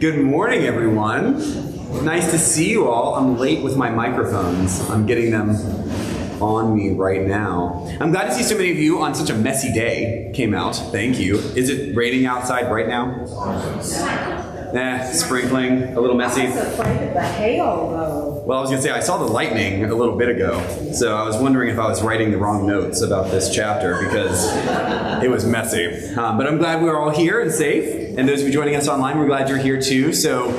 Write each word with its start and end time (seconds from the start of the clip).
Good 0.00 0.18
morning, 0.18 0.64
everyone. 0.64 1.34
Nice 2.06 2.30
to 2.30 2.38
see 2.38 2.70
you 2.70 2.88
all. 2.88 3.16
I'm 3.16 3.36
late 3.36 3.62
with 3.62 3.76
my 3.76 3.90
microphones. 3.90 4.80
I'm 4.88 5.04
getting 5.04 5.30
them 5.30 5.50
on 6.40 6.74
me 6.74 6.94
right 6.94 7.26
now. 7.26 7.86
I'm 8.00 8.10
glad 8.10 8.28
to 8.28 8.32
see 8.32 8.42
so 8.42 8.56
many 8.56 8.70
of 8.70 8.78
you 8.78 9.02
on 9.02 9.14
such 9.14 9.28
a 9.28 9.34
messy 9.34 9.70
day 9.74 10.32
came 10.34 10.54
out. 10.54 10.74
Thank 10.74 11.18
you. 11.18 11.36
Is 11.36 11.68
it 11.68 11.94
raining 11.94 12.24
outside 12.24 12.72
right 12.72 12.88
now? 12.88 13.26
Eh, 14.74 15.12
sprinkling, 15.12 15.82
a 15.96 16.00
little 16.00 16.16
messy. 16.16 16.42
I 16.42 16.50
was 16.50 16.56
afraid 16.56 17.08
of 17.08 17.14
the 17.14 17.22
hail, 17.22 17.90
though. 17.90 18.42
Well, 18.46 18.58
I 18.58 18.60
was 18.60 18.70
going 18.70 18.80
to 18.80 18.88
say, 18.88 18.92
I 18.92 19.00
saw 19.00 19.18
the 19.18 19.24
lightning 19.24 19.84
a 19.84 19.94
little 19.94 20.16
bit 20.16 20.28
ago, 20.28 20.60
so 20.92 21.16
I 21.16 21.24
was 21.24 21.36
wondering 21.36 21.70
if 21.70 21.78
I 21.78 21.88
was 21.88 22.02
writing 22.02 22.30
the 22.30 22.38
wrong 22.38 22.66
notes 22.66 23.00
about 23.00 23.30
this 23.30 23.52
chapter 23.52 24.00
because 24.00 24.48
it 25.22 25.30
was 25.30 25.44
messy. 25.44 26.14
Um, 26.14 26.38
but 26.38 26.46
I'm 26.46 26.58
glad 26.58 26.82
we're 26.82 26.98
all 26.98 27.10
here 27.10 27.40
and 27.40 27.50
safe. 27.50 28.16
And 28.16 28.28
those 28.28 28.40
of 28.40 28.46
you 28.48 28.52
joining 28.52 28.76
us 28.76 28.88
online, 28.88 29.18
we're 29.18 29.26
glad 29.26 29.48
you're 29.48 29.58
here 29.58 29.80
too. 29.80 30.12
So 30.12 30.50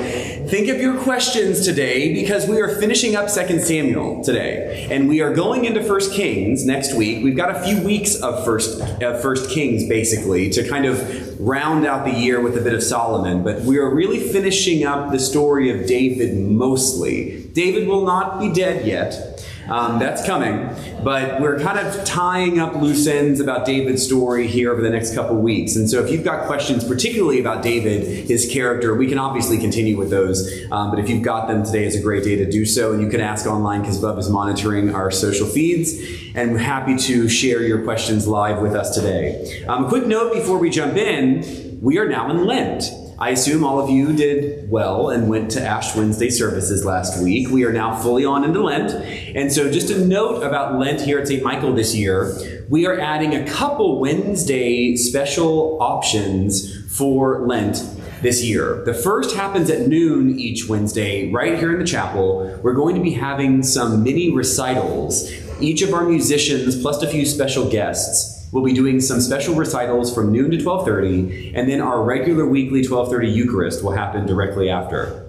think 0.46 0.68
of 0.68 0.80
your 0.80 0.98
questions 1.00 1.64
today 1.64 2.14
because 2.14 2.46
we 2.46 2.60
are 2.60 2.68
finishing 2.80 3.14
up 3.16 3.32
2 3.32 3.60
Samuel 3.60 4.22
today. 4.24 4.88
And 4.90 5.08
we 5.08 5.20
are 5.20 5.32
going 5.34 5.64
into 5.64 5.82
1 5.82 6.10
Kings 6.12 6.64
next 6.64 6.94
week. 6.94 7.22
We've 7.22 7.36
got 7.36 7.54
a 7.54 7.62
few 7.62 7.80
weeks 7.82 8.16
of 8.16 8.44
First, 8.44 8.80
uh, 8.80 9.18
First 9.20 9.50
Kings, 9.50 9.88
basically, 9.88 10.50
to 10.50 10.68
kind 10.68 10.86
of 10.86 11.40
round 11.40 11.86
out 11.86 12.04
the 12.04 12.12
year 12.12 12.40
with 12.40 12.56
a 12.56 12.60
bit 12.60 12.74
of 12.74 12.82
Solomon. 12.82 13.42
But 13.42 13.62
we 13.62 13.78
are 13.78 13.92
really 13.92 14.20
finishing 14.20 14.84
up 14.84 15.12
the 15.12 15.18
story 15.18 15.70
of 15.70 15.86
David 15.86 16.36
mostly. 16.38 17.44
David 17.52 17.88
will 17.88 18.04
not 18.04 18.40
be 18.40 18.52
dead 18.52 18.86
yet. 18.86 19.31
Um, 19.72 19.98
that's 19.98 20.24
coming, 20.26 20.68
but 21.02 21.40
we're 21.40 21.58
kind 21.58 21.78
of 21.78 22.04
tying 22.04 22.58
up 22.58 22.74
loose 22.74 23.06
ends 23.06 23.40
about 23.40 23.64
David's 23.64 24.04
story 24.04 24.46
here 24.46 24.70
over 24.70 24.82
the 24.82 24.90
next 24.90 25.14
couple 25.14 25.36
weeks. 25.36 25.76
And 25.76 25.88
so, 25.88 26.04
if 26.04 26.10
you've 26.10 26.24
got 26.24 26.46
questions, 26.46 26.84
particularly 26.84 27.40
about 27.40 27.62
David, 27.62 28.28
his 28.28 28.50
character, 28.52 28.94
we 28.94 29.06
can 29.06 29.18
obviously 29.18 29.56
continue 29.56 29.96
with 29.96 30.10
those. 30.10 30.46
Um, 30.70 30.90
but 30.90 30.98
if 30.98 31.08
you've 31.08 31.22
got 31.22 31.48
them, 31.48 31.64
today 31.64 31.86
is 31.86 31.96
a 31.96 32.02
great 32.02 32.22
day 32.22 32.36
to 32.36 32.50
do 32.50 32.66
so. 32.66 32.92
And 32.92 33.00
you 33.00 33.08
can 33.08 33.22
ask 33.22 33.46
online 33.46 33.80
because 33.80 33.98
Bub 33.98 34.18
is 34.18 34.28
monitoring 34.28 34.94
our 34.94 35.10
social 35.10 35.46
feeds. 35.46 35.98
And 36.34 36.52
we're 36.52 36.58
happy 36.58 36.96
to 36.96 37.28
share 37.28 37.62
your 37.62 37.82
questions 37.82 38.28
live 38.28 38.60
with 38.60 38.74
us 38.74 38.94
today. 38.94 39.64
Um, 39.66 39.88
quick 39.88 40.06
note 40.06 40.34
before 40.34 40.58
we 40.58 40.68
jump 40.68 40.96
in 40.96 41.72
we 41.82 41.98
are 41.98 42.08
now 42.08 42.30
in 42.30 42.46
Lent. 42.46 42.84
I 43.22 43.28
assume 43.30 43.62
all 43.62 43.78
of 43.78 43.88
you 43.88 44.12
did 44.12 44.68
well 44.68 45.10
and 45.10 45.28
went 45.28 45.52
to 45.52 45.62
Ash 45.62 45.94
Wednesday 45.94 46.28
services 46.28 46.84
last 46.84 47.22
week. 47.22 47.50
We 47.50 47.64
are 47.64 47.72
now 47.72 47.94
fully 47.94 48.24
on 48.24 48.42
into 48.42 48.60
Lent. 48.60 48.90
And 49.36 49.52
so, 49.52 49.70
just 49.70 49.90
a 49.90 50.04
note 50.04 50.42
about 50.42 50.76
Lent 50.76 51.00
here 51.00 51.20
at 51.20 51.28
St. 51.28 51.40
Michael 51.40 51.72
this 51.72 51.94
year 51.94 52.36
we 52.72 52.86
are 52.86 52.98
adding 52.98 53.34
a 53.34 53.44
couple 53.44 54.00
Wednesday 54.00 54.96
special 54.96 55.76
options 55.82 56.90
for 56.96 57.46
Lent 57.46 57.84
this 58.22 58.42
year. 58.42 58.82
The 58.86 58.94
first 58.94 59.36
happens 59.36 59.68
at 59.68 59.88
noon 59.88 60.38
each 60.38 60.70
Wednesday, 60.70 61.30
right 61.30 61.58
here 61.58 61.70
in 61.70 61.78
the 61.78 61.84
chapel. 61.84 62.58
We're 62.62 62.72
going 62.72 62.94
to 62.94 63.02
be 63.02 63.10
having 63.10 63.62
some 63.62 64.02
mini 64.02 64.32
recitals. 64.32 65.30
Each 65.60 65.82
of 65.82 65.92
our 65.92 66.04
musicians, 66.04 66.80
plus 66.80 67.02
a 67.02 67.08
few 67.08 67.26
special 67.26 67.68
guests, 67.68 68.31
We'll 68.52 68.62
be 68.62 68.74
doing 68.74 69.00
some 69.00 69.20
special 69.22 69.54
recitals 69.54 70.14
from 70.14 70.30
noon 70.30 70.50
to 70.50 70.58
12:30, 70.58 71.52
and 71.54 71.68
then 71.68 71.80
our 71.80 72.02
regular 72.04 72.46
weekly 72.46 72.82
12:30 72.82 73.34
Eucharist 73.34 73.82
will 73.82 73.92
happen 73.92 74.26
directly 74.26 74.68
after. 74.68 75.24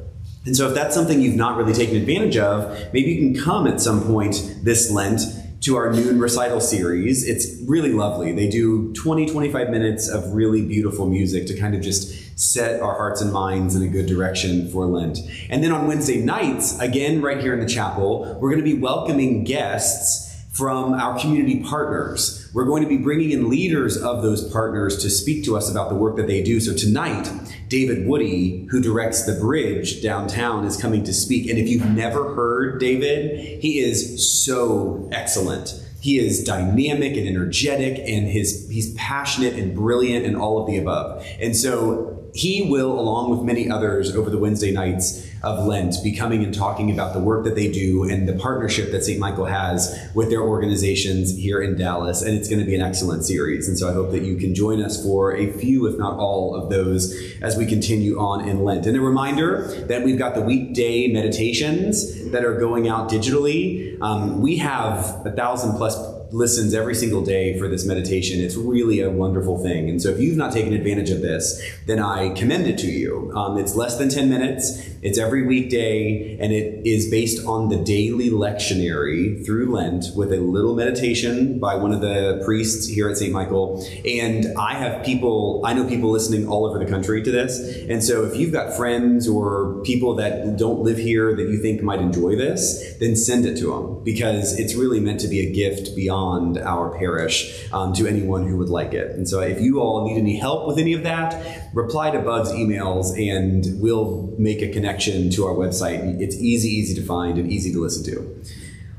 And 0.46 0.58
so 0.58 0.68
if 0.68 0.76
that's 0.76 0.94
something 0.94 1.22
you've 1.22 1.38
not 1.38 1.58
really 1.58 1.74
taken 1.74 1.96
advantage 1.96 2.36
of, 2.36 2.78
maybe 2.92 3.14
you 3.14 3.34
can 3.34 3.42
come 3.42 3.66
at 3.66 3.80
some 3.80 4.04
point 4.04 4.58
this 4.62 4.92
Lent 4.92 5.22
to 5.62 5.78
our 5.78 5.94
noon 5.94 6.20
recital 6.20 6.60
series. 6.60 7.26
It's 7.26 7.48
really 7.66 7.94
lovely. 7.94 8.34
They 8.34 8.50
do 8.50 8.92
20 8.92 9.26
25 9.28 9.70
minutes 9.70 10.10
of 10.10 10.34
really 10.34 10.62
beautiful 10.62 11.08
music 11.08 11.48
to 11.48 11.58
kind 11.58 11.74
of 11.74 11.82
just 11.82 12.38
set 12.38 12.82
our 12.82 12.96
hearts 12.96 13.22
and 13.22 13.32
minds 13.32 13.74
in 13.74 13.84
a 13.84 13.88
good 13.88 14.06
direction 14.06 14.70
for 14.70 14.86
Lent. 14.86 15.20
And 15.50 15.64
then 15.64 15.72
on 15.72 15.88
Wednesday 15.88 16.22
nights, 16.22 16.78
again 16.80 17.22
right 17.22 17.40
here 17.40 17.54
in 17.54 17.62
the 17.62 17.66
chapel, 17.66 18.38
we're 18.42 18.50
going 18.50 18.62
to 18.62 18.70
be 18.70 18.78
welcoming 18.78 19.46
guests 19.46 20.36
from 20.52 20.94
our 20.94 21.18
community 21.18 21.62
partners. 21.64 22.43
We're 22.54 22.66
going 22.66 22.84
to 22.84 22.90
be 22.90 22.98
bringing 22.98 23.32
in 23.32 23.50
leaders 23.50 23.98
of 23.98 24.22
those 24.22 24.48
partners 24.52 25.02
to 25.02 25.10
speak 25.10 25.44
to 25.46 25.58
us 25.58 25.72
about 25.72 25.90
the 25.90 25.96
work 25.96 26.18
that 26.18 26.28
they 26.28 26.44
do. 26.44 26.60
So 26.60 26.76
tonight, 26.76 27.32
David 27.68 28.08
Woody, 28.08 28.68
who 28.70 28.80
directs 28.80 29.24
the 29.24 29.34
bridge 29.34 30.04
downtown, 30.04 30.64
is 30.64 30.78
coming 30.78 31.04
to 31.06 31.14
speak. 31.14 31.50
And 31.50 31.58
if 31.58 31.68
you've 31.68 31.90
never 31.90 32.36
heard 32.36 32.80
David, 32.80 33.60
he 33.60 33.80
is 33.80 34.32
so 34.32 35.10
excellent. 35.12 35.84
He 36.00 36.20
is 36.20 36.44
dynamic 36.44 37.18
and 37.18 37.28
energetic, 37.28 37.98
and 37.98 38.28
his 38.28 38.70
he's 38.70 38.94
passionate 38.94 39.54
and 39.54 39.74
brilliant 39.74 40.26
and 40.26 40.38
all 40.38 40.62
of 40.62 40.68
the 40.68 40.78
above. 40.78 41.26
And 41.40 41.56
so 41.56 42.13
he 42.34 42.64
will, 42.64 43.00
along 43.00 43.30
with 43.30 43.42
many 43.42 43.70
others 43.70 44.16
over 44.16 44.30
the 44.30 44.40
Wednesday 44.40 44.72
nights 44.72 45.28
of 45.44 45.66
Lent, 45.68 45.96
be 46.04 46.16
coming 46.16 46.44
and 46.44 46.54
talking 46.54 46.90
about 46.90 47.14
the 47.14 47.20
work 47.20 47.44
that 47.44 47.54
they 47.54 47.72
do 47.72 48.10
and 48.10 48.28
the 48.28 48.34
partnership 48.34 48.92
that 48.92 49.04
St. 49.04 49.20
Michael 49.20 49.46
has 49.46 50.10
with 50.16 50.30
their 50.30 50.42
organizations 50.42 51.38
here 51.38 51.62
in 51.62 51.78
Dallas. 51.78 52.22
And 52.22 52.36
it's 52.36 52.50
going 52.50 52.60
to 52.60 52.66
be 52.66 52.74
an 52.74 52.82
excellent 52.82 53.26
series. 53.26 53.68
And 53.68 53.78
so 53.78 53.90
I 53.90 53.94
hope 53.94 54.12
that 54.12 54.24
you 54.24 54.38
can 54.38 54.56
join 54.56 54.82
us 54.82 55.04
for 55.04 55.36
a 55.36 55.52
few, 55.52 55.86
if 55.86 56.00
not 56.00 56.18
all, 56.18 56.56
of 56.56 56.70
those 56.70 57.14
as 57.42 57.56
we 57.56 57.66
continue 57.66 58.18
on 58.20 58.48
in 58.48 58.64
Lent. 58.64 58.88
And 58.88 58.98
a 58.98 59.02
reminder 59.02 59.68
that 59.88 60.04
we've 60.04 60.18
got 60.18 60.34
the 60.34 60.42
weekday 60.42 61.10
meditations 61.10 62.32
that 62.32 62.44
are 62.44 62.58
going 62.60 62.88
out 62.88 63.10
digitally. 63.10 64.02
Um, 64.02 64.42
we 64.42 64.58
have 64.58 65.26
a 65.26 65.32
thousand 65.32 65.78
plus 65.78 65.96
listens 66.34 66.74
every 66.74 66.96
single 66.96 67.24
day 67.24 67.58
for 67.60 67.68
this 67.68 67.86
meditation. 67.86 68.42
It's 68.42 68.56
really 68.56 69.02
a 69.02 69.10
wonderful 69.10 69.62
thing. 69.62 69.88
And 69.88 70.02
so 70.02 70.10
if 70.10 70.20
you've 70.20 70.36
not 70.36 70.52
taken 70.52 70.74
advantage 70.74 71.12
of 71.12 71.22
this, 71.22 71.62
then 71.86 72.00
I 72.00 72.30
commend 72.34 72.66
it 72.66 72.80
to 72.80 72.88
you. 72.88 73.32
Um, 73.36 73.58
it's 73.58 73.76
less 73.76 73.98
than 73.98 74.10
10 74.10 74.30
minutes, 74.30 74.82
it's 75.04 75.20
every 75.20 75.46
weekday, 75.46 76.38
and 76.40 76.54
it 76.54 76.88
is 76.88 77.10
based 77.10 77.46
on 77.46 77.68
the 77.68 77.76
daily 77.76 78.30
lectionary 78.30 79.46
through 79.46 79.74
Lent 79.74 80.06
with 80.16 80.32
a 80.32 80.38
little 80.38 80.76
meditation 80.76 81.60
by 81.60 81.76
one 81.76 81.92
of 81.92 82.00
the 82.00 82.42
priests 82.46 82.88
here 82.88 83.10
at 83.10 83.18
St. 83.18 83.34
Michael. 83.34 83.86
And 84.06 84.58
I 84.58 84.76
have 84.76 85.06
people, 85.06 85.62
I 85.66 85.74
know 85.74 85.86
people 85.86 86.10
listening 86.10 86.48
all 86.48 86.66
over 86.66 86.80
the 86.80 86.90
country 86.90 87.22
to 87.22 87.32
this. 87.32 87.60
And 87.90 88.02
so 88.02 88.24
if 88.24 88.38
you've 88.38 88.54
got 88.54 88.78
friends 88.78 89.28
or 89.28 89.82
people 89.84 90.16
that 90.16 90.56
don't 90.56 90.80
live 90.80 90.98
here 90.98 91.36
that 91.36 91.50
you 91.50 91.62
think 91.62 91.84
might 91.84 92.00
enjoy 92.00 92.38
this, 92.38 92.96
then 93.02 93.18
send 93.18 93.46
it 93.46 93.58
to 93.58 93.72
them 93.72 94.06
because 94.06 94.58
it's 94.58 94.74
really 94.74 95.02
meant 95.02 95.20
to 95.20 95.28
be 95.28 95.42
a 95.42 95.52
gift 95.52 95.98
beyond 95.98 96.58
our 96.60 96.98
parish 96.98 97.68
um, 97.74 97.92
to 97.96 98.08
anyone 98.08 98.48
who 98.48 98.56
would 98.56 98.70
like 98.70 98.94
it. 98.94 99.12
And 99.12 99.28
so 99.28 99.42
if 99.42 99.60
you 99.60 99.82
all 99.82 100.08
need 100.08 100.18
any 100.18 100.38
help 100.38 100.66
with 100.66 100.78
any 100.78 100.94
of 100.94 101.04
that, 101.04 101.74
reply 101.74 102.10
to 102.12 102.20
Bud's 102.20 102.54
emails 102.54 103.12
and 103.20 103.82
we'll 103.82 104.34
make 104.38 104.62
a 104.62 104.70
connection 104.70 104.93
to 105.00 105.46
our 105.46 105.54
website. 105.54 106.20
It's 106.22 106.36
easy, 106.36 106.70
easy 106.70 106.96
to 106.96 107.06
find 107.06 107.38
and 107.38 107.52
easy 107.52 107.72
to 107.74 107.82
listen 107.82 108.04
to. 108.06 108.44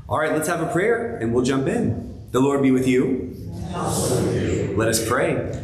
All 0.07 0.19
right, 0.19 0.31
let's 0.31 0.47
have 0.47 0.61
a 0.61 0.71
prayer 0.71 1.17
and 1.17 1.33
we'll 1.33 1.45
jump 1.45 1.67
in. 1.67 2.27
The 2.31 2.39
Lord 2.39 2.61
be 2.61 2.71
with 2.71 2.87
you. 2.87 3.35
Let 4.75 4.87
us 4.87 5.07
pray. 5.07 5.61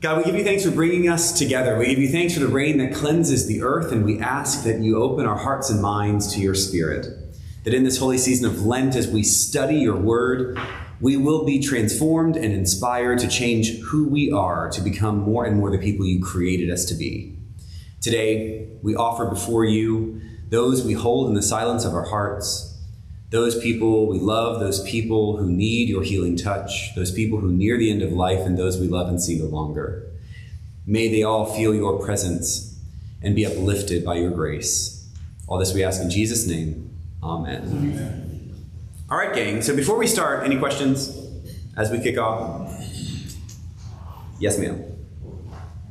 God, 0.00 0.18
we 0.18 0.24
give 0.24 0.34
you 0.34 0.44
thanks 0.44 0.64
for 0.64 0.72
bringing 0.72 1.08
us 1.08 1.38
together. 1.38 1.78
We 1.78 1.86
give 1.86 1.98
you 1.98 2.08
thanks 2.08 2.34
for 2.34 2.40
the 2.40 2.48
rain 2.48 2.78
that 2.78 2.92
cleanses 2.92 3.46
the 3.46 3.62
earth, 3.62 3.92
and 3.92 4.04
we 4.04 4.18
ask 4.18 4.64
that 4.64 4.80
you 4.80 5.00
open 5.00 5.26
our 5.26 5.38
hearts 5.38 5.70
and 5.70 5.80
minds 5.80 6.34
to 6.34 6.40
your 6.40 6.54
spirit 6.54 7.06
that 7.64 7.74
in 7.74 7.84
this 7.84 7.98
holy 7.98 8.18
season 8.18 8.46
of 8.46 8.66
Lent, 8.66 8.96
as 8.96 9.08
we 9.08 9.22
study 9.22 9.76
your 9.76 9.96
word, 9.96 10.58
we 11.00 11.16
will 11.16 11.44
be 11.44 11.60
transformed 11.60 12.36
and 12.36 12.52
inspired 12.52 13.18
to 13.20 13.28
change 13.28 13.78
who 13.80 14.08
we 14.08 14.32
are 14.32 14.68
to 14.70 14.80
become 14.80 15.18
more 15.18 15.44
and 15.44 15.56
more 15.56 15.70
the 15.70 15.78
people 15.78 16.06
you 16.06 16.22
created 16.22 16.70
us 16.70 16.84
to 16.86 16.94
be. 16.94 17.36
Today, 18.02 18.68
we 18.82 18.94
offer 18.94 19.26
before 19.26 19.64
you 19.64 20.20
those 20.48 20.84
we 20.84 20.92
hold 20.92 21.28
in 21.28 21.34
the 21.34 21.42
silence 21.42 21.84
of 21.84 21.94
our 21.94 22.04
hearts, 22.04 22.78
those 23.30 23.58
people 23.62 24.06
we 24.06 24.18
love, 24.18 24.60
those 24.60 24.82
people 24.82 25.38
who 25.38 25.50
need 25.50 25.88
your 25.88 26.02
healing 26.02 26.36
touch, 26.36 26.94
those 26.94 27.10
people 27.10 27.38
who 27.38 27.50
near 27.50 27.78
the 27.78 27.90
end 27.90 28.02
of 28.02 28.12
life, 28.12 28.40
and 28.40 28.58
those 28.58 28.78
we 28.78 28.88
love 28.88 29.08
and 29.08 29.22
see 29.22 29.38
no 29.38 29.46
longer. 29.46 30.10
May 30.84 31.08
they 31.08 31.22
all 31.22 31.46
feel 31.46 31.74
your 31.74 32.04
presence 32.04 32.78
and 33.22 33.34
be 33.36 33.46
uplifted 33.46 34.04
by 34.04 34.16
your 34.16 34.32
grace. 34.32 35.08
All 35.46 35.58
this 35.58 35.72
we 35.72 35.84
ask 35.84 36.02
in 36.02 36.10
Jesus' 36.10 36.46
name. 36.46 36.90
Amen. 37.22 37.62
Amen. 37.62 38.54
All 39.08 39.18
right, 39.18 39.34
gang. 39.34 39.62
So 39.62 39.76
before 39.76 39.96
we 39.96 40.06
start, 40.06 40.44
any 40.44 40.58
questions 40.58 41.16
as 41.76 41.90
we 41.90 42.00
kick 42.00 42.18
off? 42.18 42.68
Yes, 44.40 44.58
ma'am. 44.58 44.84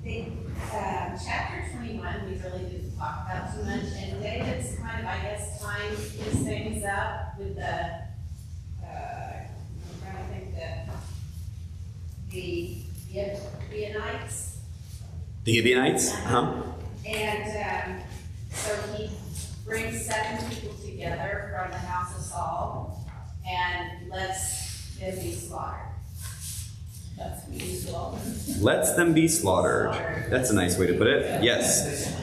The, 0.04 0.26
uh, 0.74 1.18
chapter 1.24 1.70
21, 1.78 2.26
we 2.26 2.38
really 2.42 2.64
didn't 2.70 2.98
talk 2.98 3.26
about 3.26 3.56
too 3.56 3.64
much, 3.64 3.86
and 3.96 4.22
David's 4.22 4.78
kind 4.78 5.00
of, 5.02 5.06
I 5.06 5.22
guess, 5.22 5.62
tying 5.62 5.96
his 5.96 6.44
things 6.44 6.84
up 6.84 7.38
with 7.40 7.56
the, 7.56 7.86
uh, 8.84 8.84
I'm 8.84 10.02
trying 10.02 10.18
to 10.18 10.34
think 10.34 10.56
the, 10.56 10.92
the 12.30 12.82
Gibeonites. 13.14 14.52
The 15.44 15.56
Gibeonites? 15.56 16.14
Uh-huh. 16.14 16.64
And, 17.06 17.98
um, 17.98 18.04
so 18.52 18.76
he 18.94 19.10
brings 19.66 20.06
seven 20.06 20.48
people 20.50 20.76
together 20.76 21.56
from 21.58 21.72
the 21.72 21.78
house 21.78 22.16
of 22.16 22.24
Saul 22.24 23.08
and 23.48 24.10
lets 24.10 24.96
them 25.00 25.16
be 25.16 25.32
slaughtered. 25.34 25.88
Lets 27.18 27.46
be 27.46 27.60
slaughtered. 27.60 28.62
Lets 28.62 28.96
them 28.96 29.14
be 29.14 29.28
slaughtered. 29.28 30.30
That's 30.30 30.52
a 30.52 30.56
nice 30.56 30.78
way 30.78 30.88
to 30.88 30.94
put 30.94 31.08
it. 31.08 31.44
Yes. 31.44 32.14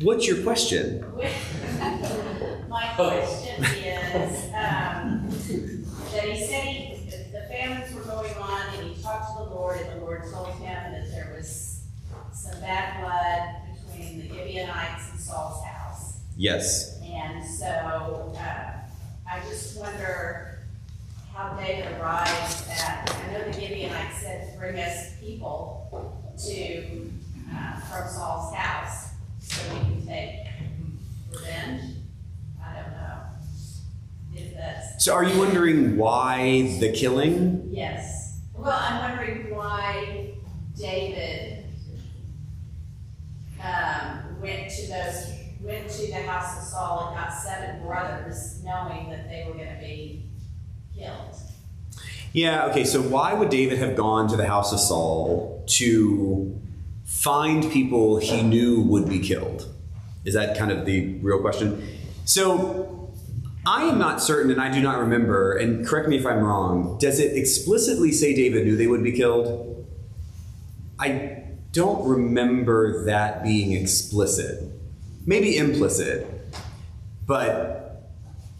What's 0.00 0.26
your 0.26 0.42
question? 0.42 1.04
My 2.68 2.92
question 2.94 3.64
is, 3.64 4.44
um, 4.54 5.28
that 6.12 6.24
he 6.24 6.46
said 6.46 6.64
he, 6.64 7.10
the 7.32 7.46
famines 7.48 7.94
were 7.94 8.02
going 8.02 8.34
on 8.34 8.74
and 8.74 8.90
he 8.90 9.02
talked 9.02 9.36
to 9.36 9.44
the 9.44 9.50
Lord 9.50 9.80
and 9.80 10.00
the 10.00 10.04
Lord 10.04 10.24
told 10.30 10.48
him 10.56 10.92
that 10.92 11.06
some 12.56 12.64
bad 12.64 13.00
blood 13.02 13.76
between 13.86 14.20
the 14.20 14.34
Gibeonites 14.34 15.10
and 15.10 15.20
Saul's 15.20 15.64
house. 15.64 16.20
Yes. 16.36 17.00
And 17.04 17.44
so, 17.44 18.34
uh, 18.36 18.72
I 19.30 19.40
just 19.48 19.78
wonder 19.78 20.60
how 21.34 21.54
David 21.54 21.92
arrives 22.00 22.68
at, 22.80 23.14
I 23.14 23.32
know 23.32 23.44
the 23.44 23.52
Gibeonites 23.52 24.20
said, 24.20 24.58
bring 24.58 24.78
us 24.78 25.12
people 25.20 26.22
to, 26.46 27.10
uh, 27.54 27.80
from 27.80 28.08
Saul's 28.08 28.54
house 28.54 29.10
so 29.40 29.62
we 29.74 29.80
can 29.80 30.06
take 30.06 30.46
revenge. 31.30 31.96
I 32.62 32.74
don't 32.74 32.92
know. 32.92 33.20
So 34.98 35.12
are 35.14 35.24
you 35.24 35.38
wondering 35.38 35.96
why 35.96 36.76
the 36.80 36.92
killing? 36.92 37.68
yes. 37.70 38.40
Well, 38.54 38.72
I'm 38.72 39.10
wondering 39.10 39.54
why 39.54 40.30
David, 40.76 41.55
um, 43.62 44.40
went 44.40 44.70
to 44.70 44.88
those, 44.88 45.32
went 45.60 45.88
to 45.88 46.06
the 46.08 46.22
house 46.22 46.58
of 46.58 46.64
Saul 46.64 47.08
and 47.08 47.16
got 47.16 47.32
seven 47.32 47.84
brothers, 47.84 48.62
knowing 48.64 49.10
that 49.10 49.28
they 49.28 49.44
were 49.46 49.54
gonna 49.54 49.78
be 49.80 50.30
killed. 50.96 51.34
Yeah, 52.32 52.66
okay, 52.66 52.84
so 52.84 53.00
why 53.00 53.32
would 53.32 53.48
David 53.48 53.78
have 53.78 53.96
gone 53.96 54.28
to 54.28 54.36
the 54.36 54.46
house 54.46 54.72
of 54.72 54.80
Saul 54.80 55.64
to 55.68 56.60
find 57.04 57.70
people 57.70 58.18
he 58.18 58.42
knew 58.42 58.82
would 58.82 59.08
be 59.08 59.20
killed? 59.20 59.72
Is 60.24 60.34
that 60.34 60.58
kind 60.58 60.70
of 60.70 60.84
the 60.84 61.14
real 61.22 61.40
question? 61.40 61.86
So 62.24 63.12
I 63.64 63.84
am 63.84 63.98
not 63.98 64.22
certain, 64.22 64.50
and 64.50 64.60
I 64.60 64.70
do 64.70 64.82
not 64.82 64.98
remember, 64.98 65.56
and 65.56 65.86
correct 65.86 66.08
me 66.08 66.16
if 66.16 66.26
I'm 66.26 66.40
wrong, 66.40 66.98
does 66.98 67.18
it 67.20 67.36
explicitly 67.36 68.12
say 68.12 68.34
David 68.34 68.66
knew 68.66 68.76
they 68.76 68.86
would 68.86 69.02
be 69.02 69.12
killed? 69.12 69.86
I 70.98 71.45
don't 71.76 72.08
remember 72.08 73.04
that 73.04 73.44
being 73.44 73.72
explicit. 73.72 74.64
Maybe 75.26 75.58
implicit, 75.58 76.26
but 77.26 78.10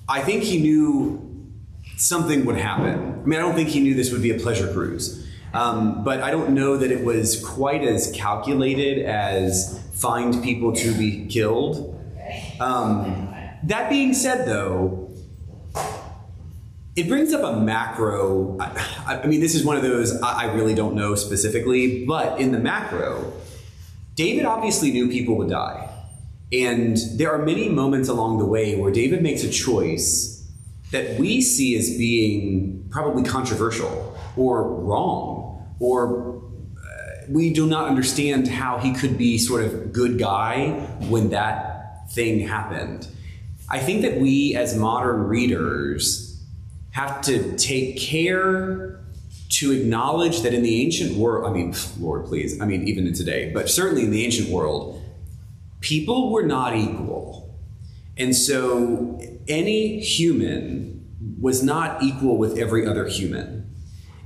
I 0.07 0.21
think 0.21 0.43
he 0.43 0.61
knew 0.61 1.51
something 1.97 2.45
would 2.45 2.59
happen. 2.59 3.23
I 3.23 3.27
mean, 3.27 3.39
I 3.39 3.43
don't 3.43 3.55
think 3.55 3.71
he 3.71 3.81
knew 3.81 3.95
this 3.95 4.13
would 4.13 4.21
be 4.21 4.33
a 4.33 4.39
pleasure 4.39 4.71
cruise. 4.71 5.27
Um, 5.55 6.05
but 6.05 6.21
I 6.21 6.31
don't 6.31 6.51
know 6.51 6.77
that 6.77 6.91
it 6.91 7.05
was 7.05 7.43
quite 7.43 7.83
as 7.83 8.13
calculated 8.13 9.07
as 9.07 9.81
find 9.95 10.45
people 10.45 10.75
to 10.75 10.93
be 10.93 11.27
killed. 11.27 11.99
Um, 12.61 13.35
that 13.63 13.89
being 13.89 14.13
said, 14.13 14.47
though, 14.47 15.06
it 16.97 17.09
brings 17.09 17.35
up 17.35 17.43
a 17.45 17.61
macro. 17.61 18.57
I, 18.59 19.21
I 19.23 19.27
mean, 19.27 19.41
this 19.41 19.55
is 19.55 19.65
one 19.65 19.77
of 19.77 19.83
those 19.83 20.21
I, 20.23 20.45
I 20.45 20.55
really 20.55 20.75
don't 20.75 20.95
know 20.95 21.15
specifically, 21.15 22.07
but 22.07 22.41
in 22.41 22.53
the 22.53 22.59
macro, 22.59 23.35
David 24.15 24.47
obviously 24.47 24.91
knew 24.91 25.09
people 25.11 25.37
would 25.37 25.51
die. 25.51 25.93
And 26.53 26.97
there 27.17 27.33
are 27.33 27.45
many 27.45 27.69
moments 27.69 28.09
along 28.09 28.39
the 28.39 28.47
way 28.47 28.77
where 28.77 28.91
David 28.91 29.23
makes 29.23 29.45
a 29.45 29.51
choice 29.51 30.49
that 30.91 31.19
we 31.19 31.43
see 31.43 31.77
as 31.77 31.91
being 31.99 32.87
probably 32.91 33.25
controversial 33.25 34.17
or 34.37 34.63
wrong, 34.63 35.77
or 35.81 36.41
uh, 36.79 37.27
we 37.29 37.53
do 37.53 37.67
not 37.67 37.89
understand 37.89 38.49
how 38.49 38.79
he 38.79 38.95
could 38.95 39.19
be 39.19 39.37
sort 39.37 39.65
of 39.65 39.93
good 39.93 40.19
guy 40.19 40.71
when 41.09 41.31
that 41.31 42.11
thing 42.13 42.39
happened. 42.41 43.09
I 43.69 43.81
think 43.81 44.03
that 44.03 44.19
we 44.19 44.55
as 44.55 44.77
modern 44.77 45.25
readers 45.25 46.26
have 46.97 47.21
to 47.21 47.55
take 47.59 47.99
care 47.99 48.99
to 49.51 49.71
acknowledge 49.71 50.41
that 50.41 50.55
in 50.55 50.63
the 50.63 50.83
ancient 50.83 51.15
world, 51.15 51.45
I 51.45 51.53
mean, 51.53 51.75
Lord, 52.01 52.25
please, 52.25 52.59
I 52.59 52.65
mean, 52.65 52.89
even 52.89 53.07
in 53.07 53.13
today, 53.13 53.51
but 53.53 53.69
certainly 53.69 54.05
in 54.05 54.11
the 54.11 54.25
ancient 54.25 54.49
world, 54.49 55.03
people 55.81 56.33
were 56.33 56.43
not 56.43 56.75
equal. 56.75 57.55
And 58.17 58.35
so 58.35 59.21
any 59.47 60.01
human 60.01 61.07
was 61.39 61.63
not 61.63 62.03
equal 62.03 62.39
with 62.39 62.57
every 62.57 62.87
other 62.87 63.07
human. 63.07 63.75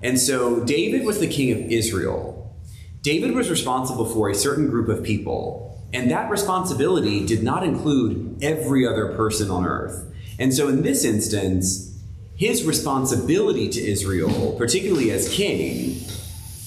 And 0.00 0.16
so 0.16 0.64
David 0.64 1.04
was 1.04 1.18
the 1.18 1.26
king 1.26 1.50
of 1.50 1.58
Israel. 1.72 2.56
David 3.02 3.32
was 3.32 3.50
responsible 3.50 4.04
for 4.04 4.30
a 4.30 4.34
certain 4.34 4.70
group 4.70 4.88
of 4.88 5.02
people, 5.02 5.84
and 5.92 6.08
that 6.12 6.30
responsibility 6.30 7.26
did 7.26 7.42
not 7.42 7.64
include 7.64 8.38
every 8.44 8.86
other 8.86 9.12
person 9.16 9.50
on 9.50 9.66
earth. 9.66 10.06
And 10.38 10.54
so 10.54 10.68
in 10.68 10.82
this 10.82 11.04
instance, 11.04 11.89
his 12.40 12.64
responsibility 12.64 13.68
to 13.68 13.78
Israel, 13.78 14.54
particularly 14.56 15.10
as 15.10 15.28
king, 15.28 16.00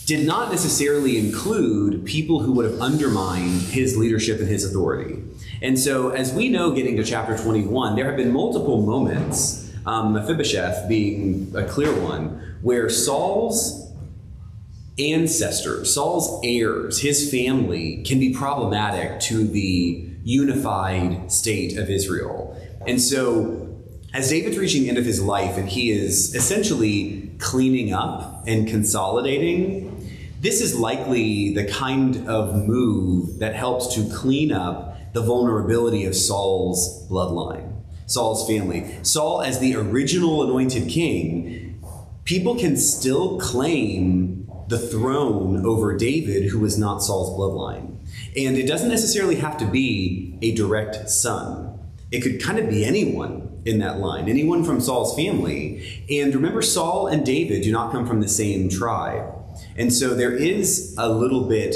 did 0.06 0.24
not 0.24 0.52
necessarily 0.52 1.18
include 1.18 2.06
people 2.06 2.42
who 2.42 2.52
would 2.52 2.70
have 2.70 2.80
undermined 2.80 3.60
his 3.60 3.98
leadership 3.98 4.40
and 4.40 4.48
his 4.48 4.64
authority. 4.64 5.24
And 5.64 5.80
so, 5.80 6.10
as 6.12 6.31
we 6.31 6.48
know, 6.48 6.74
getting 6.74 6.96
to 6.98 7.04
chapter 7.04 7.36
21, 7.36 7.96
there 7.96 8.06
have 8.06 8.16
been 8.16 8.31
multiple 8.31 8.84
moments, 8.86 9.74
um, 9.88 10.14
Mephibosheth 10.14 10.88
being 10.88 11.52
a 11.56 11.64
clear 11.64 11.92
one, 12.04 12.58
where 12.62 12.88
Saul's 12.88 13.92
ancestors, 15.00 15.92
Saul's 15.92 16.40
heirs, 16.44 17.02
his 17.02 17.31
family 17.31 18.04
can 18.04 18.20
be 18.20 18.31
problematic 18.31 19.20
to 19.22 19.48
the 19.48 20.08
unified 20.24 21.31
state 21.31 21.80
of 21.80 21.90
Israel. 21.90 22.56
And 22.86 23.02
so, 23.02 23.73
as 24.13 24.30
David's 24.30 24.60
reaching 24.60 24.83
the 24.83 24.89
end 24.89 25.00
of 25.00 25.06
his 25.06 25.21
life 25.21 25.57
and 25.57 25.68
he 25.68 25.92
is 25.92 26.36
essentially 26.36 27.31
cleaning 27.39 27.94
up 27.94 28.44
and 28.45 28.68
consolidating, 28.68 29.89
this 30.39 30.62
is 30.62 30.77
likely 30.77 31.54
the 31.54 31.65
kind 31.65 32.27
of 32.27 32.56
move 32.56 33.39
that 33.39 33.56
helps 33.56 33.95
to 33.95 34.07
clean 34.13 34.51
up 34.51 35.13
the 35.13 35.21
vulnerability 35.21 36.06
of 36.06 36.15
Saul's 36.15 37.07
bloodline, 37.10 37.74
Saul's 38.06 38.48
family. 38.48 38.95
Saul, 39.01 39.42
as 39.42 39.60
the 39.60 39.75
original 39.75 40.44
anointed 40.44 40.89
king, 40.89 41.81
people 42.24 42.56
can 42.57 42.77
still 42.77 43.39
claim 43.39 44.48
the 44.68 44.77
throne 44.80 45.65
over 45.65 45.98
David, 45.98 46.50
who 46.50 46.60
was 46.60 46.77
not 46.77 47.01
Saul's 47.01 47.38
bloodline. 47.38 47.98
And 48.38 48.57
it 48.57 48.68
doesn't 48.68 48.89
necessarily 48.89 49.36
have 49.36 49.57
to 49.57 49.65
be 49.65 50.38
a 50.41 50.53
direct 50.53 51.10
son, 51.10 51.79
it 52.12 52.22
could 52.22 52.41
kind 52.43 52.60
of 52.60 52.70
be 52.70 52.86
anyone 52.86 53.52
in 53.65 53.79
that 53.79 54.00
line, 54.00 54.27
anyone 54.27 54.63
from 54.63 54.82
Saul's 54.82 55.15
family. 55.15 56.05
And 56.10 56.34
remember, 56.36 56.62
Saul 56.62 57.08
and 57.08 57.25
David 57.25 57.63
do 57.63 57.72
not 57.72 57.91
come 57.91 58.05
from 58.05 58.22
the 58.22 58.27
same 58.27 58.70
tribe. 58.70 59.34
And 59.75 59.93
so 59.93 60.13
there 60.13 60.34
is 60.34 60.96
a 60.98 61.10
little 61.10 61.48
bit, 61.48 61.75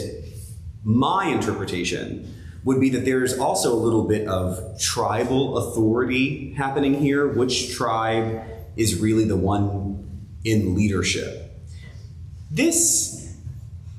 my 0.84 1.28
interpretation 1.28 2.34
would 2.64 2.80
be 2.82 2.90
that 2.90 3.06
there's 3.06 3.38
also 3.38 3.74
a 3.74 3.80
little 3.80 4.04
bit 4.04 4.28
of 4.28 4.80
tribal 4.80 5.58
authority 5.58 6.54
happening 6.54 6.96
here. 6.96 7.28
Which 7.28 7.74
tribe 7.76 8.44
is 8.76 9.00
really 9.00 9.24
the 9.24 9.38
one 9.38 10.28
in 10.44 10.76
leadership? 10.76 11.54
This, 12.52 13.38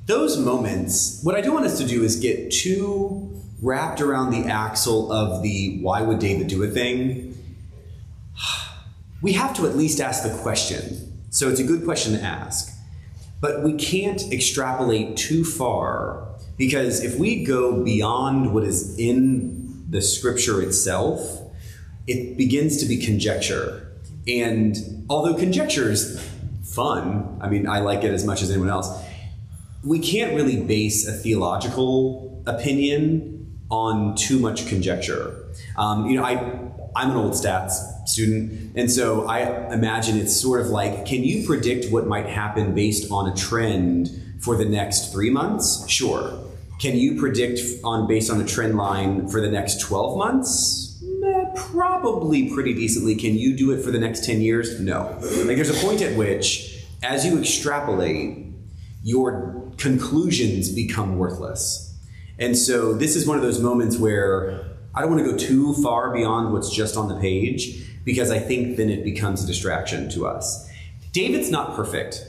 those 0.06 0.36
moments, 0.38 1.20
what 1.22 1.34
I 1.34 1.40
don't 1.40 1.54
want 1.54 1.66
us 1.66 1.78
to 1.78 1.86
do 1.86 2.02
is 2.02 2.16
get 2.16 2.50
too 2.50 3.42
wrapped 3.60 4.00
around 4.00 4.30
the 4.30 4.48
axle 4.50 5.10
of 5.10 5.42
the 5.42 5.80
why 5.80 6.02
would 6.02 6.18
David 6.18 6.46
do 6.46 6.62
a 6.62 6.68
thing. 6.68 7.27
We 9.20 9.32
have 9.32 9.52
to 9.56 9.66
at 9.66 9.76
least 9.76 10.00
ask 10.00 10.22
the 10.22 10.32
question. 10.42 11.24
So 11.30 11.48
it's 11.48 11.58
a 11.58 11.64
good 11.64 11.84
question 11.84 12.12
to 12.12 12.22
ask. 12.22 12.72
But 13.40 13.64
we 13.64 13.74
can't 13.74 14.22
extrapolate 14.32 15.16
too 15.16 15.44
far 15.44 16.28
because 16.56 17.02
if 17.02 17.18
we 17.18 17.44
go 17.44 17.82
beyond 17.82 18.54
what 18.54 18.62
is 18.64 18.98
in 18.98 19.84
the 19.90 20.02
scripture 20.02 20.62
itself, 20.62 21.40
it 22.06 22.36
begins 22.36 22.78
to 22.78 22.86
be 22.86 22.96
conjecture. 22.98 23.92
And 24.26 25.04
although 25.08 25.34
conjecture 25.34 25.90
is 25.90 26.20
fun, 26.64 27.38
I 27.40 27.48
mean, 27.48 27.68
I 27.68 27.80
like 27.80 28.04
it 28.04 28.12
as 28.12 28.24
much 28.24 28.42
as 28.42 28.50
anyone 28.50 28.70
else, 28.70 28.88
we 29.84 29.98
can't 29.98 30.34
really 30.34 30.60
base 30.60 31.06
a 31.06 31.12
theological 31.12 32.42
opinion 32.46 33.56
on 33.70 34.16
too 34.16 34.38
much 34.38 34.66
conjecture. 34.66 35.44
Um, 35.76 36.06
you 36.06 36.16
know, 36.16 36.24
I, 36.24 36.34
I'm 36.96 37.10
an 37.10 37.16
old 37.16 37.32
stats 37.32 38.08
student, 38.08 38.76
and 38.76 38.90
so 38.90 39.26
I 39.26 39.72
imagine 39.72 40.16
it's 40.16 40.38
sort 40.38 40.60
of 40.60 40.68
like, 40.68 41.06
can 41.06 41.22
you 41.22 41.46
predict 41.46 41.92
what 41.92 42.06
might 42.06 42.26
happen 42.26 42.74
based 42.74 43.10
on 43.10 43.30
a 43.30 43.36
trend 43.36 44.10
for 44.40 44.56
the 44.56 44.64
next 44.64 45.12
three 45.12 45.30
months? 45.30 45.88
Sure. 45.88 46.38
Can 46.80 46.96
you 46.96 47.18
predict 47.18 47.60
on 47.82 48.06
based 48.06 48.30
on 48.30 48.40
a 48.40 48.46
trend 48.46 48.76
line 48.76 49.28
for 49.28 49.40
the 49.40 49.50
next 49.50 49.80
12 49.80 50.16
months? 50.16 51.02
Eh, 51.02 51.44
probably 51.54 52.52
pretty 52.52 52.72
decently. 52.72 53.16
Can 53.16 53.36
you 53.36 53.56
do 53.56 53.72
it 53.72 53.82
for 53.82 53.90
the 53.90 53.98
next 53.98 54.24
10 54.24 54.40
years? 54.40 54.78
No. 54.80 55.18
Like 55.20 55.56
there's 55.56 55.70
a 55.70 55.86
point 55.86 56.02
at 56.02 56.16
which, 56.16 56.84
as 57.02 57.26
you 57.26 57.38
extrapolate, 57.38 58.46
your 59.02 59.72
conclusions 59.76 60.70
become 60.70 61.18
worthless. 61.18 61.96
And 62.38 62.56
so 62.56 62.94
this 62.94 63.16
is 63.16 63.26
one 63.26 63.36
of 63.36 63.42
those 63.42 63.60
moments 63.60 63.98
where 63.98 64.77
I 64.94 65.00
don't 65.00 65.10
want 65.10 65.24
to 65.24 65.30
go 65.30 65.36
too 65.36 65.74
far 65.82 66.12
beyond 66.12 66.52
what's 66.52 66.74
just 66.74 66.96
on 66.96 67.08
the 67.08 67.18
page 67.20 67.84
because 68.04 68.30
I 68.30 68.38
think 68.38 68.76
then 68.76 68.88
it 68.88 69.04
becomes 69.04 69.44
a 69.44 69.46
distraction 69.46 70.08
to 70.10 70.26
us. 70.26 70.68
David's 71.12 71.50
not 71.50 71.76
perfect. 71.76 72.24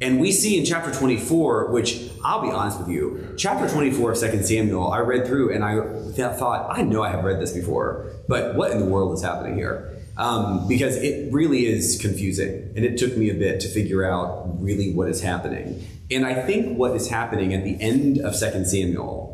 And 0.00 0.20
we 0.20 0.32
see 0.32 0.58
in 0.58 0.64
chapter 0.64 0.92
24, 0.92 1.70
which 1.70 2.10
I'll 2.24 2.42
be 2.42 2.50
honest 2.50 2.80
with 2.80 2.88
you, 2.88 3.34
chapter 3.38 3.68
24 3.68 4.12
of 4.12 4.18
2 4.18 4.42
Samuel, 4.42 4.92
I 4.92 4.98
read 4.98 5.26
through 5.26 5.54
and 5.54 5.64
I 5.64 6.32
thought, 6.32 6.76
I 6.76 6.82
know 6.82 7.02
I 7.02 7.10
have 7.10 7.24
read 7.24 7.40
this 7.40 7.52
before, 7.52 8.10
but 8.28 8.54
what 8.56 8.72
in 8.72 8.80
the 8.80 8.86
world 8.86 9.14
is 9.14 9.22
happening 9.22 9.54
here? 9.54 9.96
Um, 10.16 10.68
because 10.68 10.96
it 10.96 11.32
really 11.32 11.66
is 11.66 11.98
confusing. 12.00 12.72
And 12.76 12.84
it 12.84 12.98
took 12.98 13.16
me 13.16 13.30
a 13.30 13.34
bit 13.34 13.60
to 13.60 13.68
figure 13.68 14.04
out 14.04 14.60
really 14.60 14.92
what 14.92 15.08
is 15.08 15.20
happening. 15.20 15.86
And 16.10 16.26
I 16.26 16.34
think 16.34 16.76
what 16.76 16.94
is 16.96 17.08
happening 17.08 17.54
at 17.54 17.64
the 17.64 17.80
end 17.80 18.18
of 18.18 18.38
2 18.38 18.64
Samuel 18.64 19.33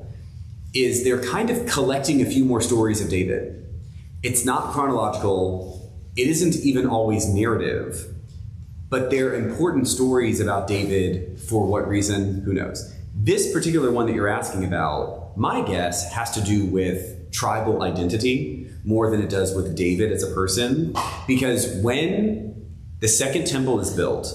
is 0.75 1.05
they're 1.05 1.23
kind 1.23 1.50
of 1.50 1.67
collecting 1.67 2.23
a 2.23 2.27
few 2.27 2.45
more 2.45 2.61
stories 2.61 3.00
of 3.00 3.09
David. 3.09 3.67
It's 4.23 4.45
not 4.45 4.73
chronological, 4.73 5.93
it 6.17 6.27
isn't 6.29 6.57
even 6.57 6.87
always 6.87 7.29
narrative 7.29 8.15
but 8.91 9.09
they're 9.09 9.35
important 9.35 9.87
stories 9.87 10.41
about 10.41 10.67
David 10.67 11.41
for 11.41 11.65
what 11.65 11.89
reason? 11.89 12.43
Who 12.43 12.53
knows? 12.53 12.93
This 13.15 13.53
particular 13.53 13.93
one 13.93 14.07
that 14.07 14.15
you're 14.15 14.29
asking 14.29 14.65
about, 14.65 15.37
my 15.37 15.62
guess 15.62 16.12
has 16.12 16.33
to 16.33 16.43
do 16.43 16.67
with 16.67 17.31
tribal 17.31 17.83
identity 17.83 18.69
more 18.85 19.09
than 19.11 19.23
it 19.23 19.31
does 19.31 19.55
with 19.55 19.77
David 19.77 20.11
as 20.11 20.25
a 20.25 20.35
person. 20.35 20.95
Because 21.29 21.73
when 21.77 22.69
the 22.99 23.07
second 23.07 23.47
temple 23.47 23.79
is 23.79 23.95
built 23.95 24.35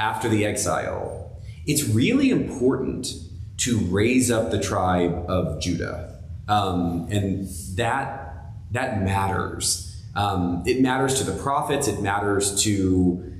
after 0.00 0.28
the 0.28 0.44
exile, 0.44 1.40
it's 1.66 1.84
really 1.84 2.30
important 2.30 3.06
to 3.64 3.78
raise 3.86 4.30
up 4.30 4.50
the 4.50 4.60
tribe 4.60 5.24
of 5.28 5.60
Judah. 5.60 6.18
Um, 6.48 7.08
and 7.10 7.48
that, 7.76 8.52
that 8.72 9.02
matters. 9.02 10.02
Um, 10.14 10.62
it 10.66 10.80
matters 10.80 11.14
to 11.18 11.24
the 11.24 11.40
prophets, 11.42 11.88
it 11.88 12.00
matters 12.02 12.62
to 12.64 13.32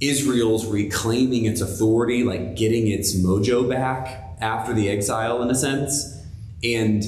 Israel's 0.00 0.66
reclaiming 0.66 1.44
its 1.44 1.60
authority, 1.60 2.22
like 2.22 2.56
getting 2.56 2.86
its 2.88 3.16
mojo 3.16 3.68
back 3.68 4.36
after 4.40 4.72
the 4.72 4.88
exile, 4.88 5.42
in 5.42 5.50
a 5.50 5.54
sense. 5.54 6.16
And 6.62 7.02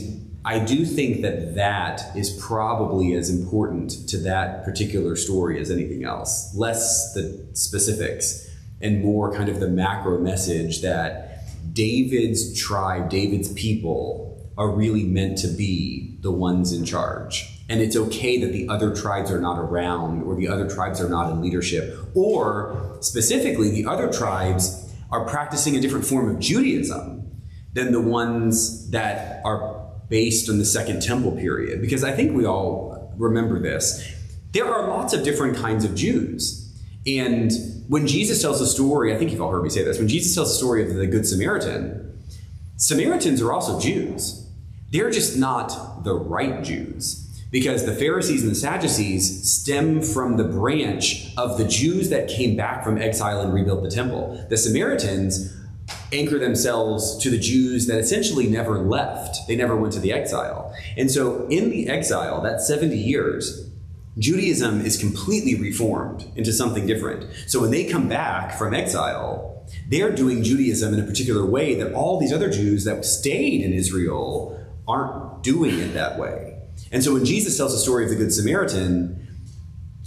I 0.44 0.58
do 0.58 0.84
think 0.84 1.22
that 1.22 1.54
that 1.54 2.16
is 2.16 2.30
probably 2.42 3.14
as 3.14 3.30
important 3.30 4.08
to 4.08 4.18
that 4.18 4.64
particular 4.64 5.14
story 5.14 5.60
as 5.60 5.70
anything 5.70 6.04
else. 6.04 6.54
Less 6.56 7.14
the 7.14 7.46
specifics 7.52 8.48
and 8.80 9.04
more 9.04 9.32
kind 9.32 9.48
of 9.48 9.60
the 9.60 9.68
macro 9.68 10.18
message 10.18 10.80
that 10.80 11.29
David's 11.72 12.58
tribe, 12.58 13.10
David's 13.10 13.52
people 13.52 14.52
are 14.56 14.70
really 14.70 15.04
meant 15.04 15.38
to 15.38 15.48
be 15.48 16.18
the 16.20 16.30
ones 16.30 16.72
in 16.72 16.84
charge. 16.84 17.60
And 17.68 17.80
it's 17.80 17.96
okay 17.96 18.40
that 18.40 18.52
the 18.52 18.68
other 18.68 18.94
tribes 18.94 19.30
are 19.30 19.40
not 19.40 19.58
around 19.58 20.22
or 20.24 20.36
the 20.36 20.48
other 20.48 20.68
tribes 20.68 21.00
are 21.00 21.08
not 21.08 21.30
in 21.30 21.40
leadership. 21.40 21.96
Or 22.14 22.98
specifically 23.00 23.70
the 23.70 23.86
other 23.86 24.12
tribes 24.12 24.92
are 25.10 25.24
practicing 25.24 25.76
a 25.76 25.80
different 25.80 26.04
form 26.04 26.28
of 26.28 26.40
judaism 26.40 27.42
than 27.72 27.92
the 27.92 28.00
ones 28.00 28.90
that 28.90 29.40
are 29.44 29.86
based 30.08 30.50
on 30.50 30.58
the 30.58 30.64
second 30.64 31.00
temple 31.00 31.32
period. 31.32 31.80
Because 31.80 32.02
i 32.02 32.12
think 32.12 32.36
we 32.36 32.44
all 32.44 33.14
remember 33.16 33.60
this. 33.60 34.04
There 34.52 34.66
are 34.66 34.88
lots 34.88 35.14
of 35.14 35.22
different 35.22 35.56
kinds 35.56 35.84
of 35.84 35.94
jews. 35.94 36.66
And 37.06 37.52
when 37.90 38.06
jesus 38.06 38.40
tells 38.40 38.58
the 38.60 38.66
story 38.66 39.12
i 39.12 39.18
think 39.18 39.30
you've 39.30 39.42
all 39.42 39.50
heard 39.50 39.62
me 39.62 39.68
say 39.68 39.82
this 39.82 39.98
when 39.98 40.08
jesus 40.08 40.34
tells 40.34 40.48
the 40.48 40.56
story 40.56 40.88
of 40.88 40.94
the 40.94 41.06
good 41.06 41.26
samaritan 41.26 42.18
samaritans 42.76 43.42
are 43.42 43.52
also 43.52 43.78
jews 43.80 44.48
they're 44.92 45.10
just 45.10 45.36
not 45.36 46.04
the 46.04 46.14
right 46.14 46.62
jews 46.64 47.26
because 47.50 47.84
the 47.84 47.94
Pharisees 47.94 48.42
and 48.42 48.52
the 48.52 48.56
Sadducees 48.56 49.50
stem 49.50 50.02
from 50.02 50.36
the 50.36 50.44
branch 50.44 51.34
of 51.36 51.58
the 51.58 51.66
Jews 51.66 52.08
that 52.10 52.28
came 52.28 52.56
back 52.56 52.84
from 52.84 52.96
exile 52.96 53.40
and 53.40 53.52
rebuilt 53.52 53.82
the 53.82 53.90
temple. 53.90 54.46
The 54.48 54.56
Samaritans 54.56 55.52
anchor 56.12 56.38
themselves 56.38 57.18
to 57.18 57.30
the 57.30 57.38
Jews 57.38 57.86
that 57.86 57.98
essentially 57.98 58.46
never 58.46 58.78
left. 58.78 59.48
They 59.48 59.56
never 59.56 59.76
went 59.76 59.92
to 59.94 60.00
the 60.00 60.12
exile. 60.12 60.74
And 60.96 61.10
so 61.10 61.46
in 61.48 61.70
the 61.70 61.88
exile, 61.88 62.40
that 62.42 62.60
70 62.60 62.96
years, 62.96 63.69
Judaism 64.20 64.82
is 64.82 64.96
completely 64.98 65.54
reformed 65.54 66.30
into 66.36 66.52
something 66.52 66.86
different. 66.86 67.26
So 67.46 67.60
when 67.60 67.70
they 67.70 67.84
come 67.84 68.08
back 68.08 68.56
from 68.56 68.74
exile, 68.74 69.66
they're 69.88 70.12
doing 70.12 70.42
Judaism 70.42 70.92
in 70.94 71.00
a 71.00 71.04
particular 71.04 71.44
way 71.44 71.74
that 71.76 71.94
all 71.94 72.20
these 72.20 72.32
other 72.32 72.50
Jews 72.50 72.84
that 72.84 73.04
stayed 73.04 73.62
in 73.62 73.72
Israel 73.72 74.56
aren't 74.86 75.42
doing 75.42 75.78
it 75.78 75.94
that 75.94 76.18
way. 76.18 76.58
And 76.92 77.02
so 77.02 77.14
when 77.14 77.24
Jesus 77.24 77.56
tells 77.56 77.72
the 77.72 77.78
story 77.78 78.04
of 78.04 78.10
the 78.10 78.16
Good 78.16 78.32
Samaritan, 78.32 79.26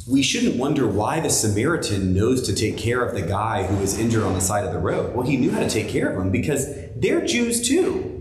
we 0.08 0.22
shouldn't 0.22 0.58
wonder 0.58 0.86
why 0.86 1.20
the 1.20 1.30
Samaritan 1.30 2.14
knows 2.14 2.42
to 2.44 2.54
take 2.54 2.78
care 2.78 3.04
of 3.04 3.16
the 3.16 3.22
guy 3.22 3.64
who 3.64 3.78
was 3.78 3.98
injured 3.98 4.24
on 4.24 4.34
the 4.34 4.42
side 4.42 4.66
of 4.66 4.74
the 4.74 4.80
road. 4.80 5.16
Well, 5.16 5.26
he 5.26 5.38
knew 5.38 5.52
how 5.52 5.62
to 5.62 5.70
take 5.70 5.88
care 5.88 6.10
of 6.12 6.22
him 6.22 6.30
because 6.30 6.68
they're 6.96 7.26
Jews 7.26 7.68
too. 7.68 8.13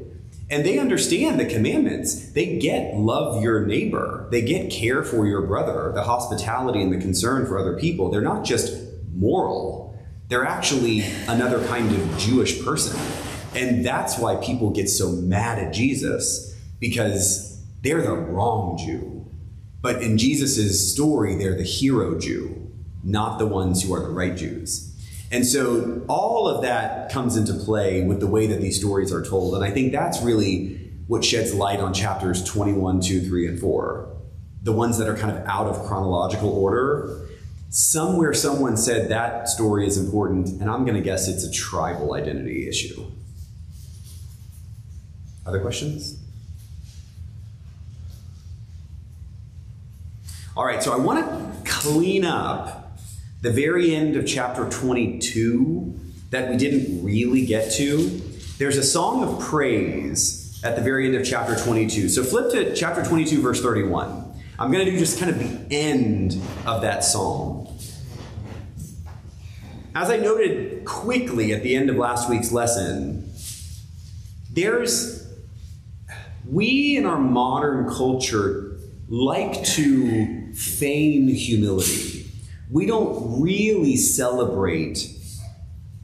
And 0.53 0.67
they 0.67 0.79
understand 0.79 1.41
the 1.41 1.47
commandments. 1.47 2.31
They 2.33 2.59
get 2.59 2.95
love 2.95 3.43
your 3.43 3.65
neighbor, 3.65 4.29
they 4.31 4.43
get 4.43 4.71
care 4.71 5.03
for 5.03 5.27
your 5.27 5.47
brother, 5.47 5.93
the 5.95 6.03
hospitality 6.03 6.83
and 6.83 6.93
the 6.93 6.99
concern 6.99 7.47
for 7.47 7.59
other 7.59 7.79
people. 7.79 8.11
They're 8.11 8.21
not 8.21 8.45
just 8.45 8.77
moral, 9.15 9.99
they're 10.29 10.45
actually 10.45 11.05
another 11.27 11.67
kind 11.69 11.91
of 11.91 12.19
Jewish 12.19 12.63
person. 12.63 13.01
And 13.55 13.83
that's 13.85 14.19
why 14.19 14.37
people 14.37 14.69
get 14.71 14.91
so 14.91 15.11
mad 15.13 15.59
at 15.59 15.73
Jesus 15.73 16.55
because 16.79 17.63
they're 17.81 18.03
the 18.03 18.13
wrong 18.13 18.77
Jew. 18.77 19.27
But 19.81 20.03
in 20.03 20.19
Jesus' 20.19 20.93
story, 20.93 21.35
they're 21.35 21.57
the 21.57 21.63
hero 21.63 22.19
Jew, 22.19 22.71
not 23.03 23.39
the 23.39 23.47
ones 23.47 23.83
who 23.83 23.95
are 23.95 24.01
the 24.01 24.11
right 24.11 24.37
Jews. 24.37 24.92
And 25.33 25.47
so 25.47 26.05
all 26.09 26.47
of 26.47 26.63
that 26.63 27.11
comes 27.11 27.37
into 27.37 27.55
play 27.55 28.05
with 28.05 28.21
the 28.21 28.27
way 28.27 28.47
that 28.47 28.61
these 28.61 28.79
stories 28.79 29.11
are 29.13 29.25
told. 29.25 29.55
And 29.55 29.65
I 29.65 29.71
think 29.71 29.91
that's 29.91 30.21
really 30.21 30.93
what 31.07 31.25
sheds 31.25 31.55
light 31.55 31.81
on 31.81 31.95
chapters 31.95 32.45
21, 32.45 33.01
2, 33.01 33.23
3, 33.23 33.49
and 33.49 33.59
4. 33.59 34.15
The 34.63 34.73
ones 34.73 34.99
that 34.99 35.09
are 35.09 35.17
kind 35.17 35.37
of 35.37 35.45
out 35.47 35.67
of 35.67 35.87
chronological 35.87 36.51
order. 36.51 37.27
Somewhere 37.71 38.35
someone 38.35 38.77
said 38.77 39.09
that 39.09 39.49
story 39.49 39.87
is 39.87 39.97
important, 39.97 40.61
and 40.61 40.69
I'm 40.69 40.85
going 40.85 40.97
to 40.97 41.03
guess 41.03 41.27
it's 41.27 41.45
a 41.45 41.51
tribal 41.51 42.13
identity 42.13 42.69
issue. 42.69 43.11
Other 45.47 45.59
questions? 45.59 46.19
All 50.55 50.67
right, 50.67 50.83
so 50.83 50.93
I 50.93 50.97
want 50.97 51.27
to 51.27 51.71
clean 51.71 52.27
up 52.27 52.82
the 53.43 53.51
very 53.51 53.93
end 53.93 54.17
of 54.17 54.25
chapter 54.25 54.71
22 54.71 56.01
that 56.31 56.49
we 56.49 56.57
didn't 56.57 57.05
really 57.05 57.45
get 57.45 57.73
to. 57.73 58.21
There's 58.59 58.77
a 58.77 58.85
song 58.85 59.25
of 59.25 59.41
praise 59.41 60.61
at 60.65 60.77
the 60.77 60.83
very 60.83 61.07
end 61.07 61.17
of 61.17 61.27
chapter 61.27 61.57
22. 61.57 62.09
So 62.09 62.23
flip 62.23 62.53
to 62.53 62.75
chapter 62.75 63.05
22, 63.05 63.43
verse 63.43 63.61
31. 63.61 64.33
I'm 64.61 64.71
going 64.71 64.85
to 64.85 64.91
do 64.93 64.97
just 64.97 65.19
kind 65.19 65.33
of 65.33 65.39
the 65.41 65.75
end 65.75 66.41
of 66.65 66.83
that 66.83 67.03
psalm. 67.03 67.67
As 69.95 70.09
I 70.09 70.19
noted 70.19 70.85
quickly 70.85 71.53
at 71.53 71.65
the 71.65 71.75
end 71.75 71.91
of 71.91 71.97
last 71.97 72.31
week's 72.31 72.53
lesson, 72.53 73.29
there's, 74.53 75.27
we 76.49 76.97
in 76.97 77.07
our 77.07 77.19
modern 77.19 77.89
culture 77.89 78.79
like 79.09 79.65
to 79.65 80.55
feign 80.55 81.27
humility. 81.27 82.22
We 82.73 82.87
don't 82.87 83.43
really 83.43 83.97
celebrate 83.97 85.07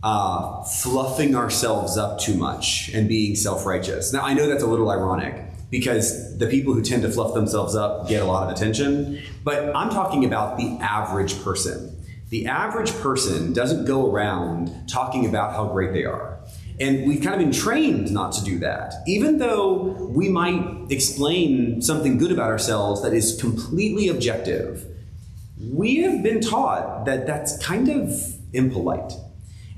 uh, 0.02 0.62
fluffing 0.64 1.34
ourselves 1.34 1.96
up 1.96 2.20
too 2.20 2.34
much 2.34 2.90
and 2.92 3.08
being 3.08 3.36
self 3.36 3.64
righteous. 3.64 4.12
Now, 4.12 4.22
I 4.22 4.34
know 4.34 4.46
that's 4.46 4.62
a 4.62 4.66
little 4.66 4.90
ironic 4.90 5.44
because 5.70 6.36
the 6.36 6.46
people 6.46 6.74
who 6.74 6.82
tend 6.82 7.02
to 7.02 7.10
fluff 7.10 7.32
themselves 7.32 7.74
up 7.74 8.06
get 8.06 8.22
a 8.22 8.26
lot 8.26 8.46
of 8.46 8.54
attention, 8.54 9.22
but 9.44 9.74
I'm 9.74 9.88
talking 9.88 10.26
about 10.26 10.58
the 10.58 10.76
average 10.80 11.42
person. 11.42 11.94
The 12.28 12.46
average 12.46 12.92
person 12.96 13.54
doesn't 13.54 13.86
go 13.86 14.12
around 14.12 14.90
talking 14.90 15.26
about 15.26 15.52
how 15.52 15.68
great 15.68 15.94
they 15.94 16.04
are. 16.04 16.38
And 16.78 17.08
we've 17.08 17.22
kind 17.22 17.34
of 17.34 17.40
been 17.40 17.52
trained 17.52 18.12
not 18.12 18.32
to 18.34 18.44
do 18.44 18.58
that. 18.58 18.94
Even 19.06 19.38
though 19.38 20.10
we 20.10 20.28
might 20.28 20.90
explain 20.90 21.80
something 21.80 22.18
good 22.18 22.30
about 22.30 22.50
ourselves 22.50 23.02
that 23.02 23.14
is 23.14 23.40
completely 23.40 24.08
objective, 24.08 24.86
we 25.70 25.98
have 25.98 26.22
been 26.22 26.40
taught 26.40 27.04
that 27.04 27.26
that's 27.26 27.62
kind 27.64 27.88
of 27.88 28.12
impolite. 28.52 29.12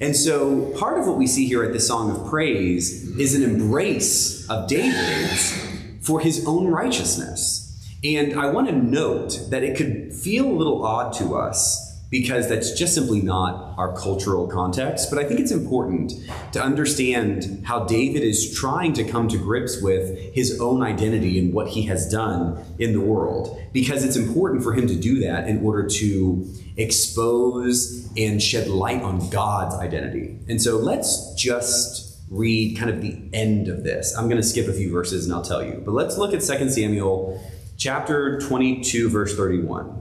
And 0.01 0.17
so 0.17 0.73
part 0.79 0.99
of 0.99 1.07
what 1.07 1.19
we 1.19 1.27
see 1.27 1.47
here 1.47 1.63
at 1.63 1.73
the 1.73 1.81
Song 1.81 2.11
of 2.11 2.31
Praise 2.31 3.17
is 3.19 3.35
an 3.35 3.43
embrace 3.43 4.49
of 4.49 4.69
David's 4.69 5.53
for 6.01 6.21
his 6.21 6.47
own 6.47 6.69
righteousness. 6.69 7.67
And 8.03 8.39
I 8.39 8.51
want 8.51 8.69
to 8.69 8.75
note 8.75 9.39
that 9.51 9.63
it 9.63 9.77
could 9.77 10.15
feel 10.15 10.47
a 10.47 10.53
little 10.53 10.85
odd 10.87 11.13
to 11.15 11.37
us 11.37 11.90
because 12.11 12.49
that's 12.49 12.73
just 12.73 12.95
simply 12.95 13.23
not 13.23 13.75
our 13.79 13.97
cultural 13.97 14.49
context. 14.49 15.11
But 15.11 15.21
I 15.21 15.25
think 15.25 15.41
it's 15.41 15.53
important 15.53 16.13
to 16.53 16.63
understand 16.63 17.63
how 17.65 17.85
David 17.85 18.23
is 18.23 18.53
trying 18.53 18.93
to 18.95 19.05
come 19.05 19.29
to 19.29 19.39
grips 19.39 19.81
with 19.81 20.19
his 20.35 20.61
own 20.61 20.83
identity 20.83 21.39
and 21.39 21.55
what 21.55 21.69
he 21.69 21.83
has 21.83 22.11
done 22.11 22.63
in 22.79 22.93
the 22.93 23.01
world, 23.01 23.57
because 23.73 24.05
it's 24.05 24.17
important 24.17 24.63
for 24.63 24.75
him 24.75 24.89
to 24.89 24.97
do 24.97 25.21
that 25.21 25.47
in 25.47 25.65
order 25.65 25.89
to 25.89 26.53
expose 26.77 28.11
and 28.17 28.43
shed 28.43 28.69
light 28.69 29.03
on 29.03 29.31
God's 29.31 29.77
identity. 29.77 30.39
And 30.49 30.61
so 30.61 30.77
let's 30.77 31.33
just 31.35 32.19
read 32.29 32.77
kind 32.77 32.91
of 32.91 33.01
the 33.01 33.21
end 33.33 33.69
of 33.69 33.85
this. 33.85 34.17
I'm 34.17 34.29
going 34.29 34.41
to 34.41 34.47
skip 34.47 34.69
a 34.69 34.73
few 34.73 34.91
verses 34.93 35.25
and 35.25 35.35
I'll 35.35 35.43
tell 35.43 35.65
you. 35.65 35.83
But 35.85 35.93
let's 35.93 36.17
look 36.17 36.33
at 36.33 36.41
2 36.43 36.71
Samuel 36.71 37.43
chapter 37.77 38.41
22 38.41 39.09
verse 39.09 39.37
31. 39.37 40.00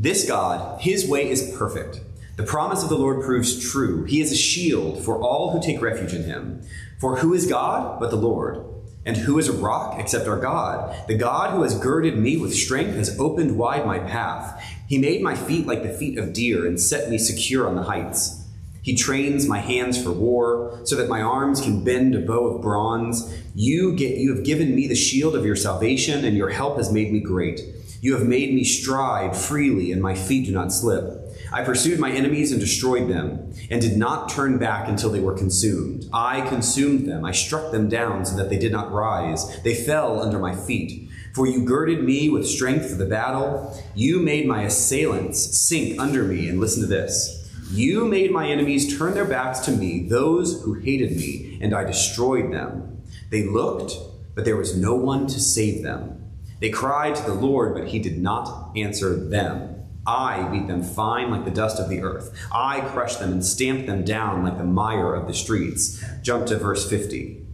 This 0.00 0.26
God, 0.26 0.80
his 0.80 1.06
way 1.06 1.28
is 1.28 1.54
perfect. 1.58 2.00
The 2.38 2.42
promise 2.42 2.82
of 2.82 2.88
the 2.88 2.96
Lord 2.96 3.22
proves 3.22 3.70
true. 3.70 4.04
He 4.04 4.22
is 4.22 4.32
a 4.32 4.36
shield 4.36 5.04
for 5.04 5.20
all 5.20 5.50
who 5.50 5.60
take 5.60 5.82
refuge 5.82 6.14
in 6.14 6.24
him. 6.24 6.62
For 6.98 7.18
who 7.18 7.34
is 7.34 7.46
God 7.46 8.00
but 8.00 8.08
the 8.08 8.16
Lord? 8.16 8.64
And 9.04 9.18
who 9.18 9.38
is 9.38 9.50
a 9.50 9.52
rock 9.52 10.00
except 10.00 10.26
our 10.26 10.40
God? 10.40 11.06
The 11.06 11.18
God 11.18 11.50
who 11.50 11.64
has 11.64 11.78
girded 11.78 12.16
me 12.16 12.38
with 12.38 12.54
strength 12.54 12.96
has 12.96 13.20
opened 13.20 13.58
wide 13.58 13.84
my 13.84 13.98
path. 13.98 14.64
He 14.88 14.96
made 14.96 15.20
my 15.20 15.34
feet 15.34 15.66
like 15.66 15.82
the 15.82 15.92
feet 15.92 16.16
of 16.16 16.32
deer 16.32 16.64
and 16.64 16.80
set 16.80 17.10
me 17.10 17.18
secure 17.18 17.68
on 17.68 17.76
the 17.76 17.82
heights. 17.82 18.42
He 18.80 18.96
trains 18.96 19.46
my 19.46 19.58
hands 19.58 20.02
for 20.02 20.12
war 20.12 20.80
so 20.84 20.96
that 20.96 21.10
my 21.10 21.20
arms 21.20 21.60
can 21.60 21.84
bend 21.84 22.14
a 22.14 22.20
bow 22.20 22.46
of 22.46 22.62
bronze. 22.62 23.36
You 23.54 23.94
get 23.94 24.16
you 24.16 24.34
have 24.34 24.46
given 24.46 24.74
me 24.74 24.88
the 24.88 24.94
shield 24.94 25.36
of 25.36 25.44
your 25.44 25.56
salvation 25.56 26.24
and 26.24 26.38
your 26.38 26.48
help 26.48 26.78
has 26.78 26.90
made 26.90 27.12
me 27.12 27.20
great. 27.20 27.60
You 28.00 28.14
have 28.14 28.26
made 28.26 28.54
me 28.54 28.64
stride 28.64 29.36
freely 29.36 29.92
and 29.92 30.00
my 30.00 30.14
feet 30.14 30.46
do 30.46 30.52
not 30.52 30.72
slip. 30.72 31.20
I 31.52 31.64
pursued 31.64 31.98
my 31.98 32.10
enemies 32.10 32.52
and 32.52 32.60
destroyed 32.60 33.08
them, 33.08 33.52
and 33.70 33.80
did 33.80 33.96
not 33.96 34.28
turn 34.28 34.58
back 34.58 34.88
until 34.88 35.10
they 35.10 35.20
were 35.20 35.36
consumed. 35.36 36.08
I 36.12 36.42
consumed 36.42 37.08
them. 37.08 37.24
I 37.24 37.32
struck 37.32 37.72
them 37.72 37.88
down 37.88 38.24
so 38.24 38.36
that 38.36 38.50
they 38.50 38.58
did 38.58 38.70
not 38.70 38.92
rise. 38.92 39.60
They 39.62 39.74
fell 39.74 40.22
under 40.22 40.38
my 40.38 40.54
feet. 40.54 41.08
For 41.34 41.46
you 41.46 41.64
girded 41.64 42.04
me 42.04 42.28
with 42.28 42.46
strength 42.46 42.88
for 42.88 42.96
the 42.96 43.06
battle. 43.06 43.76
You 43.94 44.20
made 44.20 44.46
my 44.46 44.62
assailants 44.62 45.58
sink 45.58 46.00
under 46.00 46.22
me. 46.22 46.48
And 46.48 46.60
listen 46.60 46.82
to 46.82 46.88
this. 46.88 47.50
You 47.72 48.04
made 48.04 48.32
my 48.32 48.48
enemies 48.48 48.96
turn 48.96 49.14
their 49.14 49.24
backs 49.24 49.60
to 49.60 49.72
me, 49.72 50.08
those 50.08 50.62
who 50.62 50.74
hated 50.74 51.16
me, 51.16 51.58
and 51.60 51.72
I 51.74 51.84
destroyed 51.84 52.52
them. 52.52 53.02
They 53.30 53.44
looked, 53.44 53.92
but 54.34 54.44
there 54.44 54.56
was 54.56 54.76
no 54.76 54.96
one 54.96 55.28
to 55.28 55.38
save 55.38 55.82
them. 55.84 56.19
They 56.60 56.70
cried 56.70 57.14
to 57.16 57.22
the 57.22 57.34
Lord, 57.34 57.74
but 57.74 57.88
he 57.88 57.98
did 57.98 58.18
not 58.18 58.70
answer 58.76 59.16
them. 59.16 59.76
I 60.06 60.48
beat 60.48 60.66
them 60.66 60.82
fine 60.82 61.30
like 61.30 61.44
the 61.44 61.50
dust 61.50 61.78
of 61.78 61.88
the 61.88 62.02
earth. 62.02 62.36
I 62.52 62.80
crushed 62.80 63.18
them 63.18 63.32
and 63.32 63.44
stamped 63.44 63.86
them 63.86 64.04
down 64.04 64.44
like 64.44 64.58
the 64.58 64.64
mire 64.64 65.14
of 65.14 65.26
the 65.26 65.34
streets. 65.34 66.02
Jump 66.22 66.46
to 66.46 66.58
verse 66.58 66.88
50. 66.88 67.46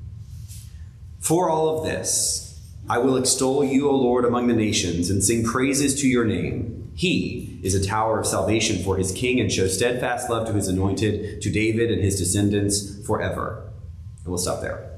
For 1.20 1.50
all 1.50 1.78
of 1.78 1.84
this, 1.84 2.60
I 2.88 2.98
will 2.98 3.16
extol 3.16 3.64
you, 3.64 3.88
O 3.88 3.96
Lord, 3.96 4.25
among 4.25 4.46
the 4.46 4.54
nations, 4.54 5.10
and 5.10 5.22
sing 5.22 5.44
praises 5.44 6.00
to 6.00 6.08
your 6.08 6.25
name. 6.25 6.92
He 6.94 7.58
is 7.62 7.75
a 7.75 7.84
tower 7.84 8.20
of 8.20 8.26
salvation 8.26 8.82
for 8.82 8.96
his 8.96 9.12
king, 9.12 9.40
and 9.40 9.50
shows 9.50 9.76
steadfast 9.76 10.30
love 10.30 10.46
to 10.46 10.52
his 10.52 10.68
anointed, 10.68 11.42
to 11.42 11.50
David 11.50 11.90
and 11.90 12.00
his 12.00 12.18
descendants 12.18 13.04
forever. 13.04 13.70
And 14.18 14.28
we'll 14.28 14.38
stop 14.38 14.60
there. 14.60 14.95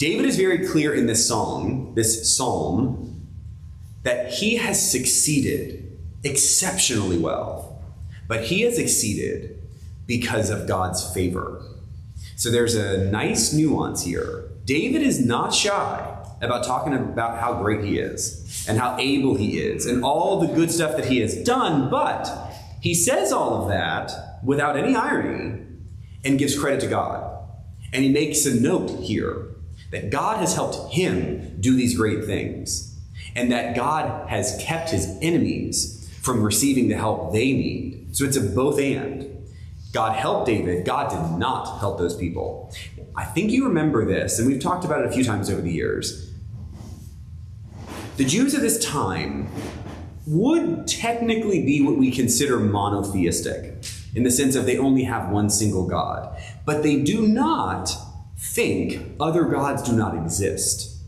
David 0.00 0.24
is 0.24 0.38
very 0.38 0.66
clear 0.66 0.94
in 0.94 1.06
this 1.06 1.28
song, 1.28 1.92
this 1.94 2.34
psalm, 2.34 3.28
that 4.02 4.32
he 4.32 4.56
has 4.56 4.90
succeeded 4.90 5.98
exceptionally 6.24 7.18
well, 7.18 7.84
but 8.26 8.44
he 8.44 8.62
has 8.62 8.78
exceeded 8.78 9.62
because 10.06 10.48
of 10.48 10.66
God's 10.66 11.12
favor. 11.12 11.62
So 12.36 12.50
there's 12.50 12.74
a 12.74 13.10
nice 13.10 13.52
nuance 13.52 14.02
here. 14.02 14.48
David 14.64 15.02
is 15.02 15.22
not 15.22 15.52
shy 15.52 16.16
about 16.40 16.64
talking 16.64 16.94
about 16.94 17.38
how 17.38 17.60
great 17.60 17.84
he 17.84 17.98
is 17.98 18.64
and 18.66 18.78
how 18.78 18.96
able 18.98 19.34
he 19.34 19.58
is 19.58 19.84
and 19.84 20.02
all 20.02 20.40
the 20.40 20.54
good 20.54 20.70
stuff 20.70 20.96
that 20.96 21.04
he 21.04 21.20
has 21.20 21.36
done, 21.44 21.90
but 21.90 22.26
he 22.80 22.94
says 22.94 23.32
all 23.32 23.62
of 23.62 23.68
that 23.68 24.10
without 24.42 24.78
any 24.78 24.94
irony 24.96 25.62
and 26.24 26.38
gives 26.38 26.58
credit 26.58 26.80
to 26.80 26.86
God. 26.86 27.36
And 27.92 28.02
he 28.02 28.08
makes 28.08 28.46
a 28.46 28.58
note 28.58 28.88
here 29.00 29.50
that 29.90 30.10
God 30.10 30.38
has 30.38 30.54
helped 30.54 30.92
him 30.92 31.56
do 31.60 31.74
these 31.76 31.96
great 31.96 32.24
things 32.24 32.96
and 33.34 33.50
that 33.52 33.76
God 33.76 34.28
has 34.28 34.56
kept 34.60 34.90
his 34.90 35.18
enemies 35.20 36.08
from 36.20 36.42
receiving 36.42 36.88
the 36.88 36.96
help 36.96 37.32
they 37.32 37.52
need. 37.52 38.16
So 38.16 38.24
it's 38.24 38.36
a 38.36 38.40
both 38.40 38.78
and. 38.78 39.26
God 39.92 40.14
helped 40.16 40.46
David, 40.46 40.86
God 40.86 41.10
did 41.10 41.38
not 41.38 41.80
help 41.80 41.98
those 41.98 42.16
people. 42.16 42.72
I 43.16 43.24
think 43.24 43.50
you 43.50 43.66
remember 43.66 44.04
this, 44.04 44.38
and 44.38 44.46
we've 44.46 44.62
talked 44.62 44.84
about 44.84 45.00
it 45.00 45.06
a 45.06 45.12
few 45.12 45.24
times 45.24 45.50
over 45.50 45.60
the 45.60 45.72
years. 45.72 46.32
The 48.16 48.24
Jews 48.24 48.54
of 48.54 48.60
this 48.60 48.84
time 48.84 49.48
would 50.26 50.86
technically 50.86 51.64
be 51.64 51.80
what 51.80 51.96
we 51.96 52.12
consider 52.12 52.60
monotheistic, 52.60 53.84
in 54.14 54.22
the 54.22 54.30
sense 54.30 54.54
of 54.54 54.66
they 54.66 54.78
only 54.78 55.02
have 55.04 55.30
one 55.30 55.50
single 55.50 55.88
God. 55.88 56.38
But 56.64 56.84
they 56.84 57.02
do 57.02 57.26
not 57.26 57.90
think 58.40 59.16
other 59.20 59.44
gods 59.44 59.82
do 59.82 59.92
not 59.92 60.16
exist. 60.16 60.98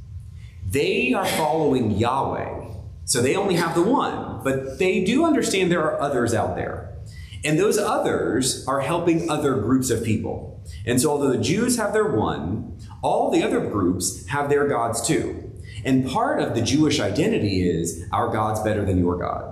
They 0.65 1.13
are 1.13 1.27
following 1.27 1.93
Yahweh 1.93 2.63
so 3.05 3.21
they 3.21 3.37
only 3.37 3.57
have 3.57 3.75
the 3.75 3.83
one, 3.83 4.41
but 4.45 4.79
they 4.79 5.05
do 5.05 5.25
understand 5.25 5.71
there 5.71 5.85
are 5.85 6.01
others 6.01 6.35
out 6.35 6.57
there. 6.57 6.97
And 7.45 7.59
those 7.59 7.77
others 7.77 8.67
are 8.69 8.81
helping 8.81 9.29
other 9.29 9.57
groups 9.57 9.91
of 9.91 10.05
people. 10.05 10.63
And 10.87 11.01
so, 11.01 11.11
although 11.11 11.31
the 11.31 11.43
Jews 11.43 11.77
have 11.77 11.93
their 11.93 12.07
one, 12.07 12.79
all 13.03 13.31
the 13.31 13.43
other 13.43 13.61
groups 13.61 14.27
have 14.29 14.49
their 14.49 14.69
gods 14.69 15.05
too. 15.05 15.51
And 15.85 16.09
part 16.09 16.41
of 16.41 16.55
the 16.55 16.63
Jewish 16.63 17.01
identity 17.01 17.69
is 17.69 18.05
our 18.13 18.29
God's 18.33 18.61
better 18.61 18.85
than 18.85 18.99
your 18.99 19.19
God. 19.19 19.49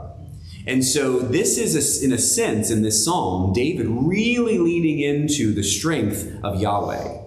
And 0.67 0.85
so, 0.85 1.19
this 1.19 1.59
is, 1.59 1.75
a, 1.75 2.05
in 2.05 2.13
a 2.13 2.19
sense, 2.19 2.71
in 2.71 2.83
this 2.83 3.05
psalm, 3.05 3.53
David 3.53 3.89
really 3.89 4.59
leaning 4.59 5.01
into 5.01 5.53
the 5.53 5.65
strength 5.65 6.39
of 6.45 6.61
Yahweh. 6.61 7.20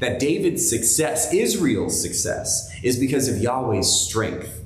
That 0.00 0.18
David's 0.18 0.68
success, 0.68 1.32
Israel's 1.32 2.00
success, 2.00 2.70
is 2.82 2.98
because 2.98 3.28
of 3.28 3.38
Yahweh's 3.38 3.90
strength. 3.90 4.64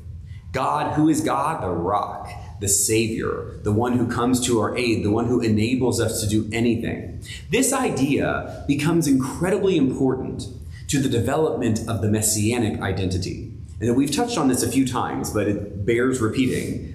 God, 0.52 0.94
who 0.94 1.08
is 1.08 1.20
God? 1.20 1.62
The 1.62 1.68
rock, 1.68 2.30
the 2.60 2.68
Savior, 2.68 3.58
the 3.62 3.72
one 3.72 3.94
who 3.94 4.06
comes 4.08 4.44
to 4.46 4.60
our 4.60 4.76
aid, 4.76 5.04
the 5.04 5.10
one 5.10 5.26
who 5.26 5.40
enables 5.40 6.00
us 6.00 6.20
to 6.22 6.28
do 6.28 6.48
anything. 6.52 7.20
This 7.50 7.72
idea 7.72 8.64
becomes 8.68 9.08
incredibly 9.08 9.76
important 9.76 10.46
to 10.88 11.00
the 11.00 11.08
development 11.08 11.80
of 11.88 12.00
the 12.00 12.08
messianic 12.08 12.80
identity. 12.80 13.52
And 13.80 13.96
we've 13.96 14.14
touched 14.14 14.38
on 14.38 14.48
this 14.48 14.62
a 14.62 14.70
few 14.70 14.86
times, 14.86 15.30
but 15.30 15.48
it 15.48 15.84
bears 15.84 16.20
repeating. 16.20 16.92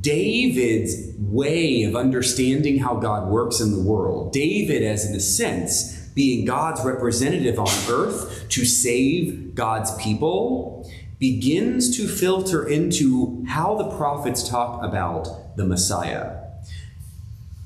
David's 0.00 1.16
way 1.18 1.82
of 1.82 1.96
understanding 1.96 2.78
how 2.78 2.96
God 2.96 3.28
works 3.28 3.60
in 3.60 3.72
the 3.72 3.80
world, 3.80 4.32
David, 4.32 4.82
as 4.82 5.08
in 5.08 5.14
a 5.14 5.20
sense, 5.20 6.01
being 6.14 6.44
God's 6.44 6.84
representative 6.84 7.58
on 7.58 7.68
earth 7.88 8.48
to 8.50 8.64
save 8.64 9.54
God's 9.54 9.94
people, 9.96 10.90
begins 11.18 11.96
to 11.96 12.08
filter 12.08 12.66
into 12.66 13.44
how 13.46 13.76
the 13.76 13.96
prophets 13.96 14.48
talk 14.48 14.82
about 14.82 15.56
the 15.56 15.64
Messiah. 15.64 16.38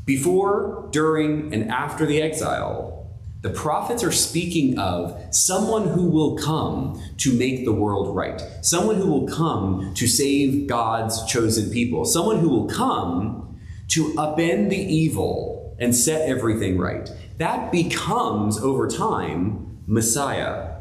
Before, 0.04 0.88
during, 0.92 1.52
and 1.52 1.70
after 1.70 2.06
the 2.06 2.22
exile, 2.22 2.96
the 3.42 3.50
prophets 3.50 4.02
are 4.02 4.12
speaking 4.12 4.78
of 4.78 5.18
someone 5.34 5.88
who 5.88 6.08
will 6.08 6.36
come 6.36 7.00
to 7.18 7.32
make 7.32 7.64
the 7.64 7.72
world 7.72 8.14
right, 8.14 8.42
someone 8.60 8.96
who 8.96 9.06
will 9.06 9.28
come 9.28 9.94
to 9.94 10.06
save 10.06 10.66
God's 10.66 11.24
chosen 11.26 11.70
people, 11.70 12.04
someone 12.04 12.40
who 12.40 12.48
will 12.48 12.66
come 12.66 13.58
to 13.88 14.12
upend 14.14 14.70
the 14.70 14.76
evil 14.76 15.76
and 15.78 15.94
set 15.94 16.28
everything 16.28 16.76
right. 16.76 17.08
That 17.38 17.70
becomes, 17.70 18.58
over 18.58 18.88
time, 18.88 19.82
Messiah. 19.86 20.72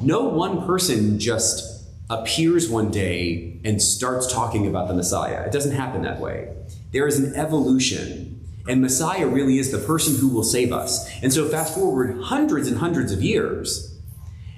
No 0.00 0.24
one 0.24 0.66
person 0.66 1.18
just 1.18 1.84
appears 2.10 2.68
one 2.68 2.90
day 2.90 3.60
and 3.64 3.80
starts 3.80 4.32
talking 4.32 4.66
about 4.66 4.88
the 4.88 4.94
Messiah. 4.94 5.42
It 5.46 5.52
doesn't 5.52 5.74
happen 5.74 6.02
that 6.02 6.20
way. 6.20 6.52
There 6.92 7.06
is 7.06 7.18
an 7.18 7.34
evolution, 7.34 8.44
and 8.68 8.80
Messiah 8.80 9.26
really 9.26 9.58
is 9.58 9.70
the 9.70 9.78
person 9.78 10.16
who 10.16 10.28
will 10.28 10.44
save 10.44 10.72
us. 10.72 11.08
And 11.22 11.32
so, 11.32 11.48
fast 11.48 11.74
forward 11.74 12.20
hundreds 12.24 12.68
and 12.68 12.78
hundreds 12.78 13.12
of 13.12 13.22
years, 13.22 13.96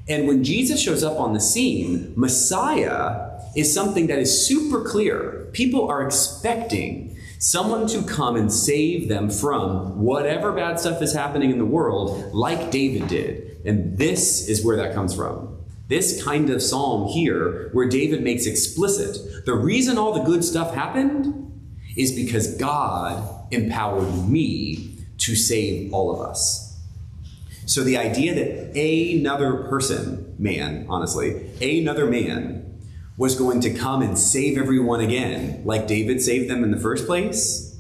and 0.09 0.27
when 0.27 0.43
Jesus 0.43 0.83
shows 0.83 1.05
up 1.05 1.21
on 1.21 1.35
the 1.35 1.41
scene, 1.41 2.13
Messiah 2.17 3.31
is 3.55 3.73
something 3.73 4.07
that 4.07 4.19
is 4.19 4.47
super 4.47 4.83
clear. 4.83 5.49
People 5.53 5.89
are 5.89 6.05
expecting 6.05 7.18
someone 7.39 7.87
to 7.89 8.03
come 8.03 8.37
and 8.37 8.53
save 8.53 9.09
them 9.09 9.31
from 9.31 10.01
whatever 10.01 10.53
bad 10.53 10.79
stuff 10.79 11.01
is 11.01 11.13
happening 11.15 11.51
in 11.51 11.59
the 11.59 11.65
world, 11.65 12.35
like 12.35 12.71
David 12.71 13.09
did. 13.09 13.61
And 13.65 13.97
this 13.97 14.49
is 14.49 14.65
where 14.65 14.77
that 14.77 14.95
comes 14.95 15.15
from. 15.15 15.57
This 15.89 16.23
kind 16.23 16.51
of 16.51 16.63
psalm 16.63 17.09
here, 17.09 17.71
where 17.73 17.89
David 17.89 18.23
makes 18.23 18.47
explicit 18.47 19.47
the 19.47 19.55
reason 19.55 19.97
all 19.97 20.13
the 20.13 20.25
good 20.25 20.45
stuff 20.45 20.75
happened 20.75 21.45
is 21.97 22.13
because 22.13 22.55
God 22.57 23.47
empowered 23.51 24.29
me 24.29 24.97
to 25.19 25.35
save 25.35 25.93
all 25.93 26.15
of 26.15 26.21
us. 26.21 26.79
So 27.65 27.83
the 27.83 27.97
idea 27.97 28.35
that 28.35 28.79
another 28.79 29.69
person, 29.69 30.35
man, 30.39 30.87
honestly, 30.89 31.51
another 31.61 32.07
man 32.07 32.68
was 33.19 33.35
going 33.35 33.61
to 33.61 33.75
come 33.75 34.01
and 34.01 34.17
save 34.17 34.57
everyone 34.57 35.01
again, 35.01 35.61
like 35.65 35.87
David 35.87 36.23
saved 36.23 36.49
them 36.49 36.65
in 36.65 36.71
the 36.71 36.79
first 36.79 37.07
place, 37.07 37.77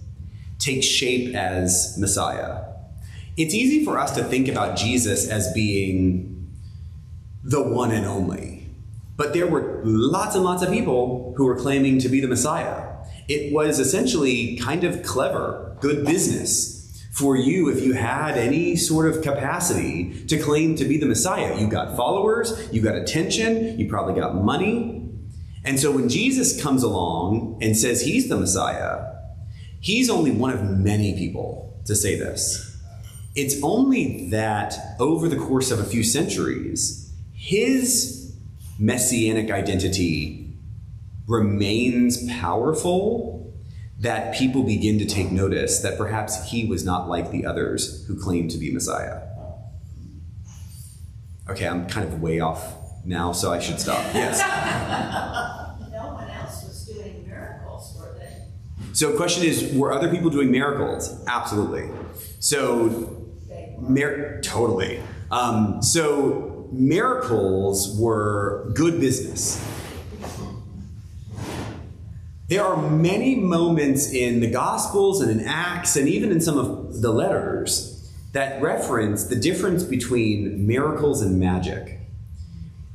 takes 0.58 0.84
shape 0.84 1.34
as 1.34 1.96
Messiah. 1.96 2.64
It's 3.36 3.54
easy 3.54 3.84
for 3.84 3.98
us 3.98 4.14
to 4.16 4.24
think 4.24 4.48
about 4.48 4.76
Jesus 4.76 5.30
as 5.30 5.52
being 5.52 6.52
the 7.44 7.62
one 7.62 7.92
and 7.92 8.04
only. 8.04 8.68
But 9.16 9.32
there 9.32 9.46
were 9.46 9.80
lots 9.84 10.34
and 10.34 10.44
lots 10.44 10.62
of 10.62 10.70
people 10.70 11.34
who 11.36 11.46
were 11.46 11.56
claiming 11.56 12.00
to 12.00 12.08
be 12.08 12.20
the 12.20 12.26
Messiah. 12.26 12.96
It 13.28 13.52
was 13.52 13.78
essentially 13.78 14.56
kind 14.56 14.82
of 14.82 15.04
clever, 15.04 15.76
good 15.80 16.04
business 16.04 17.04
for 17.12 17.36
you 17.36 17.68
if 17.68 17.82
you 17.82 17.94
had 17.94 18.36
any 18.36 18.74
sort 18.74 19.08
of 19.08 19.22
capacity 19.22 20.24
to 20.26 20.38
claim 20.38 20.74
to 20.76 20.84
be 20.84 20.98
the 20.98 21.06
Messiah. 21.06 21.60
You 21.60 21.68
got 21.68 21.96
followers, 21.96 22.68
you 22.72 22.82
got 22.82 22.96
attention, 22.96 23.78
you 23.78 23.88
probably 23.88 24.20
got 24.20 24.34
money. 24.34 25.07
And 25.68 25.78
so 25.78 25.92
when 25.92 26.08
Jesus 26.08 26.62
comes 26.62 26.82
along 26.82 27.58
and 27.60 27.76
says 27.76 28.00
he's 28.00 28.30
the 28.30 28.38
Messiah, 28.38 29.04
he's 29.80 30.08
only 30.08 30.30
one 30.30 30.50
of 30.50 30.64
many 30.64 31.12
people 31.12 31.78
to 31.84 31.94
say 31.94 32.18
this. 32.18 32.74
It's 33.34 33.62
only 33.62 34.30
that 34.30 34.96
over 34.98 35.28
the 35.28 35.36
course 35.36 35.70
of 35.70 35.78
a 35.78 35.84
few 35.84 36.02
centuries, 36.02 37.12
his 37.34 38.34
messianic 38.78 39.50
identity 39.50 40.54
remains 41.26 42.26
powerful 42.40 43.52
that 43.98 44.34
people 44.34 44.62
begin 44.62 44.98
to 45.00 45.04
take 45.04 45.30
notice 45.30 45.80
that 45.80 45.98
perhaps 45.98 46.50
he 46.50 46.64
was 46.64 46.82
not 46.82 47.10
like 47.10 47.30
the 47.30 47.44
others 47.44 48.06
who 48.06 48.18
claimed 48.18 48.50
to 48.52 48.56
be 48.56 48.72
Messiah. 48.72 49.20
Okay, 51.50 51.68
I'm 51.68 51.86
kind 51.86 52.10
of 52.10 52.22
way 52.22 52.40
off 52.40 52.77
now, 53.08 53.32
so 53.32 53.52
I 53.52 53.58
should 53.58 53.80
stop. 53.80 54.04
Yes. 54.14 54.38
No 55.90 56.14
one 56.14 56.30
else 56.30 56.64
was 56.64 56.86
doing 56.86 57.26
miracles, 57.26 57.96
were 57.98 58.14
they? 58.18 58.44
So, 58.92 59.16
question 59.16 59.44
is, 59.44 59.72
were 59.74 59.92
other 59.92 60.10
people 60.10 60.30
doing 60.30 60.50
miracles? 60.50 61.24
Absolutely. 61.26 61.88
So. 62.40 63.14
Mir- 63.80 64.40
totally. 64.42 65.00
Um, 65.30 65.80
so 65.82 66.68
miracles 66.72 67.96
were 67.98 68.70
good 68.74 69.00
business. 69.00 69.64
There 72.48 72.64
are 72.64 72.90
many 72.90 73.34
moments 73.36 74.10
in 74.12 74.40
the 74.40 74.50
Gospels 74.50 75.20
and 75.20 75.30
in 75.30 75.46
Acts 75.46 75.96
and 75.96 76.08
even 76.08 76.32
in 76.32 76.40
some 76.40 76.56
of 76.58 77.02
the 77.02 77.12
letters 77.12 78.10
that 78.32 78.60
reference 78.62 79.24
the 79.24 79.36
difference 79.36 79.84
between 79.84 80.66
miracles 80.66 81.20
and 81.22 81.38
magic. 81.38 81.97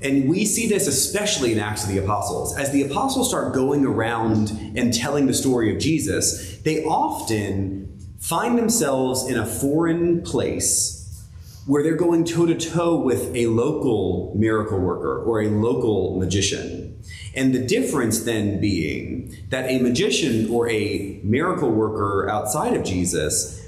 And 0.03 0.29
we 0.29 0.45
see 0.45 0.67
this 0.67 0.85
especially 0.87 1.53
in 1.53 1.59
Acts 1.59 1.83
of 1.83 1.89
the 1.89 1.97
Apostles. 1.97 2.57
As 2.57 2.71
the 2.71 2.83
apostles 2.83 3.29
start 3.29 3.53
going 3.53 3.85
around 3.85 4.51
and 4.75 4.93
telling 4.93 5.27
the 5.27 5.33
story 5.33 5.73
of 5.73 5.79
Jesus, 5.79 6.57
they 6.57 6.83
often 6.83 7.97
find 8.19 8.57
themselves 8.57 9.27
in 9.27 9.37
a 9.37 9.45
foreign 9.45 10.21
place 10.21 10.99
where 11.65 11.81
they're 11.81 11.95
going 11.95 12.25
toe 12.25 12.45
to 12.45 12.55
toe 12.55 12.97
with 12.97 13.33
a 13.33 13.47
local 13.47 14.33
miracle 14.35 14.79
worker 14.79 15.23
or 15.23 15.41
a 15.41 15.47
local 15.47 16.19
magician. 16.19 17.01
And 17.35 17.55
the 17.55 17.65
difference 17.65 18.23
then 18.23 18.59
being 18.59 19.35
that 19.49 19.69
a 19.69 19.79
magician 19.79 20.49
or 20.49 20.69
a 20.69 21.21
miracle 21.23 21.71
worker 21.71 22.29
outside 22.29 22.75
of 22.75 22.83
Jesus 22.83 23.65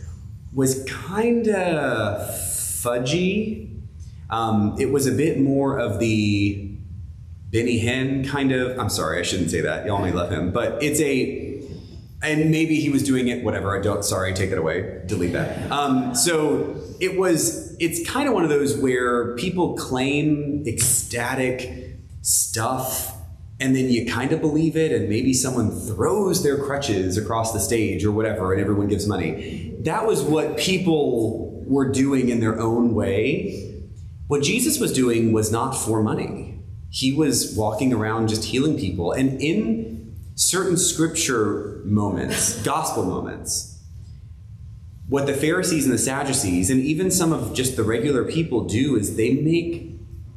was 0.54 0.84
kind 0.86 1.48
of 1.48 2.30
fudgy. 2.30 3.65
Um, 4.30 4.76
it 4.80 4.92
was 4.92 5.08
a 5.08 5.12
bit 5.12 5.40
more 5.40 5.78
of 5.78 6.00
the 6.00 6.78
Benny 7.52 7.80
Hinn 7.80 8.28
kind 8.28 8.52
of. 8.52 8.78
I'm 8.80 8.90
sorry, 8.90 9.20
I 9.20 9.24
shouldn't 9.24 9.52
say 9.52 9.62
that. 9.62 9.86
Y'all 9.86 10.02
may 10.02 10.12
love 10.12 10.32
him, 10.32 10.52
but 10.52 10.82
it's 10.84 11.00
a. 11.02 11.44
And 12.22 12.50
maybe 12.50 12.80
he 12.80 12.90
was 12.90 13.04
doing 13.04 13.28
it. 13.28 13.44
Whatever. 13.44 13.78
I 13.78 13.82
don't. 13.82 14.04
Sorry. 14.04 14.34
Take 14.34 14.52
it 14.52 14.58
away. 14.58 15.04
Delete 15.06 15.34
that. 15.34 15.72
Um, 15.72 16.16
so 16.16 16.82
it 17.00 17.18
was. 17.18 17.76
It's 17.78 18.10
kind 18.10 18.28
of 18.28 18.34
one 18.34 18.44
of 18.44 18.50
those 18.50 18.78
where 18.78 19.36
people 19.36 19.76
claim 19.76 20.64
ecstatic 20.66 21.98
stuff 22.22 23.16
and 23.60 23.76
then 23.76 23.90
you 23.90 24.06
kind 24.06 24.32
of 24.32 24.42
believe 24.42 24.76
it 24.76 24.92
and 24.92 25.08
maybe 25.08 25.34
someone 25.34 25.72
throws 25.72 26.44
their 26.44 26.58
crutches 26.58 27.18
across 27.18 27.54
the 27.54 27.60
stage 27.60 28.04
or 28.04 28.12
whatever 28.12 28.52
and 28.52 28.62
everyone 28.62 28.88
gives 28.88 29.08
money 29.08 29.74
that 29.80 30.06
was 30.06 30.24
what 30.24 30.58
people 30.58 31.64
were 31.68 31.90
doing 31.90 32.30
in 32.30 32.40
their 32.40 32.60
own 32.60 32.94
way 32.94 33.75
what 34.28 34.44
jesus 34.44 34.80
was 34.80 34.94
doing 34.94 35.32
was 35.32 35.52
not 35.52 35.72
for 35.72 36.02
money 36.02 36.60
he 36.90 37.14
was 37.14 37.54
walking 37.56 37.94
around 37.94 38.28
just 38.28 38.46
healing 38.46 38.78
people 38.78 39.12
and 39.12 39.42
in 39.42 40.16
certain 40.36 40.78
scripture 40.78 41.82
moments 41.86 42.62
gospel 42.64 43.04
moments 43.04 43.84
what 45.08 45.28
the 45.28 45.34
pharisees 45.34 45.86
and 45.86 45.94
the 45.94 46.00
sadducees 46.00 46.70
and 46.70 46.82
even 46.82 47.12
some 47.12 47.32
of 47.32 47.54
just 47.54 47.76
the 47.76 47.84
regular 47.84 48.24
people 48.24 48.66
do 48.66 48.96
is 48.96 49.16
they 49.16 49.34
make 49.34 49.92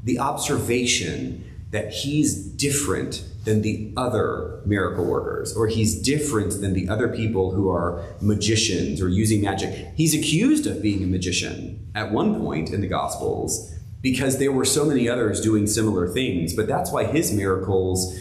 the 0.04 0.18
observation 0.18 1.44
that 1.70 1.92
he's 1.92 2.34
different 2.34 3.24
than 3.44 3.62
the 3.62 3.92
other 3.96 4.60
miracle 4.64 5.04
workers, 5.04 5.56
or 5.56 5.68
he's 5.68 6.00
different 6.00 6.60
than 6.60 6.74
the 6.74 6.88
other 6.88 7.08
people 7.08 7.52
who 7.52 7.70
are 7.70 8.04
magicians 8.20 9.00
or 9.00 9.08
using 9.08 9.42
magic. 9.42 9.88
He's 9.94 10.14
accused 10.14 10.66
of 10.66 10.82
being 10.82 11.02
a 11.02 11.06
magician 11.06 11.90
at 11.94 12.12
one 12.12 12.40
point 12.40 12.70
in 12.70 12.80
the 12.80 12.86
Gospels 12.86 13.74
because 14.00 14.38
there 14.38 14.52
were 14.52 14.64
so 14.64 14.84
many 14.84 15.08
others 15.08 15.40
doing 15.40 15.66
similar 15.66 16.08
things, 16.08 16.54
but 16.54 16.66
that's 16.66 16.92
why 16.92 17.04
his 17.04 17.32
miracles 17.32 18.18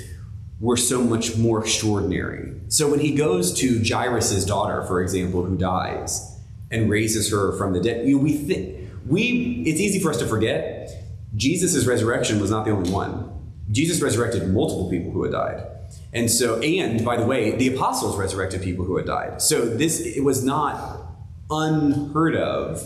were 0.59 0.77
so 0.77 1.03
much 1.03 1.37
more 1.37 1.61
extraordinary. 1.61 2.59
So 2.69 2.89
when 2.89 2.99
he 2.99 3.13
goes 3.13 3.53
to 3.59 3.83
Jairus' 3.83 4.43
daughter, 4.45 4.83
for 4.83 5.01
example, 5.01 5.43
who 5.43 5.55
dies 5.55 6.35
and 6.71 6.89
raises 6.89 7.31
her 7.31 7.55
from 7.57 7.73
the 7.73 7.79
dead, 7.79 8.07
you 8.07 8.17
know, 8.17 8.23
we 8.23 8.33
think 8.33 8.89
we 9.07 9.63
it's 9.65 9.79
easy 9.79 9.99
for 9.99 10.09
us 10.09 10.17
to 10.17 10.25
forget 10.25 10.89
Jesus' 11.35 11.85
resurrection 11.85 12.39
was 12.39 12.49
not 12.49 12.65
the 12.65 12.71
only 12.71 12.89
one. 12.89 13.33
Jesus 13.71 14.01
resurrected 14.01 14.47
multiple 14.49 14.89
people 14.89 15.11
who 15.11 15.23
had 15.23 15.31
died. 15.31 15.67
And 16.13 16.31
so, 16.31 16.59
and 16.61 17.05
by 17.05 17.17
the 17.17 17.25
way, 17.25 17.55
the 17.55 17.73
apostles 17.73 18.17
resurrected 18.17 18.61
people 18.61 18.85
who 18.85 18.97
had 18.97 19.05
died. 19.05 19.41
So 19.41 19.65
this 19.65 19.99
it 19.99 20.23
was 20.23 20.43
not 20.43 21.01
unheard 21.49 22.35
of 22.35 22.81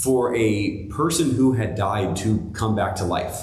for 0.00 0.34
a 0.34 0.86
person 0.86 1.34
who 1.34 1.52
had 1.52 1.74
died 1.74 2.16
to 2.16 2.50
come 2.54 2.74
back 2.74 2.96
to 2.96 3.04
life. 3.04 3.42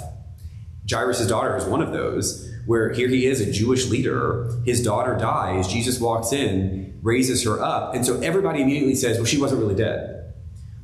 Jairus' 0.90 1.28
daughter 1.28 1.56
is 1.56 1.66
one 1.66 1.82
of 1.82 1.94
those, 1.94 2.52
where 2.66 2.92
here 2.92 3.08
he 3.08 3.28
is, 3.28 3.42
a 3.42 3.52
Jewish 3.52 3.90
leader. 3.90 4.52
His 4.66 4.84
daughter 4.84 5.16
dies. 5.16 5.68
Jesus 5.68 6.00
walks 6.00 6.34
in, 6.34 6.98
raises 7.04 7.44
her 7.44 7.62
up. 7.62 7.94
And 7.94 8.06
so 8.06 8.20
everybody 8.22 8.62
immediately 8.62 8.96
says, 8.96 9.18
well, 9.18 9.26
she 9.26 9.40
wasn't 9.40 9.62
really 9.62 9.76
dead. 9.76 10.34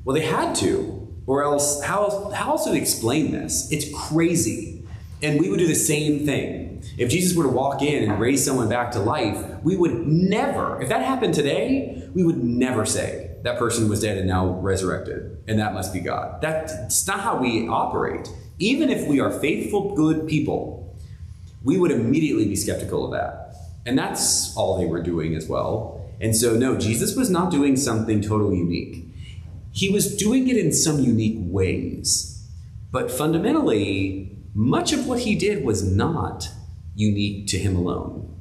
Well, 0.04 0.16
they 0.16 0.26
had 0.26 0.54
to, 0.58 1.08
or 1.26 1.44
else, 1.44 1.82
how, 1.84 2.30
how 2.32 2.52
else 2.52 2.66
do 2.66 2.72
they 2.72 2.82
explain 2.82 3.32
this? 3.32 3.72
It's 3.72 3.86
crazy. 4.10 4.86
And 5.24 5.40
we 5.40 5.50
would 5.50 5.60
do 5.60 5.68
the 5.68 5.74
same 5.74 6.26
thing. 6.26 6.84
If 6.98 7.10
Jesus 7.10 7.36
were 7.36 7.46
to 7.46 7.50
walk 7.50 7.82
in 7.82 8.10
and 8.10 8.20
raise 8.20 8.46
someone 8.46 8.70
back 8.70 8.92
to 8.92 9.00
life, 9.00 9.64
we 9.64 9.76
would 9.76 10.06
never, 10.06 10.82
if 10.82 10.90
that 10.90 11.02
happened 11.02 11.34
today, 11.34 12.10
we 12.14 12.24
would 12.24 12.44
never 12.44 12.86
say 12.86 13.23
that 13.44 13.60
person 13.60 13.90
was 13.90 14.02
dead 14.02 14.18
and 14.18 14.28
now 14.28 14.48
resurrected, 14.48 15.44
and 15.48 15.60
that 15.60 15.74
must 15.74 15.94
be 15.94 16.00
God. 16.00 16.42
That's 16.42 17.06
not 17.06 17.20
how 17.20 17.38
we 17.38 17.68
operate. 17.68 18.30
Even 18.58 18.90
if 18.90 19.08
we 19.08 19.20
are 19.20 19.32
faithful, 19.32 19.96
good 19.96 20.28
people, 20.28 20.98
we 21.62 21.78
would 21.78 21.92
immediately 21.92 22.46
be 22.46 22.56
skeptical 22.56 23.06
of 23.06 23.12
that. 23.12 23.56
And 23.86 23.98
that's 23.98 24.56
all 24.56 24.78
they 24.78 24.86
were 24.86 25.02
doing 25.02 25.36
as 25.36 25.48
well. 25.48 26.10
And 26.22 26.36
so, 26.36 26.56
no, 26.56 26.78
Jesus 26.78 27.18
was 27.18 27.30
not 27.30 27.52
doing 27.52 27.76
something 27.76 28.22
totally 28.22 28.58
unique. 28.58 29.06
He 29.74 29.90
was 29.90 30.16
doing 30.16 30.48
it 30.48 30.56
in 30.56 30.72
some 30.72 31.00
unique 31.00 31.38
ways. 31.40 32.48
But 32.92 33.12
fundamentally, 33.12 34.38
much 34.54 34.94
of 34.94 35.06
what 35.06 35.22
he 35.22 35.36
did 35.36 35.66
was 35.66 35.84
not 35.84 36.50
unique 36.96 37.48
to 37.48 37.58
him 37.58 37.76
alone. 37.76 38.34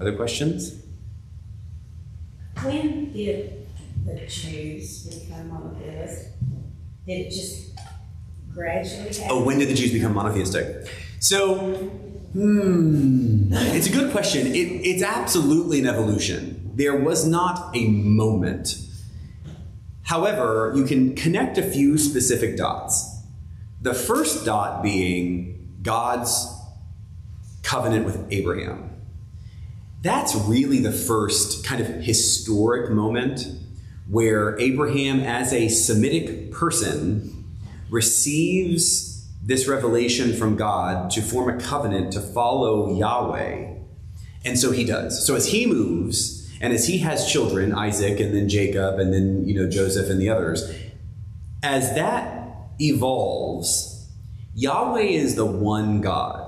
Other 0.00 0.14
questions? 0.14 0.83
When 2.62 3.12
did 3.12 3.66
the 4.06 4.26
Jews 4.26 5.06
become 5.06 5.48
monotheist? 5.48 6.28
Did 7.06 7.26
it 7.26 7.30
just 7.30 7.72
gradually 8.52 9.08
happen? 9.08 9.28
Oh, 9.30 9.44
when 9.44 9.58
did 9.58 9.68
the 9.68 9.74
Jews 9.74 9.92
become 9.92 10.14
monotheistic? 10.14 10.90
So, 11.20 11.56
hmm, 12.32 13.52
it's 13.52 13.86
a 13.86 13.92
good 13.92 14.12
question. 14.12 14.46
It, 14.48 14.52
it's 14.52 15.02
absolutely 15.02 15.80
an 15.80 15.86
evolution. 15.86 16.72
There 16.74 16.96
was 16.96 17.26
not 17.26 17.74
a 17.76 17.88
moment. 17.88 18.78
However, 20.04 20.72
you 20.74 20.84
can 20.84 21.14
connect 21.14 21.58
a 21.58 21.62
few 21.62 21.98
specific 21.98 22.56
dots. 22.56 23.10
The 23.80 23.94
first 23.94 24.44
dot 24.44 24.82
being 24.82 25.78
God's 25.82 26.50
covenant 27.62 28.04
with 28.06 28.26
Abraham. 28.30 28.90
That's 30.04 30.34
really 30.34 30.80
the 30.80 30.92
first 30.92 31.64
kind 31.64 31.80
of 31.80 31.88
historic 31.88 32.90
moment 32.90 33.46
where 34.06 34.54
Abraham, 34.60 35.20
as 35.20 35.50
a 35.54 35.68
Semitic 35.68 36.52
person, 36.52 37.46
receives 37.88 39.26
this 39.42 39.66
revelation 39.66 40.34
from 40.34 40.56
God 40.56 41.10
to 41.12 41.22
form 41.22 41.48
a 41.48 41.58
covenant 41.58 42.12
to 42.12 42.20
follow 42.20 42.94
Yahweh. 42.94 43.76
And 44.44 44.58
so 44.58 44.72
he 44.72 44.84
does. 44.84 45.26
So 45.26 45.36
as 45.36 45.46
he 45.46 45.64
moves, 45.64 46.52
and 46.60 46.74
as 46.74 46.86
he 46.86 46.98
has 46.98 47.32
children, 47.32 47.72
Isaac 47.72 48.20
and 48.20 48.34
then 48.34 48.46
Jacob 48.46 48.98
and 48.98 49.10
then 49.10 49.48
you 49.48 49.54
know 49.54 49.70
Joseph 49.70 50.10
and 50.10 50.20
the 50.20 50.28
others, 50.28 50.70
as 51.62 51.94
that 51.94 52.46
evolves, 52.78 54.06
Yahweh 54.54 55.00
is 55.00 55.34
the 55.34 55.46
one 55.46 56.02
God. 56.02 56.43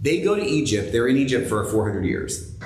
They 0.00 0.20
go 0.20 0.34
to 0.34 0.42
Egypt, 0.42 0.92
they're 0.92 1.08
in 1.08 1.16
Egypt 1.16 1.48
for 1.48 1.64
400 1.64 2.04
years. 2.04 2.56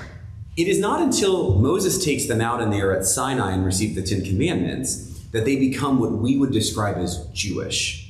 It 0.56 0.68
is 0.68 0.78
not 0.78 1.02
until 1.02 1.58
Moses 1.58 2.04
takes 2.04 2.26
them 2.26 2.40
out 2.40 2.62
and 2.62 2.72
they 2.72 2.80
are 2.80 2.92
at 2.92 3.04
Sinai 3.04 3.52
and 3.52 3.64
receive 3.64 3.96
the 3.96 4.02
Ten 4.02 4.24
Commandments 4.24 5.10
that 5.32 5.44
they 5.44 5.56
become 5.56 5.98
what 5.98 6.12
we 6.12 6.36
would 6.36 6.52
describe 6.52 6.96
as 6.96 7.26
Jewish. 7.32 8.08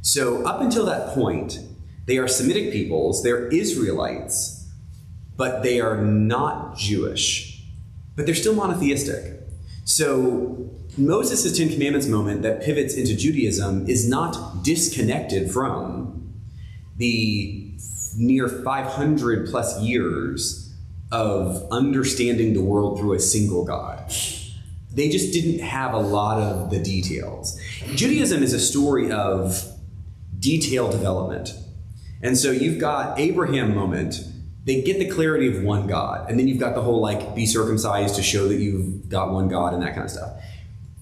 So, 0.00 0.46
up 0.46 0.62
until 0.62 0.86
that 0.86 1.14
point, 1.14 1.58
they 2.06 2.16
are 2.16 2.26
Semitic 2.26 2.72
peoples, 2.72 3.22
they're 3.22 3.48
Israelites, 3.48 4.66
but 5.36 5.62
they 5.62 5.80
are 5.80 5.98
not 5.98 6.76
Jewish. 6.76 7.62
But 8.16 8.24
they're 8.24 8.34
still 8.34 8.54
monotheistic. 8.54 9.42
So, 9.84 10.70
Moses' 10.96 11.56
Ten 11.56 11.68
Commandments 11.68 12.06
moment 12.06 12.42
that 12.42 12.62
pivots 12.62 12.94
into 12.94 13.14
Judaism 13.14 13.86
is 13.88 14.08
not 14.08 14.62
disconnected 14.62 15.50
from 15.50 16.32
the 16.96 17.63
near 18.16 18.48
500 18.48 19.48
plus 19.48 19.80
years 19.80 20.72
of 21.12 21.66
understanding 21.70 22.54
the 22.54 22.62
world 22.62 22.98
through 22.98 23.14
a 23.14 23.20
single 23.20 23.64
God. 23.64 24.12
They 24.92 25.08
just 25.08 25.32
didn't 25.32 25.60
have 25.60 25.92
a 25.92 25.98
lot 25.98 26.40
of 26.40 26.70
the 26.70 26.78
details. 26.78 27.58
Judaism 27.94 28.42
is 28.42 28.52
a 28.52 28.60
story 28.60 29.10
of 29.10 29.64
detail 30.38 30.90
development. 30.90 31.54
And 32.22 32.38
so 32.38 32.50
you've 32.50 32.78
got 32.78 33.18
Abraham 33.18 33.74
moment, 33.74 34.24
they 34.64 34.82
get 34.82 34.98
the 34.98 35.08
clarity 35.10 35.54
of 35.54 35.62
one 35.62 35.86
God. 35.86 36.30
And 36.30 36.38
then 36.38 36.48
you've 36.48 36.58
got 36.58 36.74
the 36.74 36.82
whole 36.82 37.00
like 37.00 37.34
be 37.34 37.46
circumcised 37.46 38.16
to 38.16 38.22
show 38.22 38.48
that 38.48 38.56
you've 38.56 39.08
got 39.08 39.32
one 39.32 39.48
God 39.48 39.74
and 39.74 39.82
that 39.82 39.94
kind 39.94 40.04
of 40.04 40.10
stuff. 40.10 40.32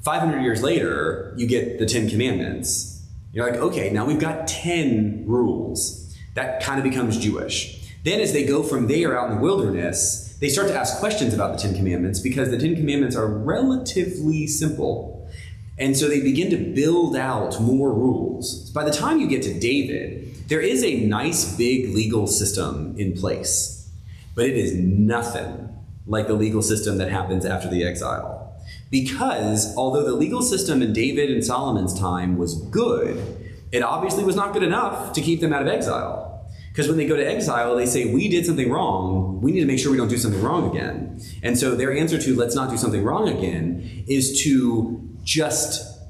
500 0.03 0.41
years 0.41 0.63
later, 0.63 1.33
you 1.37 1.47
get 1.47 1.79
the 1.79 1.87
10 1.87 2.11
commandments. 2.11 3.01
You're 3.33 3.49
like, 3.49 3.61
okay, 3.61 3.91
now 3.91 4.05
we've 4.05 4.19
got 4.19 4.49
10 4.49 5.25
rules. 5.27 6.02
That 6.35 6.63
kind 6.63 6.79
of 6.79 6.85
becomes 6.85 7.19
Jewish. 7.19 7.79
Then, 8.05 8.21
as 8.21 8.33
they 8.33 8.45
go 8.45 8.63
from 8.63 8.89
there 8.89 9.19
out 9.19 9.31
in 9.31 9.37
the 9.37 9.43
wilderness, 9.43 10.37
they 10.41 10.49
start 10.49 10.69
to 10.69 10.75
ask 10.75 10.99
questions 10.99 11.35
about 11.35 11.57
the 11.57 11.63
Ten 11.63 11.75
Commandments 11.75 12.19
because 12.19 12.51
the 12.51 12.59
Ten 12.59 12.75
Commandments 12.75 13.15
are 13.15 13.27
relatively 13.27 14.47
simple. 14.47 15.31
And 15.79 15.97
so 15.97 16.09
they 16.09 16.21
begin 16.21 16.51
to 16.51 16.57
build 16.57 17.17
out 17.17 17.61
more 17.61 17.93
rules. 17.93 18.71
By 18.71 18.85
the 18.85 18.91
time 18.91 19.21
you 19.21 19.29
get 19.29 19.43
to 19.43 19.59
David, 19.59 20.49
there 20.49 20.61
is 20.61 20.83
a 20.85 21.01
nice 21.01 21.57
big 21.57 21.95
legal 21.95 22.27
system 22.27 22.95
in 22.99 23.13
place, 23.13 23.89
but 24.35 24.47
it 24.47 24.57
is 24.57 24.75
nothing 24.75 25.69
like 26.07 26.27
the 26.27 26.35
legal 26.35 26.63
system 26.63 26.99
that 26.99 27.11
happens 27.11 27.47
after 27.47 27.69
the 27.69 27.85
exile. 27.85 28.53
Because 28.91 29.75
although 29.77 30.05
the 30.05 30.13
legal 30.13 30.43
system 30.43 30.83
in 30.83 30.93
David 30.93 31.31
and 31.31 31.45
Solomon's 31.45 31.99
time 31.99 32.37
was 32.37 32.61
good, 32.67 33.42
it 33.73 33.83
obviously 33.83 34.23
was 34.23 34.37
not 34.37 34.53
good 34.53 34.63
enough 34.63 35.15
to 35.15 35.21
keep 35.21 35.41
them 35.41 35.53
out 35.53 35.63
of 35.63 35.69
exile. 35.69 36.29
Because 36.71 36.89
when 36.89 36.97
they 36.97 37.07
go 37.07 37.17
to 37.17 37.27
exile, 37.27 37.77
they 37.77 37.87
say, 37.87 38.13
We 38.13 38.29
did 38.29 38.47
something 38.47 38.71
wrong. 38.71 39.41
We 39.41 39.53
need 39.53 39.61
to 39.61 39.67
make 39.67 39.79
sure 39.79 39.91
we 39.91 39.99
don't 39.99 40.09
do 40.09 40.19
something 40.19 40.43
wrong 40.43 40.71
again. 40.71 41.21
And 41.43 41.59
so 41.59 41.75
their 41.75 41.93
answer 41.93 42.19
to 42.19 42.37
let's 42.37 42.55
not 42.55 42.71
do 42.71 42.77
something 42.77 43.03
wrong 43.03 43.29
again 43.29 44.05
is 44.07 44.43
to 44.45 45.07
just 45.23 46.01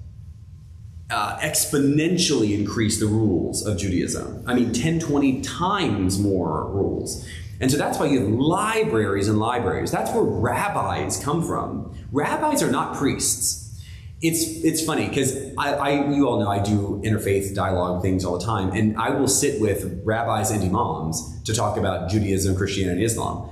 uh, 1.11 1.39
exponentially 1.39 2.59
increase 2.59 2.99
the 2.99 3.07
rules 3.07 3.67
of 3.67 3.77
Judaism. 3.77 4.43
I 4.47 4.55
mean, 4.55 4.73
10, 4.73 5.01
20 5.01 5.41
times 5.43 6.19
more 6.19 6.71
rules. 6.71 7.29
And 7.61 7.71
so 7.71 7.77
that's 7.77 7.99
why 7.99 8.07
you 8.07 8.21
have 8.21 8.29
libraries 8.29 9.29
and 9.29 9.39
libraries. 9.39 9.91
That's 9.91 10.11
where 10.13 10.23
rabbis 10.25 11.23
come 11.23 11.43
from. 11.47 11.95
Rabbis 12.11 12.63
are 12.63 12.71
not 12.71 12.97
priests. 12.97 13.62
It's 14.23 14.63
it's 14.65 14.85
funny 14.85 15.09
because 15.09 15.37
I, 15.59 15.75
I 15.75 16.11
you 16.11 16.29
all 16.29 16.39
know 16.39 16.49
I 16.49 16.63
do 16.63 17.03
interfaith 17.05 17.55
dialogue 17.57 18.03
things 18.03 18.25
all 18.25 18.39
the 18.39 18.45
time, 18.45 18.71
and 18.71 18.97
I 18.97 19.11
will 19.11 19.27
sit 19.27 19.61
with 19.61 20.01
rabbis 20.05 20.53
and 20.53 20.63
imams 20.63 21.43
to 21.43 21.53
talk 21.53 21.77
about 21.77 22.09
Judaism, 22.09 22.55
Christianity, 22.57 23.05
Islam. 23.05 23.51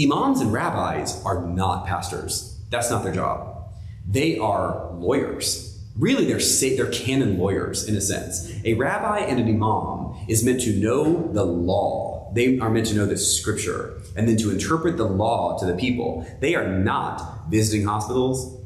Imams 0.00 0.40
and 0.40 0.52
rabbis 0.52 1.20
are 1.24 1.44
not 1.46 1.84
pastors. 1.86 2.60
That's 2.70 2.90
not 2.90 3.02
their 3.02 3.14
job. 3.14 3.72
They 4.08 4.38
are 4.38 4.92
lawyers. 4.92 5.82
Really, 5.98 6.26
they're 6.26 6.38
sa- 6.38 6.76
they're 6.76 6.90
canon 6.90 7.38
lawyers 7.38 7.88
in 7.88 7.96
a 7.96 8.00
sense. 8.00 8.52
A 8.64 8.74
rabbi 8.74 9.20
and 9.20 9.40
an 9.40 9.48
imam 9.48 10.14
is 10.28 10.44
meant 10.44 10.60
to 10.60 10.72
know 10.74 11.32
the 11.32 11.44
law. 11.44 12.30
They 12.34 12.58
are 12.60 12.70
meant 12.70 12.86
to 12.88 12.94
know 12.94 13.06
the 13.06 13.16
scripture 13.16 14.00
and 14.14 14.28
then 14.28 14.36
to 14.36 14.50
interpret 14.50 14.96
the 14.96 15.06
law 15.06 15.58
to 15.58 15.66
the 15.66 15.74
people. 15.74 16.26
They 16.40 16.54
are 16.54 16.68
not 16.68 17.48
visiting 17.50 17.86
hospitals. 17.86 18.62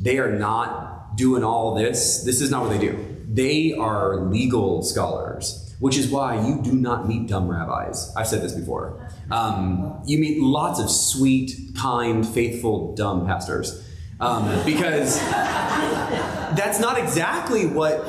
They 0.00 0.18
are 0.18 0.32
not 0.32 1.16
doing 1.16 1.44
all 1.44 1.74
this. 1.74 2.22
This 2.24 2.40
is 2.40 2.50
not 2.50 2.62
what 2.62 2.70
they 2.70 2.78
do. 2.78 3.24
They 3.28 3.72
are 3.72 4.16
legal 4.16 4.82
scholars, 4.82 5.74
which 5.78 5.96
is 5.96 6.08
why 6.08 6.46
you 6.46 6.60
do 6.62 6.72
not 6.72 7.06
meet 7.06 7.28
dumb 7.28 7.48
rabbis. 7.48 8.12
I've 8.16 8.26
said 8.26 8.42
this 8.42 8.52
before. 8.52 9.10
Um, 9.30 10.02
you 10.06 10.18
meet 10.18 10.40
lots 10.40 10.80
of 10.80 10.90
sweet, 10.90 11.52
kind, 11.76 12.26
faithful, 12.26 12.94
dumb 12.94 13.26
pastors. 13.26 13.86
Um, 14.18 14.64
because 14.66 15.18
that's 15.20 16.78
not 16.78 16.98
exactly 16.98 17.66
what 17.66 18.04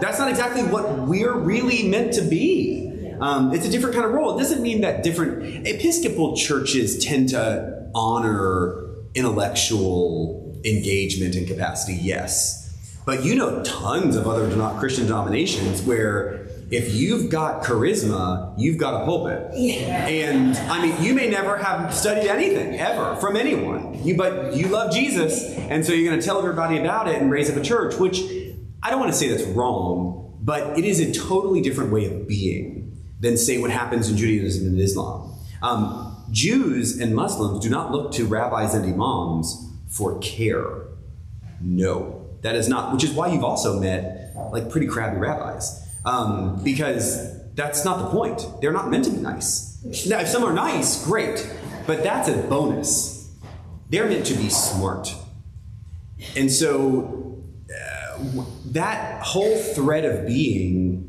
that's 0.00 0.18
not 0.18 0.30
exactly 0.30 0.62
what 0.62 0.98
we're 1.00 1.34
really 1.34 1.88
meant 1.88 2.14
to 2.14 2.22
be. 2.22 3.12
Um, 3.20 3.52
it's 3.52 3.66
a 3.66 3.70
different 3.70 3.94
kind 3.94 4.06
of 4.06 4.12
role. 4.12 4.36
It 4.36 4.40
doesn't 4.40 4.62
mean 4.62 4.80
that 4.80 5.02
different 5.02 5.66
Episcopal 5.66 6.36
churches 6.36 7.04
tend 7.04 7.30
to 7.30 7.90
honor 7.94 8.94
intellectual 9.14 10.49
engagement 10.64 11.34
and 11.34 11.46
capacity. 11.46 11.98
Yes, 12.00 12.60
but 13.06 13.24
you 13.24 13.34
know 13.34 13.62
tons 13.62 14.16
of 14.16 14.26
other 14.26 14.46
not 14.56 14.78
Christian 14.78 15.06
denominations 15.06 15.82
where 15.82 16.46
if 16.70 16.94
you've 16.94 17.30
got 17.30 17.64
charisma, 17.64 18.54
you've 18.56 18.78
got 18.78 19.02
a 19.02 19.04
pulpit. 19.04 19.50
Yeah. 19.54 20.06
And 20.06 20.56
I 20.56 20.80
mean, 20.80 21.02
you 21.02 21.14
may 21.14 21.28
never 21.28 21.56
have 21.56 21.92
studied 21.92 22.28
anything 22.28 22.78
ever 22.78 23.16
from 23.16 23.36
anyone. 23.36 24.02
You 24.04 24.16
but 24.16 24.54
you 24.54 24.68
love 24.68 24.92
Jesus, 24.92 25.52
and 25.56 25.84
so 25.84 25.92
you're 25.92 26.08
going 26.08 26.20
to 26.20 26.24
tell 26.24 26.38
everybody 26.38 26.78
about 26.78 27.08
it 27.08 27.20
and 27.20 27.30
raise 27.30 27.50
up 27.50 27.56
a 27.56 27.62
church, 27.62 27.96
which 27.96 28.20
I 28.82 28.90
don't 28.90 29.00
want 29.00 29.12
to 29.12 29.18
say 29.18 29.28
that's 29.28 29.42
wrong, 29.42 30.38
but 30.40 30.78
it 30.78 30.84
is 30.84 31.00
a 31.00 31.12
totally 31.12 31.60
different 31.60 31.92
way 31.92 32.06
of 32.06 32.28
being 32.28 32.96
than 33.18 33.36
say 33.36 33.58
what 33.58 33.70
happens 33.70 34.08
in 34.08 34.16
Judaism 34.16 34.66
and 34.66 34.80
Islam. 34.80 35.34
Um, 35.62 36.24
Jews 36.30 36.98
and 36.98 37.14
Muslims 37.14 37.62
do 37.62 37.68
not 37.68 37.90
look 37.90 38.12
to 38.12 38.24
rabbis 38.24 38.74
and 38.74 38.84
imams 38.84 39.69
for 39.90 40.18
care. 40.20 40.86
No, 41.60 42.28
that 42.40 42.54
is 42.54 42.68
not. 42.68 42.92
Which 42.92 43.04
is 43.04 43.12
why 43.12 43.32
you've 43.32 43.44
also 43.44 43.78
met 43.78 44.32
like 44.52 44.70
pretty 44.70 44.86
crabby 44.86 45.18
rabbis, 45.18 45.86
um, 46.06 46.62
because 46.64 47.38
that's 47.54 47.84
not 47.84 47.98
the 47.98 48.10
point. 48.10 48.42
They're 48.62 48.72
not 48.72 48.90
meant 48.90 49.04
to 49.04 49.10
be 49.10 49.18
nice. 49.18 50.06
Now, 50.06 50.20
if 50.20 50.28
some 50.28 50.44
are 50.44 50.52
nice, 50.52 51.04
great, 51.04 51.46
but 51.86 52.02
that's 52.02 52.28
a 52.28 52.36
bonus. 52.36 53.30
They're 53.90 54.08
meant 54.08 54.24
to 54.26 54.34
be 54.34 54.48
smart, 54.48 55.14
and 56.36 56.50
so 56.50 57.42
uh, 57.68 58.44
that 58.66 59.22
whole 59.22 59.56
thread 59.58 60.04
of 60.04 60.26
being 60.26 61.06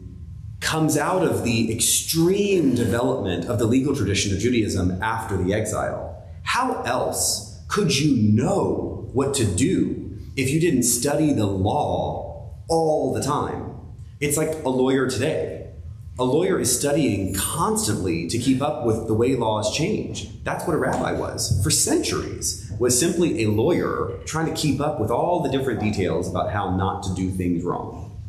comes 0.62 0.98
out 0.98 1.24
of 1.24 1.44
the 1.44 1.74
extreme 1.74 2.76
development 2.76 3.46
of 3.46 3.60
the 3.60 3.66
legal 3.66 3.96
tradition 3.96 4.34
of 4.34 4.40
Judaism 4.40 5.02
after 5.02 5.38
the 5.38 5.54
exile. 5.54 6.24
How 6.44 6.82
else 6.84 7.51
could 7.72 7.98
you 7.98 8.18
know 8.34 9.10
what 9.14 9.34
to 9.34 9.46
do 9.46 10.18
if 10.36 10.50
you 10.50 10.60
didn't 10.60 10.84
study 10.84 11.32
the 11.32 11.46
law 11.46 12.54
all 12.68 13.14
the 13.14 13.24
time? 13.24 13.78
It's 14.20 14.36
like 14.36 14.50
a 14.66 14.70
lawyer 14.70 15.10
today. 15.10 15.72
A 16.20 16.26
lawyer 16.26 16.60
is 16.60 16.78
studying 16.78 17.34
constantly 17.34 18.28
to 18.28 18.38
keep 18.38 18.62
up 18.62 18.86
with 18.86 19.08
the 19.08 19.14
way 19.14 19.38
laws 19.38 19.74
change. 19.74 20.44
That's 20.44 20.68
what 20.68 20.74
a 20.74 20.80
rabbi 20.80 21.14
was 21.14 21.64
for 21.64 21.72
centuries. 21.72 22.70
Was 22.78 23.00
simply 23.00 23.46
a 23.46 23.50
lawyer 23.50 24.20
trying 24.26 24.48
to 24.48 24.54
keep 24.54 24.82
up 24.82 25.00
with 25.00 25.10
all 25.10 25.42
the 25.42 25.50
different 25.50 25.80
details 25.80 26.30
about 26.30 26.52
how 26.52 26.76
not 26.76 27.04
to 27.04 27.14
do 27.16 27.32
things 27.32 27.64
wrong. 27.64 28.20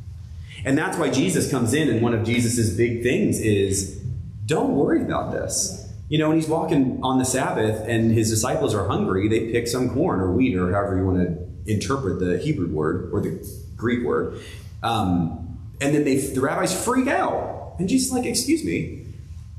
And 0.64 0.78
that's 0.78 0.96
why 0.96 1.10
Jesus 1.10 1.50
comes 1.50 1.74
in, 1.74 1.88
and 1.88 2.00
one 2.00 2.14
of 2.14 2.24
Jesus' 2.24 2.76
big 2.76 3.02
things 3.02 3.40
is 3.40 4.00
don't 4.46 4.76
worry 4.76 5.02
about 5.02 5.32
this. 5.32 5.81
You 6.12 6.18
know, 6.18 6.28
when 6.28 6.36
he's 6.36 6.46
walking 6.46 7.00
on 7.02 7.18
the 7.18 7.24
Sabbath 7.24 7.88
and 7.88 8.12
his 8.12 8.28
disciples 8.28 8.74
are 8.74 8.86
hungry, 8.86 9.28
they 9.28 9.50
pick 9.50 9.66
some 9.66 9.88
corn 9.88 10.20
or 10.20 10.30
wheat 10.30 10.54
or 10.54 10.70
however 10.70 10.98
you 10.98 11.06
want 11.06 11.16
to 11.26 11.72
interpret 11.72 12.20
the 12.20 12.36
Hebrew 12.36 12.68
word 12.68 13.08
or 13.14 13.22
the 13.22 13.42
Greek 13.76 14.04
word. 14.04 14.38
Um, 14.82 15.58
And 15.80 15.94
then 15.94 16.04
they, 16.04 16.16
the 16.16 16.42
rabbis 16.42 16.84
freak 16.84 17.08
out. 17.08 17.76
And 17.78 17.88
Jesus 17.88 18.12
like, 18.12 18.26
Excuse 18.26 18.62
me, 18.62 19.06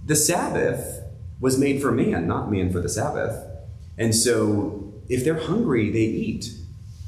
the 0.05 0.15
Sabbath 0.15 1.01
was 1.39 1.57
made 1.57 1.81
for 1.81 1.91
man, 1.91 2.27
not 2.27 2.51
man 2.51 2.71
for 2.71 2.79
the 2.79 2.87
Sabbath. 2.87 3.43
And 3.97 4.13
so 4.13 4.93
if 5.09 5.25
they're 5.25 5.47
hungry, 5.47 5.89
they 5.89 6.01
eat. 6.01 6.51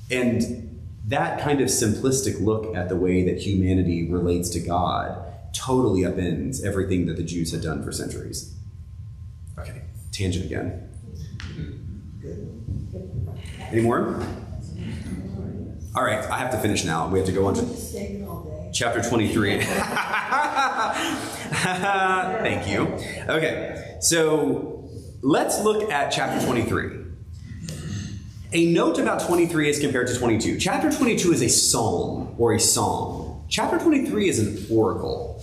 And 0.09 0.81
that 1.05 1.39
kind 1.39 1.61
of 1.61 1.67
simplistic 1.67 2.43
look 2.43 2.75
at 2.75 2.89
the 2.89 2.95
way 2.95 3.23
that 3.25 3.43
humanity 3.43 4.11
relates 4.11 4.49
to 4.49 4.59
God 4.59 5.23
totally 5.53 6.01
upends 6.01 6.65
everything 6.65 7.05
that 7.05 7.15
the 7.15 7.23
Jews 7.23 7.51
had 7.51 7.61
done 7.61 7.83
for 7.83 7.91
centuries. 7.91 8.54
Tangent 10.15 10.45
again. 10.45 10.89
Any 13.69 13.81
more? 13.81 14.25
All 15.93 16.03
right, 16.05 16.23
I 16.29 16.37
have 16.37 16.51
to 16.51 16.57
finish 16.57 16.85
now. 16.85 17.09
We 17.09 17.19
have 17.19 17.25
to 17.25 17.33
go 17.33 17.47
on 17.47 17.55
to 17.55 18.71
chapter 18.73 19.01
23. 19.01 19.61
Thank 22.41 22.69
you. 22.69 22.83
Okay, 23.27 23.97
so 23.99 24.89
let's 25.21 25.61
look 25.61 25.91
at 25.91 26.11
chapter 26.11 26.45
23. 26.45 27.01
A 28.53 28.71
note 28.71 28.97
about 28.97 29.19
23 29.19 29.69
as 29.69 29.79
compared 29.79 30.07
to 30.07 30.17
22. 30.17 30.59
Chapter 30.59 30.89
22 30.89 31.33
is 31.33 31.41
a 31.41 31.49
psalm 31.49 32.35
or 32.37 32.53
a 32.53 32.59
song. 32.59 33.45
Chapter 33.49 33.77
23 33.77 34.29
is 34.29 34.39
an 34.39 34.65
oracle. 34.73 35.34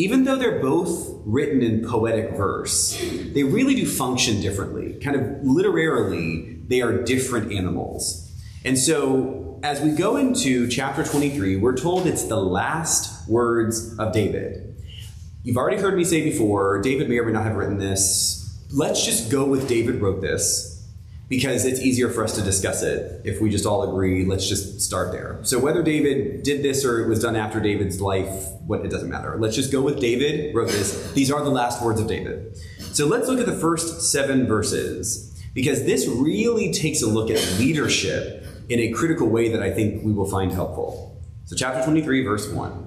Even 0.00 0.24
though 0.24 0.36
they're 0.36 0.60
both 0.60 1.10
written 1.26 1.60
in 1.60 1.86
poetic 1.86 2.30
verse, 2.30 2.98
they 3.34 3.42
really 3.42 3.74
do 3.74 3.84
function 3.84 4.40
differently. 4.40 4.94
Kind 4.94 5.14
of 5.14 5.44
literarily, 5.44 6.56
they 6.68 6.80
are 6.80 7.02
different 7.02 7.52
animals. 7.52 8.32
And 8.64 8.78
so, 8.78 9.60
as 9.62 9.82
we 9.82 9.90
go 9.90 10.16
into 10.16 10.68
chapter 10.68 11.04
23, 11.04 11.56
we're 11.56 11.76
told 11.76 12.06
it's 12.06 12.24
the 12.24 12.38
last 12.40 13.28
words 13.28 13.94
of 13.98 14.14
David. 14.14 14.74
You've 15.42 15.58
already 15.58 15.76
heard 15.76 15.98
me 15.98 16.04
say 16.04 16.24
before, 16.24 16.80
David 16.80 17.10
may 17.10 17.18
or 17.18 17.26
may 17.26 17.32
not 17.32 17.44
have 17.44 17.56
written 17.56 17.76
this. 17.76 18.58
Let's 18.72 19.04
just 19.04 19.30
go 19.30 19.44
with 19.44 19.68
David 19.68 19.96
wrote 19.96 20.22
this 20.22 20.70
because 21.30 21.64
it's 21.64 21.80
easier 21.80 22.10
for 22.10 22.24
us 22.24 22.34
to 22.36 22.42
discuss 22.42 22.82
it 22.82 23.22
if 23.24 23.40
we 23.40 23.48
just 23.48 23.64
all 23.64 23.88
agree 23.88 24.26
let's 24.26 24.46
just 24.48 24.80
start 24.80 25.12
there 25.12 25.38
so 25.42 25.58
whether 25.58 25.80
david 25.82 26.42
did 26.42 26.60
this 26.62 26.84
or 26.84 27.02
it 27.02 27.08
was 27.08 27.20
done 27.20 27.36
after 27.36 27.60
david's 27.60 28.00
life 28.00 28.48
what 28.70 28.84
it 28.84 28.88
doesn't 28.88 29.10
matter 29.10 29.36
let's 29.38 29.56
just 29.56 29.72
go 29.72 29.82
with 29.82 30.00
david 30.00 30.54
wrote 30.54 30.68
this 30.68 31.12
these 31.12 31.30
are 31.30 31.42
the 31.42 31.50
last 31.50 31.82
words 31.82 32.00
of 32.00 32.06
david 32.06 32.56
so 32.92 33.06
let's 33.06 33.28
look 33.28 33.40
at 33.40 33.46
the 33.46 33.52
first 33.52 34.00
seven 34.10 34.46
verses 34.46 35.26
because 35.52 35.84
this 35.84 36.06
really 36.06 36.72
takes 36.72 37.02
a 37.02 37.06
look 37.06 37.30
at 37.30 37.58
leadership 37.58 38.46
in 38.68 38.78
a 38.78 38.90
critical 38.92 39.28
way 39.28 39.48
that 39.48 39.62
i 39.62 39.70
think 39.70 40.04
we 40.04 40.12
will 40.12 40.30
find 40.30 40.52
helpful 40.52 41.20
so 41.44 41.56
chapter 41.56 41.82
23 41.84 42.24
verse 42.24 42.48
1 42.48 42.86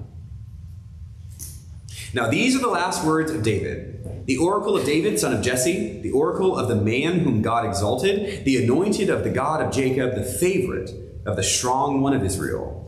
now, 2.14 2.30
these 2.30 2.54
are 2.54 2.60
the 2.60 2.68
last 2.68 3.04
words 3.04 3.32
of 3.32 3.42
David. 3.42 4.26
The 4.26 4.36
oracle 4.36 4.76
of 4.76 4.86
David, 4.86 5.18
son 5.18 5.34
of 5.34 5.42
Jesse, 5.42 6.00
the 6.00 6.12
oracle 6.12 6.56
of 6.56 6.68
the 6.68 6.76
man 6.76 7.18
whom 7.18 7.42
God 7.42 7.66
exalted, 7.66 8.44
the 8.44 8.62
anointed 8.62 9.10
of 9.10 9.24
the 9.24 9.30
God 9.30 9.60
of 9.60 9.72
Jacob, 9.72 10.14
the 10.14 10.22
favorite 10.22 10.90
of 11.26 11.34
the 11.34 11.42
strong 11.42 12.00
one 12.02 12.14
of 12.14 12.22
Israel. 12.22 12.84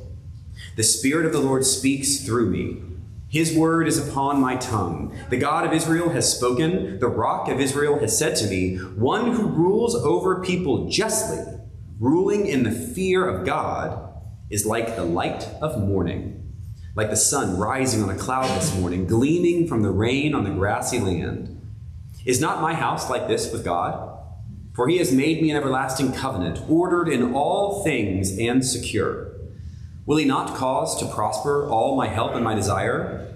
The 0.76 0.84
Spirit 0.84 1.26
of 1.26 1.32
the 1.32 1.40
Lord 1.40 1.64
speaks 1.64 2.24
through 2.24 2.50
me. 2.50 2.82
His 3.36 3.54
word 3.54 3.86
is 3.86 3.98
upon 3.98 4.40
my 4.40 4.56
tongue. 4.56 5.14
The 5.28 5.36
God 5.36 5.66
of 5.66 5.74
Israel 5.74 6.08
has 6.08 6.34
spoken. 6.34 6.98
The 7.00 7.06
rock 7.06 7.48
of 7.48 7.60
Israel 7.60 7.98
has 7.98 8.16
said 8.16 8.34
to 8.36 8.46
me, 8.46 8.76
One 8.76 9.32
who 9.32 9.46
rules 9.46 9.94
over 9.94 10.42
people 10.42 10.88
justly, 10.88 11.44
ruling 12.00 12.46
in 12.46 12.62
the 12.62 12.70
fear 12.70 13.28
of 13.28 13.44
God, 13.44 14.10
is 14.48 14.64
like 14.64 14.96
the 14.96 15.04
light 15.04 15.48
of 15.60 15.78
morning 15.78 16.44
like 16.94 17.10
the 17.10 17.16
sun 17.16 17.58
rising 17.58 18.02
on 18.02 18.08
a 18.08 18.16
cloud 18.16 18.48
this 18.58 18.74
morning, 18.74 19.06
gleaming 19.06 19.68
from 19.68 19.82
the 19.82 19.90
rain 19.90 20.34
on 20.34 20.44
the 20.44 20.50
grassy 20.50 20.98
land. 20.98 21.60
Is 22.24 22.40
not 22.40 22.62
my 22.62 22.72
house 22.72 23.10
like 23.10 23.28
this 23.28 23.52
with 23.52 23.66
God? 23.66 24.18
For 24.74 24.88
he 24.88 24.96
has 24.96 25.12
made 25.12 25.42
me 25.42 25.50
an 25.50 25.58
everlasting 25.58 26.14
covenant, 26.14 26.62
ordered 26.70 27.10
in 27.10 27.34
all 27.34 27.84
things 27.84 28.38
and 28.38 28.64
secure. 28.64 29.25
Will 30.06 30.16
he 30.16 30.24
not 30.24 30.56
cause 30.56 30.98
to 31.00 31.06
prosper 31.06 31.68
all 31.68 31.96
my 31.96 32.06
help 32.06 32.34
and 32.34 32.44
my 32.44 32.54
desire? 32.54 33.34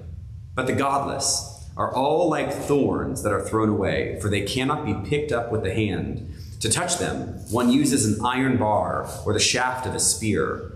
But 0.54 0.66
the 0.66 0.72
godless 0.72 1.68
are 1.76 1.94
all 1.94 2.30
like 2.30 2.52
thorns 2.52 3.22
that 3.22 3.32
are 3.32 3.42
thrown 3.42 3.68
away, 3.68 4.18
for 4.20 4.30
they 4.30 4.42
cannot 4.42 4.86
be 4.86 5.08
picked 5.08 5.32
up 5.32 5.50
with 5.50 5.62
the 5.62 5.74
hand. 5.74 6.32
To 6.60 6.70
touch 6.70 6.98
them, 6.98 7.38
one 7.50 7.70
uses 7.70 8.06
an 8.06 8.24
iron 8.24 8.56
bar 8.56 9.08
or 9.26 9.32
the 9.32 9.40
shaft 9.40 9.86
of 9.86 9.94
a 9.94 10.00
spear 10.00 10.70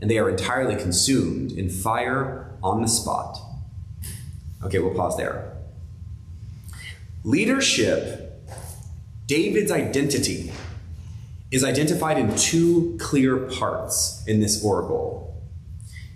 and 0.00 0.10
they 0.10 0.18
are 0.18 0.30
entirely 0.30 0.76
consumed 0.76 1.52
in 1.52 1.68
fire 1.68 2.50
on 2.62 2.82
the 2.82 2.88
spot. 2.88 3.38
Okay, 4.62 4.78
we'll 4.78 4.94
pause 4.94 5.16
there. 5.16 5.52
Leadership, 7.24 8.40
David's 9.26 9.70
identity, 9.70 10.52
is 11.50 11.64
identified 11.64 12.18
in 12.18 12.34
two 12.36 12.96
clear 13.00 13.36
parts 13.36 14.22
in 14.26 14.40
this 14.40 14.62
oracle. 14.62 15.27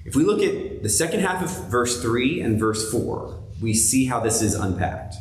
If 0.04 0.16
we 0.16 0.24
look 0.24 0.42
at 0.42 0.82
the 0.82 0.88
second 0.88 1.20
half 1.20 1.42
of 1.42 1.70
verse 1.70 2.02
3 2.02 2.40
and 2.40 2.58
verse 2.58 2.90
4, 2.90 3.38
we 3.60 3.72
see 3.72 4.06
how 4.06 4.20
this 4.20 4.42
is 4.42 4.54
unpacked. 4.54 5.14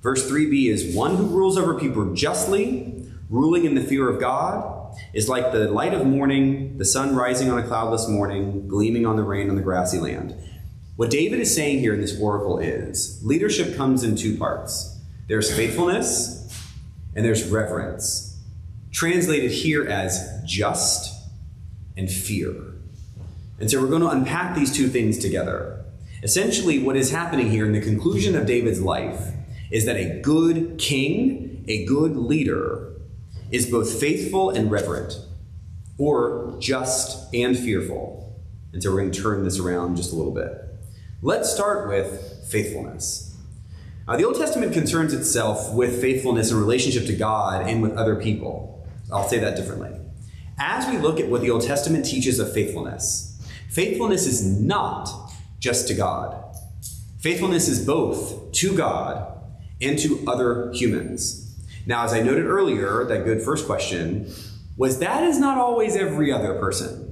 Verse 0.00 0.30
3b 0.30 0.68
is 0.68 0.94
one 0.94 1.16
who 1.16 1.26
rules 1.26 1.58
over 1.58 1.74
people 1.78 2.14
justly, 2.14 3.10
ruling 3.28 3.64
in 3.64 3.74
the 3.74 3.80
fear 3.80 4.08
of 4.08 4.20
God, 4.20 4.94
is 5.12 5.28
like 5.28 5.50
the 5.50 5.68
light 5.68 5.92
of 5.92 6.06
morning, 6.06 6.78
the 6.78 6.84
sun 6.84 7.16
rising 7.16 7.50
on 7.50 7.58
a 7.58 7.66
cloudless 7.66 8.08
morning, 8.08 8.68
gleaming 8.68 9.04
on 9.04 9.16
the 9.16 9.24
rain 9.24 9.50
on 9.50 9.56
the 9.56 9.62
grassy 9.62 9.98
land. 9.98 10.36
What 10.94 11.10
David 11.10 11.40
is 11.40 11.52
saying 11.54 11.80
here 11.80 11.92
in 11.92 12.00
this 12.00 12.18
oracle 12.20 12.58
is 12.58 13.20
leadership 13.24 13.76
comes 13.76 14.02
in 14.04 14.16
two 14.16 14.36
parts 14.38 14.92
there's 15.28 15.52
faithfulness 15.52 16.44
and 17.16 17.24
there's 17.24 17.50
reverence, 17.50 18.40
translated 18.92 19.50
here 19.50 19.84
as 19.88 20.40
just 20.46 21.12
and 21.96 22.08
fear. 22.08 22.75
And 23.58 23.70
so 23.70 23.80
we're 23.80 23.88
going 23.88 24.02
to 24.02 24.08
unpack 24.08 24.54
these 24.54 24.74
two 24.74 24.88
things 24.88 25.18
together. 25.18 25.84
Essentially, 26.22 26.78
what 26.78 26.96
is 26.96 27.10
happening 27.10 27.50
here 27.50 27.66
in 27.66 27.72
the 27.72 27.80
conclusion 27.80 28.36
of 28.36 28.46
David's 28.46 28.80
life 28.80 29.32
is 29.70 29.84
that 29.86 29.96
a 29.96 30.20
good 30.20 30.78
king, 30.78 31.64
a 31.68 31.84
good 31.86 32.16
leader, 32.16 32.92
is 33.50 33.70
both 33.70 34.00
faithful 34.00 34.50
and 34.50 34.70
reverent, 34.70 35.18
or 35.98 36.56
just 36.58 37.32
and 37.34 37.56
fearful. 37.58 38.42
And 38.72 38.82
so 38.82 38.90
we're 38.90 39.00
going 39.00 39.12
to 39.12 39.22
turn 39.22 39.44
this 39.44 39.58
around 39.58 39.96
just 39.96 40.12
a 40.12 40.16
little 40.16 40.34
bit. 40.34 40.52
Let's 41.22 41.52
start 41.52 41.88
with 41.88 42.46
faithfulness. 42.50 43.34
Uh, 44.06 44.16
the 44.16 44.24
Old 44.24 44.36
Testament 44.36 44.72
concerns 44.72 45.12
itself 45.12 45.72
with 45.72 46.00
faithfulness 46.00 46.50
in 46.50 46.58
relationship 46.58 47.06
to 47.06 47.16
God 47.16 47.68
and 47.68 47.82
with 47.82 47.96
other 47.96 48.16
people. 48.16 48.86
I'll 49.12 49.28
say 49.28 49.38
that 49.38 49.56
differently. 49.56 49.90
As 50.58 50.86
we 50.88 50.98
look 50.98 51.18
at 51.18 51.28
what 51.28 51.40
the 51.40 51.50
Old 51.50 51.62
Testament 51.62 52.04
teaches 52.04 52.38
of 52.38 52.52
faithfulness, 52.52 53.35
faithfulness 53.70 54.26
is 54.26 54.44
not 54.44 55.08
just 55.58 55.88
to 55.88 55.94
God. 55.94 56.42
Faithfulness 57.18 57.68
is 57.68 57.84
both 57.84 58.52
to 58.52 58.76
God 58.76 59.32
and 59.80 59.98
to 59.98 60.22
other 60.26 60.70
humans. 60.72 61.42
Now, 61.86 62.04
as 62.04 62.12
I 62.12 62.20
noted 62.20 62.46
earlier, 62.46 63.04
that 63.04 63.24
good 63.24 63.42
first 63.42 63.66
question 63.66 64.32
was 64.76 64.98
that 64.98 65.22
is 65.22 65.38
not 65.38 65.58
always 65.58 65.96
every 65.96 66.32
other 66.32 66.58
person. 66.58 67.02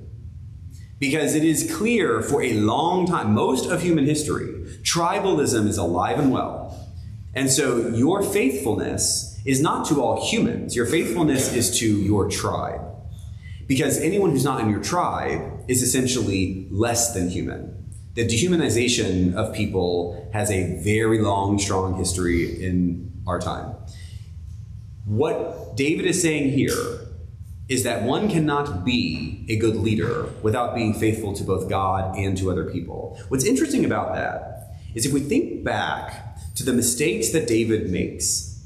Because 0.99 1.35
it 1.35 1.45
is 1.45 1.75
clear 1.77 2.23
for 2.23 2.43
a 2.43 2.55
long 2.55 3.07
time, 3.07 3.35
most 3.35 3.69
of 3.69 3.83
human 3.83 4.05
history, 4.05 4.47
tribalism 4.83 5.67
is 5.67 5.79
alive 5.79 6.19
and 6.19 6.33
well. 6.33 6.89
And 7.35 7.51
so 7.51 7.89
your 7.89 8.23
faithfulness 8.23 9.41
is 9.45 9.61
not 9.61 9.87
to 9.89 10.01
all 10.01 10.25
humans, 10.25 10.75
your 10.75 10.87
faithfulness 10.87 11.53
is 11.55 11.79
to 11.79 11.87
your 11.87 12.31
tribe. 12.31 12.94
Because 13.67 13.99
anyone 13.99 14.31
who's 14.31 14.45
not 14.45 14.61
in 14.61 14.71
your 14.71 14.83
tribe 14.83 15.65
is 15.69 15.83
essentially 15.83 16.69
less 16.71 17.15
than 17.15 17.31
human. 17.31 17.85
The 18.15 18.27
dehumanization 18.27 19.35
of 19.35 19.55
people 19.55 20.29
has 20.33 20.51
a 20.51 20.81
very 20.83 21.21
long, 21.21 21.59
strong 21.59 21.97
history 21.97 22.63
in 22.65 23.13
our 23.27 23.41
time. 23.41 23.75
What 25.05 25.77
David 25.77 26.07
is 26.07 26.23
saying 26.23 26.53
here 26.53 27.01
is 27.69 27.83
that 27.83 28.03
one 28.03 28.29
cannot 28.29 28.85
be 28.85 29.45
a 29.49 29.57
good 29.57 29.77
leader 29.77 30.29
without 30.43 30.75
being 30.75 30.95
faithful 30.95 31.33
to 31.35 31.43
both 31.43 31.69
God 31.69 32.17
and 32.17 32.37
to 32.39 32.51
other 32.51 32.71
people. 32.71 33.19
What's 33.29 33.45
interesting 33.45 33.85
about 33.85 34.15
that 34.15 34.77
is 34.95 35.07
if 35.07 35.13
we 35.13 35.21
think 35.21 35.65
back 35.65 36.39
to 36.57 36.65
the 36.65 36.73
mistakes 36.73 37.31
that 37.31 37.49
David 37.49 37.91
makes, 37.91 38.63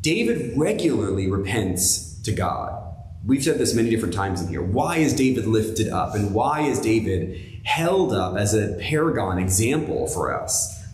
David 0.00 0.58
regularly 0.58 1.30
repents 1.30 2.20
to 2.22 2.32
God. 2.32 2.81
We've 3.24 3.42
said 3.42 3.58
this 3.58 3.74
many 3.74 3.90
different 3.90 4.14
times 4.14 4.40
in 4.42 4.48
here. 4.48 4.62
Why 4.62 4.96
is 4.96 5.14
David 5.14 5.46
lifted 5.46 5.88
up? 5.88 6.14
And 6.14 6.34
why 6.34 6.62
is 6.62 6.80
David 6.80 7.60
held 7.64 8.12
up 8.12 8.36
as 8.36 8.52
a 8.52 8.76
paragon 8.80 9.38
example 9.38 10.08
for 10.08 10.36
us? 10.36 10.84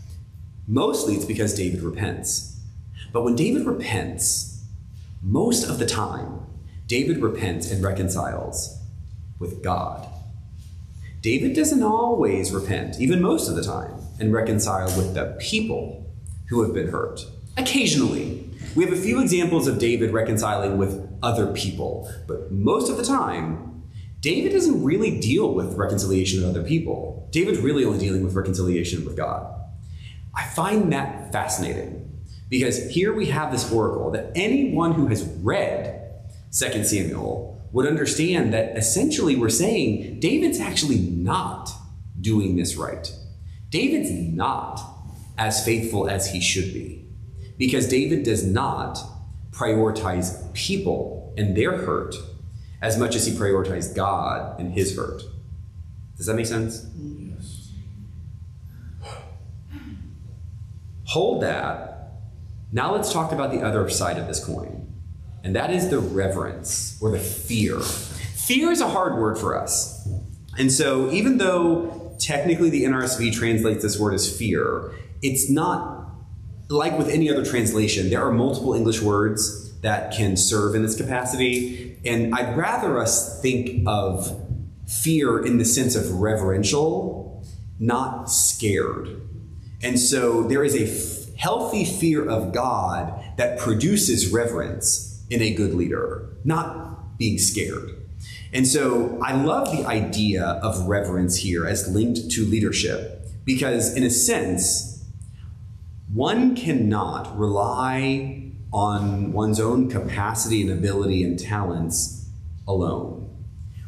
Mostly 0.66 1.14
it's 1.14 1.24
because 1.24 1.54
David 1.54 1.82
repents. 1.82 2.60
But 3.12 3.24
when 3.24 3.34
David 3.34 3.64
repents, 3.66 4.62
most 5.22 5.68
of 5.68 5.78
the 5.78 5.86
time, 5.86 6.40
David 6.86 7.22
repents 7.22 7.70
and 7.70 7.82
reconciles 7.82 8.78
with 9.38 9.62
God. 9.62 10.06
David 11.22 11.56
doesn't 11.56 11.82
always 11.82 12.52
repent, 12.52 13.00
even 13.00 13.22
most 13.22 13.48
of 13.48 13.56
the 13.56 13.62
time, 13.62 13.92
and 14.20 14.32
reconcile 14.32 14.86
with 14.96 15.14
the 15.14 15.36
people 15.40 16.06
who 16.48 16.62
have 16.62 16.74
been 16.74 16.88
hurt. 16.88 17.20
Occasionally. 17.56 18.48
We 18.76 18.84
have 18.84 18.92
a 18.92 19.00
few 19.00 19.20
examples 19.20 19.66
of 19.66 19.78
David 19.78 20.12
reconciling 20.12 20.76
with 20.76 21.07
other 21.22 21.52
people, 21.52 22.10
but 22.26 22.52
most 22.52 22.90
of 22.90 22.96
the 22.96 23.04
time, 23.04 23.82
David 24.20 24.52
doesn't 24.52 24.82
really 24.82 25.20
deal 25.20 25.54
with 25.54 25.74
reconciliation 25.74 26.40
with 26.40 26.50
other 26.50 26.66
people. 26.66 27.28
David's 27.30 27.60
really 27.60 27.84
only 27.84 27.98
dealing 27.98 28.24
with 28.24 28.34
reconciliation 28.34 29.04
with 29.04 29.16
God. 29.16 29.54
I 30.34 30.44
find 30.44 30.92
that 30.92 31.32
fascinating 31.32 32.24
because 32.48 32.90
here 32.90 33.12
we 33.12 33.26
have 33.26 33.52
this 33.52 33.70
oracle 33.70 34.10
that 34.12 34.32
anyone 34.34 34.92
who 34.92 35.06
has 35.08 35.24
read 35.42 36.10
2 36.56 36.84
Samuel 36.84 37.60
would 37.72 37.86
understand 37.86 38.52
that 38.54 38.76
essentially 38.76 39.36
we're 39.36 39.50
saying 39.50 40.20
David's 40.20 40.58
actually 40.58 40.98
not 40.98 41.70
doing 42.20 42.56
this 42.56 42.76
right. 42.76 43.12
David's 43.70 44.10
not 44.10 44.80
as 45.36 45.64
faithful 45.64 46.08
as 46.08 46.32
he 46.32 46.40
should 46.40 46.72
be 46.72 47.06
because 47.58 47.88
David 47.88 48.22
does 48.22 48.44
not 48.44 48.98
prioritize 49.59 50.52
people 50.54 51.34
and 51.36 51.56
their 51.56 51.78
hurt 51.78 52.14
as 52.80 52.96
much 52.96 53.16
as 53.16 53.26
he 53.26 53.32
prioritized 53.32 53.96
God 53.96 54.59
and 54.61 54.72
his 54.72 54.96
hurt. 54.96 55.22
Does 56.16 56.26
that 56.26 56.34
make 56.34 56.46
sense? 56.46 56.86
Yes. 56.96 57.70
Hold 61.06 61.42
that. 61.42 62.12
Now 62.70 62.94
let's 62.94 63.12
talk 63.12 63.32
about 63.32 63.50
the 63.50 63.62
other 63.62 63.88
side 63.88 64.18
of 64.18 64.26
this 64.26 64.44
coin, 64.44 64.92
and 65.42 65.56
that 65.56 65.70
is 65.70 65.88
the 65.88 65.98
reverence 65.98 66.98
or 67.00 67.11
the 67.11 67.18
fear. 67.18 67.80
Fear 67.80 68.70
is 68.72 68.80
a 68.80 68.88
hard 68.88 69.14
word 69.14 69.38
for 69.38 69.59
us. 69.59 70.06
And 70.59 70.70
so, 70.70 71.11
even 71.11 71.38
though 71.38 72.14
technically 72.18 72.68
the 72.68 72.84
NRSV 72.84 73.32
translates 73.32 73.82
this 73.82 73.98
word 73.98 74.12
as 74.14 74.36
fear, 74.36 74.92
it's 75.22 75.48
not 75.48 75.97
like 76.68 76.98
with 76.98 77.08
any 77.08 77.30
other 77.30 77.44
translation. 77.44 78.10
There 78.10 78.22
are 78.22 78.32
multiple 78.32 78.74
English 78.74 79.00
words 79.00 79.72
that 79.80 80.12
can 80.12 80.36
serve 80.36 80.74
in 80.74 80.82
this 80.82 80.96
capacity, 80.96 81.98
and 82.04 82.34
I'd 82.34 82.56
rather 82.56 82.98
us 82.98 83.40
think 83.40 83.86
of 83.86 84.44
fear 84.86 85.44
in 85.44 85.58
the 85.58 85.64
sense 85.64 85.94
of 85.94 86.12
reverential, 86.14 87.46
not 87.78 88.30
scared. 88.30 89.20
And 89.82 89.98
so 89.98 90.42
there 90.42 90.64
is 90.64 90.74
a 90.74 90.84
f- 90.84 91.34
healthy 91.36 91.84
fear 91.84 92.28
of 92.28 92.52
God 92.52 93.22
that 93.36 93.58
produces 93.58 94.32
reverence 94.32 95.24
in 95.30 95.40
a 95.40 95.54
good 95.54 95.74
leader, 95.74 96.28
not 96.44 97.18
being 97.18 97.38
scared. 97.38 97.94
And 98.52 98.66
so 98.66 99.18
I 99.22 99.34
love 99.34 99.70
the 99.70 99.84
idea 99.86 100.42
of 100.42 100.88
reverence 100.88 101.36
here 101.36 101.66
as 101.66 101.86
linked 101.88 102.30
to 102.32 102.44
leadership 102.44 103.26
because, 103.44 103.94
in 103.94 104.02
a 104.02 104.10
sense, 104.10 104.97
one 106.12 106.56
cannot 106.56 107.38
rely 107.38 108.50
on 108.72 109.32
one's 109.32 109.61
own 109.61 109.90
capacity 109.90 110.62
and 110.62 110.70
ability 110.70 111.22
and 111.22 111.38
talents 111.38 112.28
alone. 112.66 113.24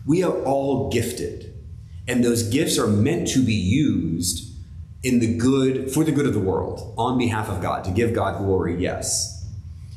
We 0.07 0.23
are 0.23 0.43
all 0.45 0.91
gifted, 0.91 1.55
and 2.09 2.25
those 2.25 2.43
gifts 2.43 2.79
are 2.79 2.87
meant 2.87 3.29
to 3.29 3.45
be 3.45 3.55
used 3.55 4.51
in 5.03 5.21
the 5.21 5.35
good 5.37 5.91
for 5.91 6.05
the 6.05 6.13
good 6.13 6.27
of 6.27 6.35
the 6.35 6.41
world 6.41 6.95
on 6.99 7.19
behalf 7.19 7.49
of 7.49 7.63
God 7.63 7.85
to 7.85 7.91
give 7.91 8.15
God 8.15 8.39
glory 8.39 8.81
yes 8.81 9.49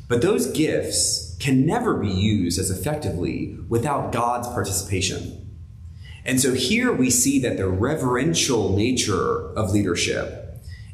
but 0.07 0.21
those 0.21 0.47
gifts 0.51 1.35
can 1.39 1.65
never 1.65 1.95
be 1.95 2.09
used 2.09 2.59
as 2.59 2.69
effectively 2.69 3.57
without 3.67 4.11
God's 4.11 4.47
participation 4.47 5.39
and 6.25 6.39
so 6.39 6.53
here 6.53 6.93
we 6.93 7.09
see 7.09 7.39
that 7.39 7.57
the 7.57 7.67
reverential 7.67 8.75
nature 8.75 9.49
of 9.57 9.71
leadership 9.71 10.42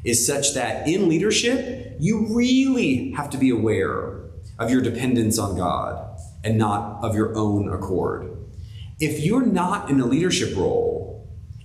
is 0.04 0.26
such 0.26 0.54
that 0.54 0.88
in 0.88 1.08
leadership 1.08 1.96
you 1.98 2.34
really 2.34 3.10
have 3.12 3.30
to 3.30 3.38
be 3.38 3.50
aware 3.50 4.20
of 4.58 4.70
your 4.70 4.80
dependence 4.80 5.38
on 5.38 5.56
God 5.56 6.18
and 6.42 6.56
not 6.56 7.02
of 7.02 7.14
your 7.14 7.36
own 7.36 7.72
accord 7.72 8.36
if 8.98 9.20
you're 9.20 9.46
not 9.46 9.90
in 9.90 10.00
a 10.00 10.06
leadership 10.06 10.56
role 10.56 11.00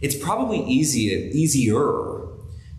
it's 0.01 0.15
probably 0.15 0.59
easy, 0.59 1.31
easier 1.33 2.27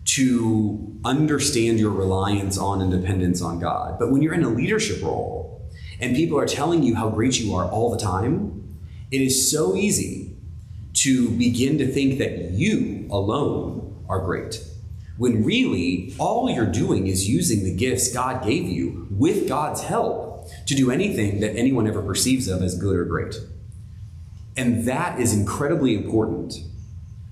to 0.05 0.99
understand 1.03 1.79
your 1.79 1.91
reliance 1.91 2.57
on 2.57 2.81
and 2.81 2.91
dependence 2.91 3.41
on 3.41 3.59
God. 3.59 3.99
But 3.99 4.11
when 4.11 4.21
you're 4.21 4.33
in 4.33 4.43
a 4.43 4.49
leadership 4.49 5.03
role 5.03 5.69
and 5.99 6.15
people 6.15 6.39
are 6.39 6.45
telling 6.45 6.83
you 6.83 6.95
how 6.95 7.09
great 7.09 7.39
you 7.39 7.53
are 7.55 7.65
all 7.65 7.91
the 7.91 7.97
time, 7.97 8.77
it 9.11 9.21
is 9.21 9.51
so 9.51 9.75
easy 9.75 10.37
to 10.93 11.29
begin 11.31 11.77
to 11.79 11.87
think 11.87 12.19
that 12.19 12.51
you 12.51 13.07
alone 13.11 14.05
are 14.07 14.19
great. 14.19 14.63
When 15.17 15.43
really, 15.43 16.13
all 16.19 16.49
you're 16.49 16.65
doing 16.65 17.07
is 17.07 17.27
using 17.27 17.63
the 17.63 17.75
gifts 17.75 18.13
God 18.13 18.43
gave 18.45 18.65
you 18.65 19.07
with 19.09 19.47
God's 19.47 19.83
help 19.83 20.47
to 20.67 20.75
do 20.75 20.91
anything 20.91 21.39
that 21.39 21.55
anyone 21.55 21.87
ever 21.87 22.01
perceives 22.01 22.47
of 22.47 22.61
as 22.61 22.77
good 22.77 22.95
or 22.95 23.05
great. 23.05 23.35
And 24.55 24.85
that 24.85 25.19
is 25.19 25.33
incredibly 25.33 25.95
important, 25.95 26.55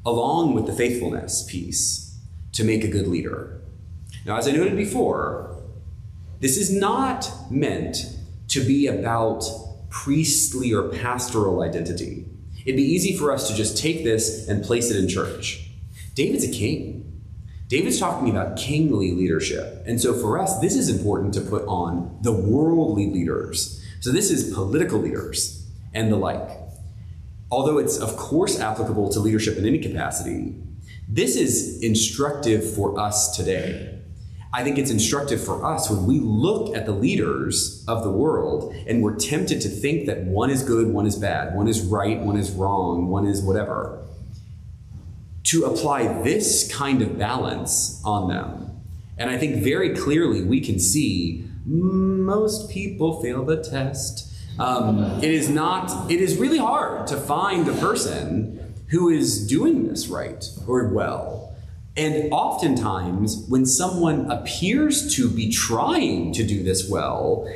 along 0.06 0.54
with 0.54 0.66
the 0.66 0.74
faithfulness 0.74 1.44
piece 1.44 2.18
to 2.54 2.64
make 2.64 2.84
a 2.84 2.88
good 2.88 3.08
leader. 3.08 3.62
Now, 4.26 4.38
as 4.38 4.48
I 4.48 4.52
noted 4.52 4.76
before, 4.76 5.56
this 6.40 6.58
is 6.58 6.72
not 6.72 7.32
meant 7.50 7.98
to 8.50 8.62
be 8.62 8.88
about 8.88 9.44
priestly 9.90 10.74
or 10.74 10.90
pastoral 10.90 11.62
identity. 11.62 12.26
It'd 12.66 12.76
be 12.76 12.84
easy 12.84 13.16
for 13.18 13.32
us 13.32 13.48
to 13.50 13.56
just 13.56 13.78
take 13.78 14.04
this 14.04 14.48
and 14.48 14.64
place 14.64 14.90
it 14.90 14.98
in 14.98 15.08
church. 15.08 15.70
David's 16.16 16.44
a 16.44 16.52
king. 16.52 16.95
David's 17.68 18.00
talking 18.00 18.30
about 18.30 18.58
kingly 18.58 19.12
leadership. 19.12 19.84
And 19.88 20.00
so 20.00 20.14
for 20.14 20.40
us, 20.40 20.60
this 20.60 20.76
is 20.76 20.88
important 20.88 21.34
to 21.34 21.42
put 21.42 21.66
on 21.66 22.20
the 22.22 22.32
worldly 22.32 23.10
leaders. 23.10 23.84
So 24.02 24.12
this 24.12 24.30
is 24.30 24.54
political 24.54 25.00
leaders 25.00 25.68
and 25.94 26.12
the 26.12 26.16
like. 26.18 26.48
Although 27.50 27.80
it's, 27.80 27.98
of 27.98 28.18
course, 28.18 28.60
applicable 28.60 29.12
to 29.14 29.20
leadership 29.20 29.58
in 29.58 29.66
any 29.66 29.80
capacity, 29.80 30.56
this 31.10 31.36
is 31.36 31.82
instructive 31.82 32.76
for 32.76 33.00
us 33.00 33.36
today. 33.36 34.00
I 34.54 34.64
think 34.64 34.78
it's 34.78 34.92
instructive 34.92 35.44
for 35.44 35.66
us 35.66 35.90
when 35.90 36.06
we 36.06 36.20
look 36.20 36.76
at 36.76 36.86
the 36.86 36.92
leaders 36.92 37.84
of 37.88 38.04
the 38.04 38.12
world 38.12 38.74
and 38.88 39.02
we're 39.02 39.16
tempted 39.16 39.60
to 39.62 39.70
think 39.70 40.06
that 40.06 40.24
one 40.24 40.50
is 40.50 40.64
good, 40.64 40.88
one 40.88 41.06
is 41.06 41.18
bad, 41.18 41.56
one 41.56 41.68
is 41.68 41.82
right, 41.82 42.20
one 42.20 42.38
is 42.38 42.52
wrong, 42.52 43.08
one 43.08 43.26
is 43.26 43.42
whatever. 43.42 44.05
To 45.46 45.66
apply 45.66 46.24
this 46.24 46.74
kind 46.74 47.02
of 47.02 47.18
balance 47.18 48.02
on 48.04 48.28
them. 48.28 48.82
And 49.18 49.30
I 49.30 49.38
think 49.38 49.64
very 49.64 49.96
clearly 49.96 50.44
we 50.44 50.60
can 50.60 50.80
see 50.80 51.48
most 51.66 52.70
people 52.70 53.22
fail 53.22 53.46
the 53.46 53.64
test. 53.64 54.32
Um, 54.60 55.04
it 55.24 55.32
is 55.32 55.50
not, 55.50 56.10
it 56.10 56.22
is 56.22 56.38
really 56.38 56.58
hard 56.58 57.08
to 57.08 57.18
find 57.18 57.68
a 57.68 57.74
person 57.74 58.74
who 58.88 59.10
is 59.10 59.46
doing 59.48 59.88
this 59.88 60.08
right 60.08 60.44
or 60.68 60.88
well. 60.90 61.56
And 61.98 62.32
oftentimes, 62.32 63.46
when 63.48 63.66
someone 63.66 64.30
appears 64.30 65.16
to 65.16 65.30
be 65.30 65.50
trying 65.50 66.34
to 66.34 66.46
do 66.46 66.62
this 66.64 66.90
well, 66.90 67.50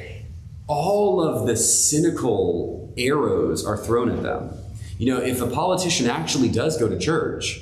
all 0.68 1.22
of 1.22 1.46
the 1.46 1.58
cynical 1.58 2.94
arrows 2.98 3.66
are 3.66 3.78
thrown 3.78 4.10
at 4.10 4.24
them. 4.24 4.54
You 4.98 5.14
know, 5.14 5.22
if 5.22 5.42
a 5.42 5.48
politician 5.48 6.08
actually 6.10 6.50
does 6.50 6.78
go 6.78 6.88
to 6.88 6.98
church, 6.98 7.62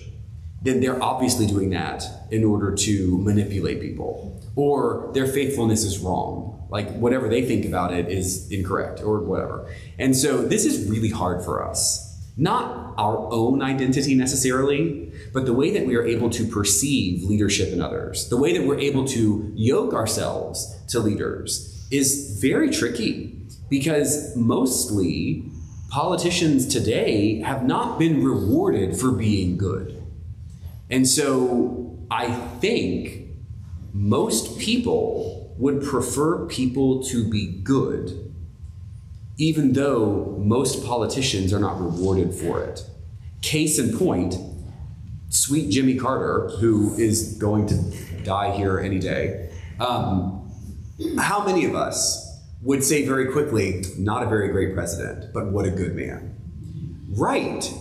then 0.68 0.82
they're 0.82 1.02
obviously 1.02 1.48
doing 1.48 1.70
that 1.72 2.04
in 2.32 2.44
order 2.44 2.76
to 2.76 3.18
manipulate 3.20 3.82
people, 3.82 4.42
or 4.56 5.10
their 5.14 5.28
faithfulness 5.28 5.84
is 5.84 6.00
wrong. 6.00 6.68
Like 6.70 6.92
whatever 6.98 7.30
they 7.30 7.46
think 7.46 7.66
about 7.66 7.94
it 7.94 8.10
is 8.10 8.52
incorrect, 8.52 9.02
or 9.02 9.22
whatever. 9.22 9.72
And 9.98 10.16
so 10.16 10.42
this 10.42 10.66
is 10.66 10.90
really 10.90 11.10
hard 11.10 11.44
for 11.44 11.66
us 11.66 12.08
not 12.38 12.94
our 13.00 13.18
own 13.34 13.64
identity 13.64 14.14
necessarily, 14.14 15.12
but 15.34 15.46
the 15.46 15.54
way 15.54 15.72
that 15.72 15.86
we 15.86 15.96
are 15.96 16.06
able 16.06 16.30
to 16.30 16.46
perceive 16.46 17.24
leadership 17.24 17.74
in 17.74 17.82
others, 17.82 18.30
the 18.30 18.38
way 18.38 18.56
that 18.56 18.66
we're 18.66 18.80
able 18.80 19.06
to 19.06 19.52
yoke 19.56 19.94
ourselves 19.94 20.80
to 20.88 21.00
leaders 21.00 21.88
is 21.90 22.40
very 22.40 22.70
tricky 22.70 23.42
because 23.70 24.36
mostly 24.36 25.50
politicians 25.90 26.68
today 26.68 27.42
have 27.42 27.66
not 27.66 27.98
been 27.98 28.24
rewarded 28.24 28.96
for 28.96 29.12
being 29.12 29.58
good. 29.58 29.97
And 30.90 31.08
so 31.08 32.00
I 32.10 32.32
think 32.60 33.30
most 33.94 34.60
people 34.60 35.56
would 35.58 35.84
prefer 35.84 36.46
people 36.46 37.04
to 37.04 37.30
be 37.30 37.60
good 37.64 38.28
even 39.38 39.74
though 39.74 40.36
most 40.40 40.84
politicians 40.84 41.54
are 41.54 41.60
not 41.60 41.80
rewarded 41.80 42.34
for 42.34 42.64
it. 42.64 42.84
Case 43.42 43.78
in 43.78 43.96
point, 43.98 44.36
sweet 45.30 45.70
Jimmy 45.70 45.96
Carter, 45.96 46.50
who 46.60 46.96
is 46.98 47.36
going 47.36 47.68
to 47.68 48.24
die 48.24 48.52
here 48.52 48.80
any 48.80 49.00
day. 49.00 49.52
Um, 49.80 50.52
how 51.20 51.46
many 51.46 51.66
of 51.66 51.76
us 51.76 52.26
would 52.64 52.84
say 52.84 53.06
very 53.06 53.32
quickly, 53.32 53.84
not 53.98 54.24
a 54.24 54.26
very 54.26 54.50
great 54.50 54.74
president, 54.74 55.32
but 55.34 55.52
what 55.52 55.66
a 55.66 55.70
good 55.70 55.96
man? 55.96 56.36
Right. 57.10 57.72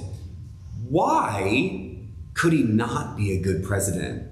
Why 0.88 1.95
could 2.36 2.52
he 2.52 2.62
not 2.62 3.16
be 3.16 3.32
a 3.32 3.40
good 3.40 3.64
president? 3.64 4.28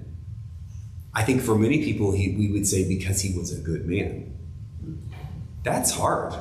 I 1.15 1.23
think 1.23 1.41
for 1.41 1.57
many 1.57 1.83
people, 1.83 2.11
he, 2.11 2.35
we 2.37 2.51
would 2.51 2.67
say 2.67 2.87
because 2.87 3.21
he 3.21 3.35
was 3.35 3.51
a 3.51 3.59
good 3.59 3.87
man. 3.87 4.31
That's 5.63 5.91
hard. 5.91 6.33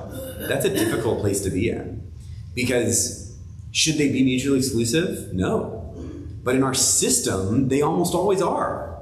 That's 0.47 0.67
a 0.67 0.69
difficult 0.69 1.21
place 1.21 1.41
to 1.41 1.51
be 1.51 1.71
in. 1.71 2.13
Because 2.55 3.35
should 3.73 3.95
they 3.95 4.13
be 4.13 4.23
mutually 4.23 4.59
exclusive? 4.59 5.33
No. 5.33 5.95
But 6.43 6.55
in 6.55 6.63
our 6.63 6.75
system, 6.75 7.69
they 7.69 7.81
almost 7.81 8.15
always 8.15 8.43
are. 8.43 9.01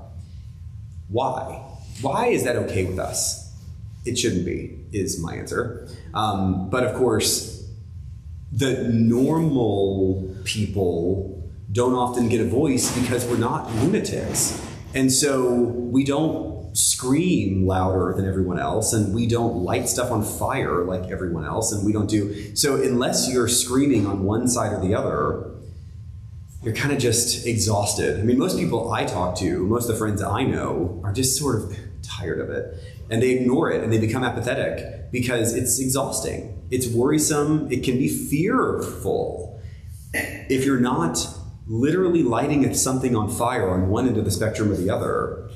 Why? 1.08 1.64
Why 2.00 2.26
is 2.28 2.44
that 2.44 2.54
okay 2.54 2.84
with 2.84 3.00
us? 3.00 3.52
It 4.04 4.16
shouldn't 4.16 4.44
be, 4.44 4.78
is 4.92 5.20
my 5.20 5.34
answer. 5.34 5.88
Um, 6.14 6.70
but 6.70 6.84
of 6.84 6.94
course, 6.94 7.68
the 8.52 8.84
normal 8.84 10.36
people 10.44 11.41
don't 11.72 11.94
often 11.94 12.28
get 12.28 12.40
a 12.40 12.44
voice 12.44 12.96
because 13.00 13.26
we're 13.26 13.38
not 13.38 13.72
lunatics. 13.76 14.60
And 14.94 15.10
so 15.10 15.50
we 15.52 16.04
don't 16.04 16.76
scream 16.76 17.66
louder 17.66 18.14
than 18.16 18.26
everyone 18.26 18.58
else, 18.58 18.92
and 18.92 19.14
we 19.14 19.26
don't 19.26 19.56
light 19.56 19.88
stuff 19.88 20.10
on 20.10 20.22
fire 20.22 20.84
like 20.84 21.10
everyone 21.10 21.44
else, 21.44 21.72
and 21.72 21.84
we 21.84 21.92
don't 21.92 22.08
do. 22.08 22.54
So 22.54 22.76
unless 22.76 23.30
you're 23.30 23.48
screaming 23.48 24.06
on 24.06 24.24
one 24.24 24.48
side 24.48 24.72
or 24.72 24.80
the 24.80 24.94
other, 24.94 25.50
you're 26.62 26.74
kind 26.74 26.92
of 26.92 26.98
just 26.98 27.46
exhausted. 27.46 28.20
I 28.20 28.22
mean, 28.22 28.38
most 28.38 28.58
people 28.58 28.92
I 28.92 29.04
talk 29.04 29.36
to, 29.38 29.66
most 29.66 29.88
of 29.88 29.92
the 29.92 29.96
friends 29.96 30.22
I 30.22 30.44
know, 30.44 31.00
are 31.04 31.12
just 31.12 31.38
sort 31.38 31.56
of 31.56 31.76
tired 32.02 32.40
of 32.40 32.50
it. 32.50 32.74
And 33.10 33.20
they 33.20 33.30
ignore 33.30 33.70
it 33.70 33.82
and 33.82 33.92
they 33.92 33.98
become 33.98 34.24
apathetic 34.24 35.10
because 35.10 35.54
it's 35.54 35.80
exhausting. 35.80 36.62
It's 36.70 36.86
worrisome. 36.86 37.70
It 37.70 37.82
can 37.82 37.98
be 37.98 38.08
fearful. 38.08 39.60
If 40.14 40.64
you're 40.64 40.80
not 40.80 41.26
literally 41.66 42.22
lighting 42.22 42.72
something 42.74 43.14
on 43.14 43.28
fire 43.28 43.70
on 43.70 43.88
one 43.88 44.06
end 44.06 44.16
of 44.16 44.24
the 44.24 44.30
spectrum 44.30 44.70
or 44.70 44.76
the 44.76 44.90
other, 44.90 45.48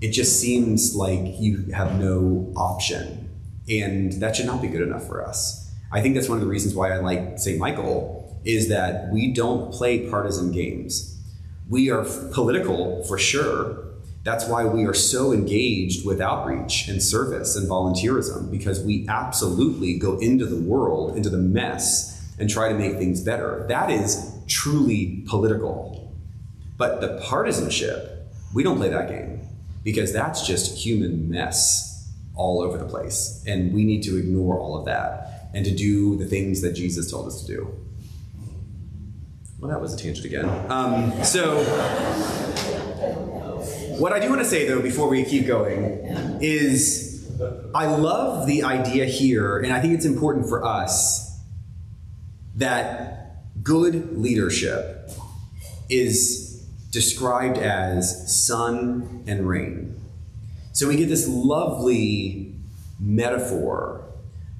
it 0.00 0.10
just 0.10 0.40
seems 0.40 0.96
like 0.96 1.38
you 1.38 1.70
have 1.72 1.98
no 1.98 2.52
option. 2.56 3.30
And 3.68 4.12
that 4.14 4.36
should 4.36 4.46
not 4.46 4.60
be 4.60 4.68
good 4.68 4.82
enough 4.82 5.06
for 5.06 5.24
us. 5.24 5.70
I 5.92 6.00
think 6.00 6.14
that's 6.14 6.28
one 6.28 6.38
of 6.38 6.44
the 6.44 6.50
reasons 6.50 6.74
why 6.74 6.92
I 6.92 6.96
like 6.98 7.38
St. 7.38 7.58
Michael 7.58 8.40
is 8.44 8.68
that 8.68 9.12
we 9.12 9.32
don't 9.32 9.72
play 9.72 10.10
partisan 10.10 10.50
games. 10.50 11.20
We 11.68 11.90
are 11.90 12.04
political 12.32 13.04
for 13.04 13.18
sure. 13.18 13.84
That's 14.24 14.46
why 14.48 14.64
we 14.64 14.84
are 14.84 14.94
so 14.94 15.32
engaged 15.32 16.06
with 16.06 16.20
outreach 16.20 16.88
and 16.88 17.02
service 17.02 17.56
and 17.56 17.68
volunteerism 17.68 18.50
because 18.50 18.82
we 18.82 19.06
absolutely 19.08 19.98
go 19.98 20.18
into 20.18 20.46
the 20.46 20.60
world, 20.60 21.16
into 21.16 21.28
the 21.28 21.38
mess, 21.38 22.32
and 22.38 22.48
try 22.48 22.68
to 22.68 22.74
make 22.74 22.96
things 22.96 23.20
better. 23.20 23.64
That 23.68 23.90
is 23.90 24.31
truly 24.46 25.24
political. 25.28 26.12
But 26.76 27.00
the 27.00 27.20
partisanship, 27.24 28.26
we 28.54 28.62
don't 28.62 28.76
play 28.76 28.88
that 28.88 29.08
game 29.08 29.40
because 29.84 30.12
that's 30.12 30.46
just 30.46 30.76
human 30.76 31.30
mess 31.30 32.10
all 32.34 32.62
over 32.62 32.78
the 32.78 32.84
place. 32.84 33.44
And 33.46 33.72
we 33.72 33.84
need 33.84 34.02
to 34.04 34.16
ignore 34.16 34.58
all 34.58 34.76
of 34.78 34.86
that 34.86 35.50
and 35.54 35.64
to 35.64 35.74
do 35.74 36.16
the 36.16 36.26
things 36.26 36.62
that 36.62 36.72
Jesus 36.72 37.10
told 37.10 37.26
us 37.26 37.42
to 37.42 37.46
do. 37.46 37.76
Well, 39.58 39.70
that 39.70 39.80
was 39.80 39.94
a 39.94 39.96
tangent 39.96 40.26
again. 40.26 40.48
Um, 40.70 41.22
so, 41.22 41.62
what 43.98 44.12
I 44.12 44.18
do 44.18 44.28
want 44.28 44.40
to 44.40 44.44
say, 44.44 44.66
though, 44.66 44.82
before 44.82 45.08
we 45.08 45.24
keep 45.24 45.46
going, 45.46 46.40
is 46.40 47.30
I 47.72 47.86
love 47.86 48.48
the 48.48 48.64
idea 48.64 49.04
here, 49.04 49.58
and 49.58 49.72
I 49.72 49.80
think 49.80 49.94
it's 49.94 50.04
important 50.04 50.48
for 50.48 50.64
us 50.64 51.38
that 52.56 53.21
good 53.62 54.18
leadership 54.18 55.10
is 55.88 56.64
described 56.90 57.58
as 57.58 58.44
sun 58.44 59.24
and 59.26 59.48
rain. 59.48 60.00
So 60.72 60.88
we 60.88 60.96
get 60.96 61.08
this 61.08 61.28
lovely 61.28 62.54
metaphor 62.98 64.04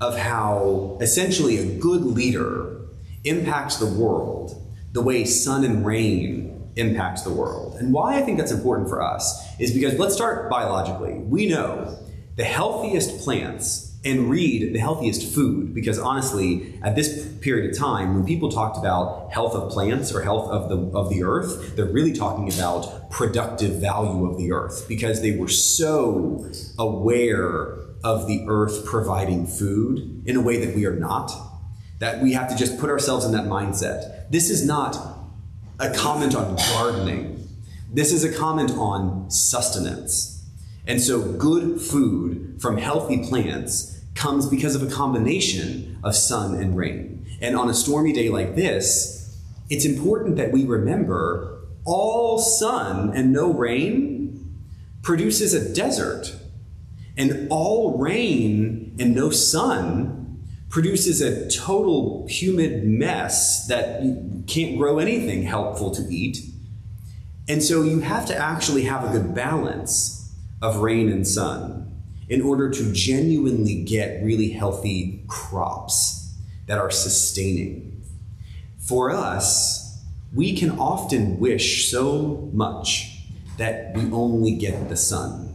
of 0.01 0.17
how 0.17 0.99
essentially 1.01 1.59
a 1.59 1.79
good 1.79 2.03
leader 2.03 2.81
impacts 3.25 3.77
the 3.77 3.87
world 3.87 4.59
the 4.93 5.01
way 5.01 5.25
sun 5.25 5.65
and 5.65 5.87
rain 5.87 6.71
impacts 6.77 7.23
the 7.23 7.33
world. 7.33 7.77
And 7.77 7.93
why 7.93 8.19
I 8.19 8.23
think 8.23 8.39
that's 8.39 8.53
important 8.53 8.89
for 8.89 9.03
us 9.03 9.43
is 9.59 9.73
because 9.73 9.99
let's 9.99 10.15
start 10.15 10.51
biologically. 10.51 11.15
We 11.15 11.47
know 11.47 11.99
the 12.37 12.45
healthiest 12.45 13.25
plants 13.25 13.92
and 14.05 14.29
read 14.29 14.73
the 14.75 14.79
healthiest 14.79 15.33
food 15.33 15.73
because 15.73 15.99
honestly 15.99 16.79
at 16.83 16.97
this 16.97 17.29
period 17.41 17.71
of 17.71 17.79
time 17.79 18.15
when 18.15 18.25
people 18.25 18.51
talked 18.51 18.77
about 18.77 19.31
health 19.33 19.55
of 19.55 19.71
plants 19.71 20.13
or 20.13 20.23
health 20.23 20.51
of 20.51 20.69
the 20.69 20.99
of 20.99 21.09
the 21.09 21.23
earth 21.23 21.77
they're 21.77 21.85
really 21.85 22.13
talking 22.13 22.53
about 22.53 23.11
productive 23.11 23.81
value 23.81 24.27
of 24.27 24.37
the 24.39 24.51
earth 24.51 24.87
because 24.89 25.23
they 25.23 25.37
were 25.37 25.49
so 25.49 26.51
aware 26.79 27.79
of 28.03 28.27
the 28.27 28.45
earth 28.49 28.85
providing 28.85 29.47
food 29.47 30.23
in 30.27 30.35
a 30.35 30.41
way 30.41 30.65
that 30.65 30.75
we 30.75 30.85
are 30.85 30.97
not 30.97 31.31
that 32.03 32.21
we 32.21 32.33
have 32.33 32.49
to 32.49 32.57
just 32.57 32.79
put 32.81 32.91
ourselves 32.91 33.25
in 33.25 33.31
that 33.31 33.45
mindset. 33.45 34.29
This 34.29 34.51
is 34.51 34.67
not 34.67 34.97
a 35.79 35.95
comment 35.95 36.35
on 36.35 36.57
gardening. 36.57 37.49
This 37.93 38.13
is 38.13 38.25
a 38.25 38.33
comment 38.37 38.73
on 38.73 39.31
sustenance. 39.31 40.45
And 40.85 41.01
so 41.01 41.23
good 41.23 41.81
food 41.81 42.61
from 42.61 42.77
healthy 42.77 43.25
plants 43.25 43.92
comes 44.15 44.47
because 44.47 44.75
of 44.75 44.83
a 44.83 44.93
combination 44.93 45.99
of 46.03 46.15
sun 46.15 46.55
and 46.55 46.77
rain. 46.77 47.27
And 47.41 47.57
on 47.57 47.69
a 47.69 47.75
stormy 47.75 48.13
day 48.13 48.29
like 48.29 48.55
this, 48.55 49.39
it's 49.69 49.85
important 49.85 50.37
that 50.37 50.53
we 50.53 50.65
remember 50.65 51.61
all 51.85 52.39
sun 52.39 53.13
and 53.15 53.33
no 53.33 53.53
rain 53.53 54.59
produces 55.03 55.55
a 55.55 55.75
desert. 55.75 56.37
And 57.17 57.49
all 57.51 57.99
rain 57.99 58.97
and 58.99 59.15
no 59.15 59.31
sun 59.31 60.43
produces 60.71 61.21
a 61.21 61.51
total 61.51 62.27
humid 62.29 62.85
mess 62.85 63.67
that 63.67 64.01
can't 64.47 64.79
grow 64.79 64.99
anything 64.99 65.43
helpful 65.43 65.91
to 65.91 66.03
eat. 66.11 66.39
And 67.49 67.63
so 67.63 67.83
you 67.83 68.01
have 68.01 68.25
to 68.27 68.37
actually 68.37 68.85
have 68.85 69.05
a 69.05 69.13
good 69.13 69.35
balance 69.35 70.35
of 70.63 70.77
rain 70.77 71.11
and 71.11 71.27
sun 71.27 71.92
in 72.33 72.41
order 72.41 72.71
to 72.71 72.91
genuinely 72.95 73.75
get 73.75 74.25
really 74.25 74.49
healthy 74.49 75.23
crops 75.29 76.33
that 76.67 76.79
are 76.79 76.91
sustaining. 76.91 78.03
For 78.79 79.11
us, 79.11 80.03
we 80.35 80.57
can 80.57 80.71
often 80.79 81.39
wish 81.39 81.91
so 81.91 82.49
much 82.55 83.19
that 83.59 83.95
we 83.95 84.11
only 84.11 84.53
get 84.53 84.89
the 84.89 84.97
sun 84.97 85.55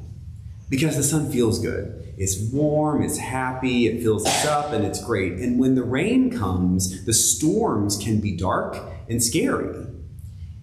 because 0.69 0.95
the 0.95 1.01
sun 1.01 1.31
feels 1.31 1.57
good. 1.57 2.13
It's 2.15 2.39
warm, 2.53 3.01
it's 3.01 3.17
happy, 3.17 3.87
it 3.87 4.03
fills 4.03 4.27
us 4.27 4.45
up, 4.45 4.71
and 4.71 4.85
it's 4.85 5.03
great. 5.03 5.33
And 5.33 5.57
when 5.57 5.73
the 5.73 5.83
rain 5.83 6.29
comes, 6.29 7.05
the 7.05 7.13
storms 7.13 7.97
can 7.97 8.21
be 8.21 8.37
dark 8.37 8.77
and 9.09 9.23
scary. 9.23 9.83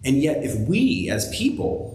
And 0.05 0.23
yet, 0.23 0.45
if 0.45 0.57
we 0.69 1.11
as 1.11 1.37
people 1.37 1.94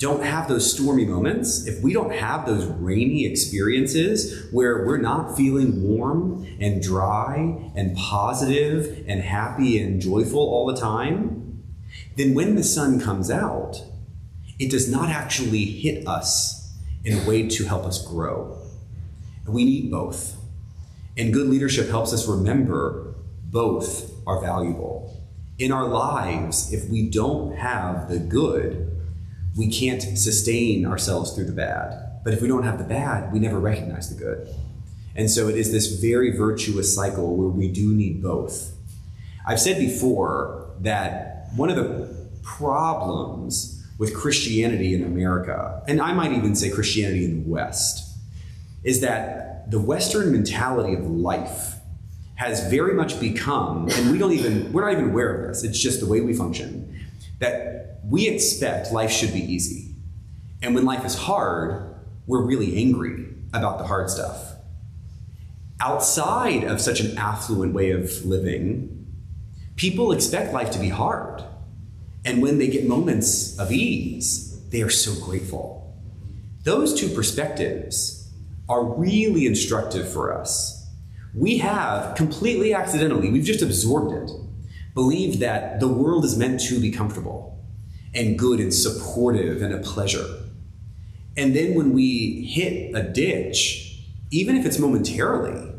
don't 0.00 0.24
have 0.24 0.48
those 0.48 0.72
stormy 0.72 1.04
moments, 1.04 1.66
if 1.66 1.82
we 1.82 1.92
don't 1.92 2.14
have 2.14 2.46
those 2.46 2.64
rainy 2.64 3.26
experiences 3.26 4.50
where 4.50 4.86
we're 4.86 4.96
not 4.96 5.36
feeling 5.36 5.82
warm 5.82 6.48
and 6.58 6.82
dry 6.82 7.70
and 7.76 7.94
positive 7.98 9.04
and 9.06 9.20
happy 9.20 9.78
and 9.78 10.00
joyful 10.00 10.40
all 10.40 10.64
the 10.66 10.80
time, 10.80 11.62
then 12.16 12.32
when 12.32 12.54
the 12.54 12.64
sun 12.64 12.98
comes 12.98 13.30
out, 13.30 13.84
it 14.58 14.70
does 14.70 14.90
not 14.90 15.10
actually 15.10 15.66
hit 15.66 16.08
us 16.08 16.74
in 17.04 17.18
a 17.18 17.28
way 17.28 17.46
to 17.46 17.64
help 17.66 17.84
us 17.84 18.02
grow. 18.06 18.56
We 19.46 19.66
need 19.66 19.90
both. 19.90 20.38
And 21.18 21.30
good 21.30 21.48
leadership 21.48 21.90
helps 21.90 22.14
us 22.14 22.26
remember 22.26 23.16
both 23.44 24.10
are 24.26 24.40
valuable. 24.40 25.22
In 25.58 25.72
our 25.72 25.86
lives, 25.86 26.72
if 26.72 26.88
we 26.88 27.10
don't 27.10 27.54
have 27.56 28.08
the 28.08 28.18
good, 28.18 28.89
we 29.56 29.70
can't 29.70 30.02
sustain 30.18 30.86
ourselves 30.86 31.32
through 31.32 31.46
the 31.46 31.52
bad. 31.52 32.22
But 32.24 32.34
if 32.34 32.42
we 32.42 32.48
don't 32.48 32.62
have 32.62 32.78
the 32.78 32.84
bad, 32.84 33.32
we 33.32 33.38
never 33.38 33.58
recognize 33.58 34.14
the 34.14 34.22
good. 34.22 34.48
And 35.16 35.30
so 35.30 35.48
it 35.48 35.56
is 35.56 35.72
this 35.72 36.00
very 36.00 36.36
virtuous 36.36 36.94
cycle 36.94 37.36
where 37.36 37.48
we 37.48 37.68
do 37.68 37.92
need 37.92 38.22
both. 38.22 38.72
I've 39.46 39.60
said 39.60 39.78
before 39.78 40.70
that 40.80 41.48
one 41.56 41.70
of 41.70 41.76
the 41.76 42.28
problems 42.42 43.84
with 43.98 44.14
Christianity 44.14 44.94
in 44.94 45.02
America, 45.04 45.82
and 45.86 46.00
I 46.00 46.12
might 46.12 46.32
even 46.32 46.54
say 46.54 46.70
Christianity 46.70 47.24
in 47.24 47.42
the 47.42 47.50
West, 47.50 48.18
is 48.82 49.00
that 49.00 49.70
the 49.70 49.78
Western 49.78 50.32
mentality 50.32 50.94
of 50.94 51.06
life 51.06 51.76
has 52.36 52.70
very 52.70 52.94
much 52.94 53.20
become, 53.20 53.88
and 53.90 54.10
we 54.10 54.16
don't 54.16 54.32
even, 54.32 54.72
we're 54.72 54.82
not 54.82 54.92
even 54.92 55.10
aware 55.10 55.34
of 55.34 55.48
this, 55.48 55.64
it's 55.64 55.78
just 55.78 56.00
the 56.00 56.06
way 56.06 56.22
we 56.22 56.32
function, 56.32 56.89
that 57.40 58.00
we 58.04 58.28
expect 58.28 58.92
life 58.92 59.10
should 59.10 59.32
be 59.32 59.40
easy. 59.40 59.94
And 60.62 60.74
when 60.74 60.84
life 60.84 61.04
is 61.04 61.14
hard, 61.14 61.94
we're 62.26 62.42
really 62.42 62.76
angry 62.76 63.26
about 63.52 63.78
the 63.78 63.86
hard 63.86 64.08
stuff. 64.08 64.54
Outside 65.80 66.64
of 66.64 66.80
such 66.80 67.00
an 67.00 67.16
affluent 67.18 67.72
way 67.72 67.90
of 67.90 68.24
living, 68.24 69.06
people 69.76 70.12
expect 70.12 70.52
life 70.52 70.70
to 70.72 70.78
be 70.78 70.90
hard. 70.90 71.42
And 72.24 72.42
when 72.42 72.58
they 72.58 72.68
get 72.68 72.86
moments 72.86 73.58
of 73.58 73.72
ease, 73.72 74.60
they 74.68 74.82
are 74.82 74.90
so 74.90 75.18
grateful. 75.24 75.98
Those 76.64 76.98
two 76.98 77.08
perspectives 77.08 78.30
are 78.68 78.84
really 78.84 79.46
instructive 79.46 80.12
for 80.12 80.32
us. 80.32 80.86
We 81.34 81.58
have 81.58 82.14
completely 82.14 82.74
accidentally, 82.74 83.30
we've 83.30 83.44
just 83.44 83.62
absorbed 83.62 84.12
it, 84.12 84.36
believed 85.00 85.40
that 85.40 85.80
the 85.80 85.88
world 85.88 86.26
is 86.26 86.36
meant 86.36 86.60
to 86.60 86.78
be 86.78 86.90
comfortable 86.90 87.58
and 88.12 88.38
good 88.38 88.60
and 88.60 88.74
supportive 88.74 89.62
and 89.62 89.72
a 89.72 89.78
pleasure. 89.78 90.26
And 91.38 91.56
then 91.56 91.74
when 91.74 91.94
we 91.94 92.44
hit 92.44 92.94
a 92.94 93.02
ditch, 93.02 94.02
even 94.30 94.56
if 94.58 94.66
it's 94.66 94.78
momentarily, 94.78 95.72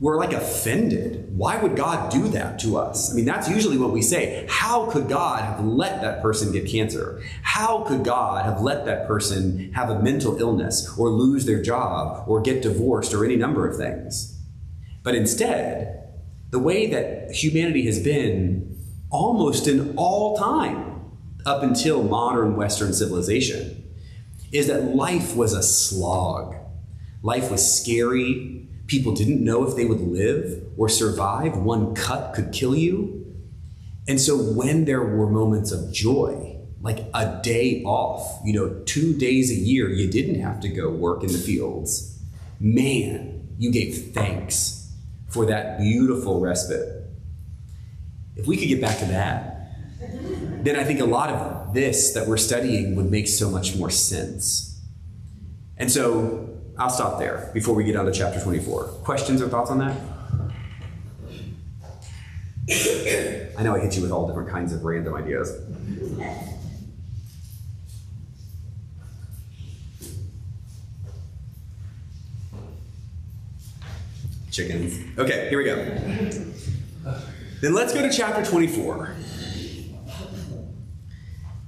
we're 0.00 0.16
like 0.16 0.32
offended. 0.32 1.26
Why 1.36 1.58
would 1.58 1.76
God 1.76 2.10
do 2.10 2.26
that 2.28 2.58
to 2.60 2.78
us? 2.78 3.12
I 3.12 3.16
mean, 3.16 3.26
that's 3.26 3.50
usually 3.50 3.76
what 3.76 3.90
we 3.90 4.00
say. 4.00 4.46
How 4.48 4.90
could 4.90 5.10
God 5.10 5.44
have 5.44 5.62
let 5.62 6.00
that 6.00 6.22
person 6.22 6.50
get 6.50 6.70
cancer? 6.70 7.22
How 7.42 7.84
could 7.84 8.02
God 8.02 8.46
have 8.46 8.62
let 8.62 8.86
that 8.86 9.06
person 9.06 9.74
have 9.74 9.90
a 9.90 10.00
mental 10.00 10.40
illness 10.40 10.90
or 10.96 11.10
lose 11.10 11.44
their 11.44 11.60
job 11.60 12.26
or 12.26 12.40
get 12.40 12.62
divorced 12.62 13.12
or 13.12 13.26
any 13.26 13.36
number 13.36 13.68
of 13.68 13.76
things? 13.76 14.40
But 15.02 15.14
instead, 15.14 16.07
the 16.50 16.58
way 16.58 16.86
that 16.86 17.32
humanity 17.32 17.84
has 17.86 18.02
been 18.02 18.78
almost 19.10 19.66
in 19.66 19.94
all 19.96 20.36
time 20.36 21.12
up 21.46 21.62
until 21.62 22.02
modern 22.02 22.56
Western 22.56 22.92
civilization 22.92 23.84
is 24.52 24.66
that 24.66 24.94
life 24.94 25.36
was 25.36 25.52
a 25.52 25.62
slog. 25.62 26.54
Life 27.22 27.50
was 27.50 27.80
scary, 27.80 28.68
People 28.88 29.12
didn't 29.12 29.44
know 29.44 29.68
if 29.68 29.76
they 29.76 29.84
would 29.84 30.00
live 30.00 30.64
or 30.78 30.88
survive. 30.88 31.58
One 31.58 31.94
cut 31.94 32.32
could 32.34 32.52
kill 32.52 32.74
you. 32.74 33.36
And 34.08 34.18
so 34.18 34.34
when 34.34 34.86
there 34.86 35.02
were 35.02 35.28
moments 35.28 35.72
of 35.72 35.92
joy, 35.92 36.58
like 36.80 37.00
a 37.12 37.38
day 37.42 37.82
off, 37.82 38.40
you 38.46 38.54
know, 38.54 38.82
two 38.86 39.14
days 39.18 39.50
a 39.50 39.54
year, 39.54 39.90
you 39.90 40.10
didn't 40.10 40.40
have 40.40 40.60
to 40.60 40.70
go 40.70 40.88
work 40.88 41.22
in 41.22 41.30
the 41.30 41.38
fields. 41.38 42.18
Man, 42.58 43.46
you 43.58 43.70
gave 43.70 44.14
thanks 44.14 44.77
for 45.28 45.46
that 45.46 45.78
beautiful 45.78 46.40
respite. 46.40 47.04
If 48.36 48.46
we 48.46 48.56
could 48.56 48.68
get 48.68 48.80
back 48.80 48.98
to 48.98 49.04
that, 49.06 49.58
then 50.64 50.76
I 50.76 50.84
think 50.84 51.00
a 51.00 51.04
lot 51.04 51.30
of 51.30 51.74
this 51.74 52.12
that 52.12 52.26
we're 52.26 52.36
studying 52.36 52.96
would 52.96 53.10
make 53.10 53.28
so 53.28 53.50
much 53.50 53.76
more 53.76 53.90
sense. 53.90 54.80
And 55.76 55.90
so 55.90 56.48
I'll 56.78 56.90
stop 56.90 57.18
there 57.18 57.50
before 57.52 57.74
we 57.74 57.84
get 57.84 57.96
on 57.96 58.06
to 58.06 58.12
chapter 58.12 58.40
24. 58.40 58.84
Questions 59.04 59.42
or 59.42 59.48
thoughts 59.48 59.70
on 59.70 59.78
that? 59.78 59.96
I 63.58 63.62
know 63.62 63.74
I 63.74 63.80
hit 63.80 63.96
you 63.96 64.02
with 64.02 64.12
all 64.12 64.26
different 64.26 64.50
kinds 64.50 64.72
of 64.72 64.84
random 64.84 65.14
ideas. 65.14 65.52
Chickens. 74.50 75.18
Okay, 75.18 75.48
here 75.48 75.58
we 75.58 75.64
go. 75.64 75.76
Then 77.60 77.74
let's 77.74 77.92
go 77.92 78.02
to 78.02 78.10
chapter 78.10 78.44
24. 78.44 79.14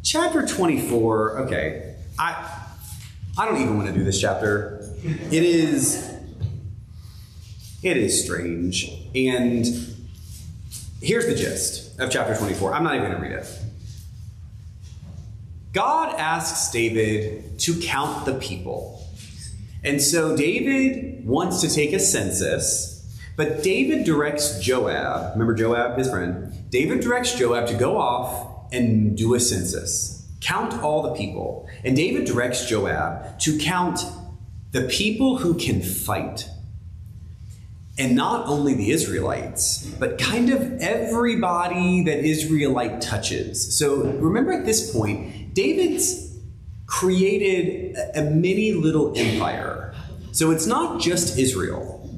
Chapter 0.03 0.47
24, 0.47 1.39
okay. 1.41 1.97
I 2.19 2.57
I 3.39 3.47
don't 3.47 3.61
even 3.61 3.77
want 3.77 3.89
to 3.89 3.95
do 3.95 4.05
this 4.05 4.21
chapter 4.21 4.81
it 5.03 5.43
is 5.43 6.11
it 7.83 7.97
is 7.97 8.23
strange. 8.23 8.91
And 9.15 9.67
here's 11.01 11.27
the 11.27 11.35
gist 11.35 11.99
of 11.99 12.11
chapter 12.11 12.37
24. 12.37 12.75
I'm 12.75 12.85
not 12.85 12.95
even 12.95 13.11
going 13.11 13.23
to 13.23 13.29
read 13.29 13.39
it. 13.39 13.59
God 15.73 16.15
asks 16.17 16.71
David 16.71 17.59
to 17.61 17.81
count 17.81 18.27
the 18.27 18.35
people. 18.35 19.07
And 19.83 20.03
so 20.03 20.37
David 20.37 21.10
wants 21.25 21.61
to 21.61 21.69
take 21.69 21.93
a 21.93 21.99
census, 21.99 22.97
but 23.37 23.63
David 23.63 24.05
directs 24.05 24.59
Joab, 24.61 25.33
remember 25.33 25.55
Joab, 25.55 25.97
his 25.97 26.11
friend? 26.11 26.53
David 26.71 27.01
directs 27.01 27.35
Joab 27.35 27.67
to 27.69 27.75
go 27.75 27.97
off 27.97 28.73
and 28.73 29.17
do 29.17 29.35
a 29.35 29.41
census, 29.41 30.29
count 30.41 30.75
all 30.83 31.03
the 31.03 31.15
people. 31.15 31.69
And 31.85 31.97
David 31.97 32.27
directs 32.27 32.67
Joab 32.67 33.39
to 33.41 33.59
count 33.59 34.01
the 34.73 34.83
people 34.83 35.39
who 35.39 35.55
can 35.55 35.83
fight, 35.83 36.49
and 37.99 38.15
not 38.15 38.47
only 38.47 38.75
the 38.75 38.91
Israelites, 38.91 39.85
but 39.99 40.19
kind 40.19 40.51
of 40.51 40.81
everybody 40.81 42.05
that 42.05 42.25
Israelite 42.25 43.01
touches. 43.01 43.77
So 43.79 44.03
remember 44.03 44.53
at 44.53 44.65
this 44.65 44.93
point, 44.93 45.55
David's 45.55 46.31
created 46.87 47.97
a, 48.15 48.23
mini 48.23 48.73
little 48.73 49.13
empire. 49.17 49.90
So 50.33 50.51
it's 50.51 50.67
not 50.67 51.01
just 51.01 51.39
Israel, 51.39 52.09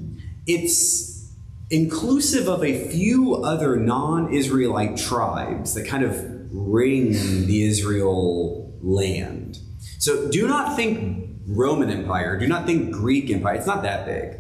it's 0.47 1.33
inclusive 1.71 2.49
of 2.49 2.63
a 2.63 2.89
few 2.89 3.37
other 3.37 3.77
non 3.77 4.33
Israelite 4.33 4.97
tribes 4.97 5.75
that 5.75 5.87
kind 5.87 6.05
of 6.05 6.23
ring 6.53 7.13
the 7.47 7.65
Israel 7.65 8.73
land. 8.83 9.59
So 9.99 10.31
do 10.31 10.47
not 10.47 10.77
think 10.77 11.23
Roman 11.47 11.91
Empire. 11.91 12.39
Do 12.39 12.47
not 12.47 12.67
think 12.67 12.93
Greek 12.93 13.31
Empire. 13.31 13.55
It's 13.55 13.67
not 13.67 13.83
that 13.83 14.07
big. 14.07 14.39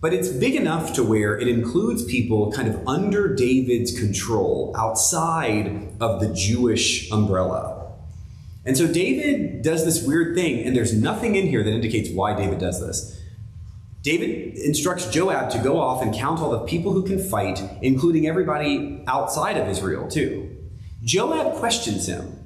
But 0.00 0.14
it's 0.14 0.28
big 0.28 0.54
enough 0.54 0.92
to 0.94 1.02
where 1.02 1.36
it 1.36 1.48
includes 1.48 2.04
people 2.04 2.52
kind 2.52 2.68
of 2.68 2.86
under 2.86 3.34
David's 3.34 3.98
control, 3.98 4.72
outside 4.78 5.92
of 6.00 6.20
the 6.20 6.32
Jewish 6.32 7.10
umbrella. 7.10 7.77
And 8.64 8.76
so 8.76 8.86
David 8.86 9.62
does 9.62 9.84
this 9.84 10.06
weird 10.06 10.34
thing, 10.34 10.64
and 10.64 10.76
there's 10.76 10.92
nothing 10.92 11.36
in 11.36 11.46
here 11.46 11.62
that 11.62 11.70
indicates 11.70 12.10
why 12.10 12.34
David 12.34 12.58
does 12.58 12.80
this. 12.80 13.20
David 14.02 14.56
instructs 14.56 15.08
Joab 15.10 15.50
to 15.50 15.58
go 15.58 15.78
off 15.80 16.02
and 16.02 16.14
count 16.14 16.40
all 16.40 16.50
the 16.50 16.66
people 16.66 16.92
who 16.92 17.02
can 17.02 17.18
fight, 17.18 17.62
including 17.82 18.26
everybody 18.26 19.02
outside 19.06 19.56
of 19.56 19.68
Israel, 19.68 20.08
too. 20.08 20.56
Joab 21.02 21.56
questions 21.56 22.06
him. 22.06 22.38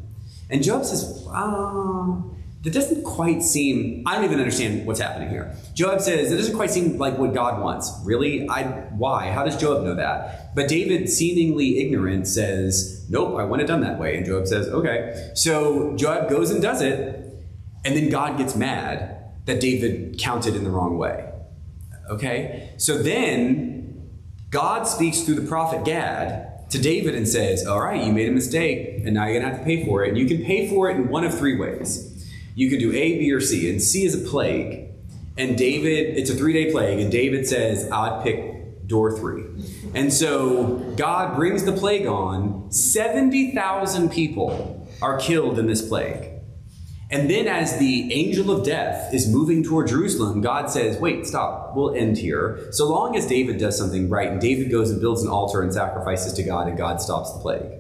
And 0.49 0.63
Joab 0.63 0.85
says, 0.85 1.27
ah, 1.29 2.23
that 2.63 2.73
doesn't 2.73 3.03
quite 3.05 3.43
seem 3.43 4.03
i 4.07 4.15
don't 4.15 4.25
even 4.25 4.39
understand 4.39 4.87
what's 4.87 5.01
happening 5.01 5.29
here 5.29 5.55
joab 5.75 6.01
says 6.01 6.33
it 6.33 6.37
doesn't 6.37 6.57
quite 6.57 6.71
seem 6.71 6.99
like 6.99 7.19
what 7.19 7.35
god 7.35 7.61
wants. 7.61 7.93
Really? 8.05 8.49
I 8.49 8.65
why? 8.91 9.31
How 9.31 9.45
does 9.45 9.57
joab 9.57 9.85
know 9.85 9.95
that? 9.95 10.55
But 10.55 10.69
david 10.69 11.09
seemingly 11.09 11.79
ignorant 11.81 12.27
says 12.27 13.07
nope 13.09 13.39
i 13.39 13.45
want 13.45 13.63
it 13.63 13.67
done 13.67 13.81
that 13.81 13.99
way. 13.99 14.17
And 14.17 14.27
joab 14.27 14.47
says 14.47 14.69
okay. 14.69 15.33
So 15.35 15.97
joab 15.97 16.29
goes 16.29 16.51
and 16.51 16.63
does 16.63 16.83
it 16.83 17.19
and 17.85 17.97
then 17.97 18.11
god 18.11 18.39
gets 18.39 18.55
mad 18.55 19.33
that 19.47 19.61
david 19.61 20.19
counted 20.19 20.55
in 20.55 20.65
the 20.65 20.71
wrong 20.71 20.99
way. 20.99 21.29
Okay? 22.11 22.75
So 22.77 22.99
then 22.99 24.11
god 24.51 24.85
speaks 24.85 25.23
through 25.23 25.37
the 25.37 25.49
prophet 25.49 25.85
gad 25.85 26.53
to 26.73 26.79
David 26.79 27.15
and 27.15 27.29
says, 27.29 27.67
All 27.67 27.81
right, 27.81 28.03
you 28.03 28.13
made 28.13 28.29
a 28.29 28.33
mistake, 28.33 29.03
and 29.05 29.15
now 29.15 29.27
you're 29.27 29.41
going 29.41 29.45
to 29.45 29.51
have 29.51 29.59
to 29.59 29.65
pay 29.65 29.85
for 29.85 30.05
it. 30.05 30.09
And 30.09 30.19
you 30.19 30.27
can 30.27 30.45
pay 30.45 30.69
for 30.69 30.91
it 30.91 30.97
in 30.97 31.09
one 31.09 31.23
of 31.23 31.39
three 31.39 31.57
ways. 31.57 32.09
You 32.55 32.69
can 32.69 32.79
do 32.79 32.91
A, 32.93 33.19
B, 33.19 33.31
or 33.33 33.41
C, 33.41 33.71
and 33.71 33.81
C 33.81 34.05
is 34.05 34.15
a 34.15 34.29
plague. 34.29 34.82
And 35.37 35.57
David, 35.57 36.19
it's 36.19 36.31
a 36.31 36.35
three 36.35 36.53
day 36.53 36.71
plague, 36.71 37.01
and 37.01 37.11
David 37.11 37.47
says, 37.47 37.91
I'd 37.91 38.23
pick 38.23 38.87
door 38.87 39.17
three. 39.17 39.45
And 39.95 40.13
so 40.13 40.95
God 40.97 41.37
brings 41.37 41.65
the 41.65 41.73
plague 41.73 42.07
on. 42.07 42.71
70,000 42.71 44.11
people 44.11 44.87
are 45.01 45.19
killed 45.19 45.59
in 45.59 45.67
this 45.67 45.87
plague. 45.87 46.29
And 47.11 47.29
then, 47.29 47.47
as 47.47 47.79
the 47.79 48.11
angel 48.11 48.51
of 48.51 48.65
death 48.65 49.13
is 49.13 49.29
moving 49.29 49.63
toward 49.63 49.89
Jerusalem, 49.89 50.41
God 50.41 50.71
says, 50.71 50.99
Wait, 50.99 51.27
stop, 51.27 51.77
we'll 51.77 51.95
end 51.95 52.17
here. 52.17 52.69
So 52.71 52.89
long 52.89 53.17
as 53.17 53.27
David 53.27 53.59
does 53.59 53.77
something 53.77 54.09
right, 54.09 54.31
and 54.31 54.41
David 54.41 54.71
goes 54.71 54.91
and 54.91 54.99
builds 54.99 55.23
an 55.23 55.29
altar 55.29 55.61
and 55.61 55.73
sacrifices 55.73 56.33
to 56.35 56.43
God, 56.43 56.69
and 56.69 56.79
God 56.79 57.03
stops 57.03 57.35
the 57.35 57.41
plague. 57.41 57.71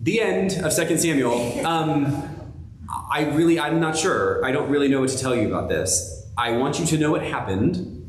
The 0.00 0.20
end 0.20 0.52
of 0.62 0.74
2 0.74 0.98
Samuel. 0.98 1.66
Um, 1.66 2.41
I 2.90 3.30
really, 3.34 3.58
I'm 3.58 3.80
not 3.80 3.96
sure. 3.96 4.44
I 4.44 4.52
don't 4.52 4.70
really 4.70 4.88
know 4.88 5.00
what 5.00 5.10
to 5.10 5.18
tell 5.18 5.34
you 5.34 5.46
about 5.46 5.68
this. 5.68 6.26
I 6.36 6.52
want 6.52 6.80
you 6.80 6.86
to 6.86 6.98
know 6.98 7.10
what 7.10 7.22
happened. 7.22 8.08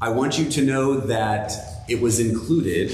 I 0.00 0.10
want 0.10 0.38
you 0.38 0.50
to 0.50 0.64
know 0.64 1.00
that 1.00 1.52
it 1.88 2.00
was 2.00 2.20
included. 2.20 2.92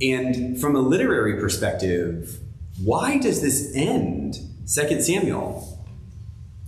And 0.00 0.60
from 0.60 0.76
a 0.76 0.80
literary 0.80 1.40
perspective, 1.40 2.38
why 2.82 3.18
does 3.18 3.40
this 3.40 3.72
end 3.74 4.34
2 4.72 5.00
Samuel? 5.00 5.75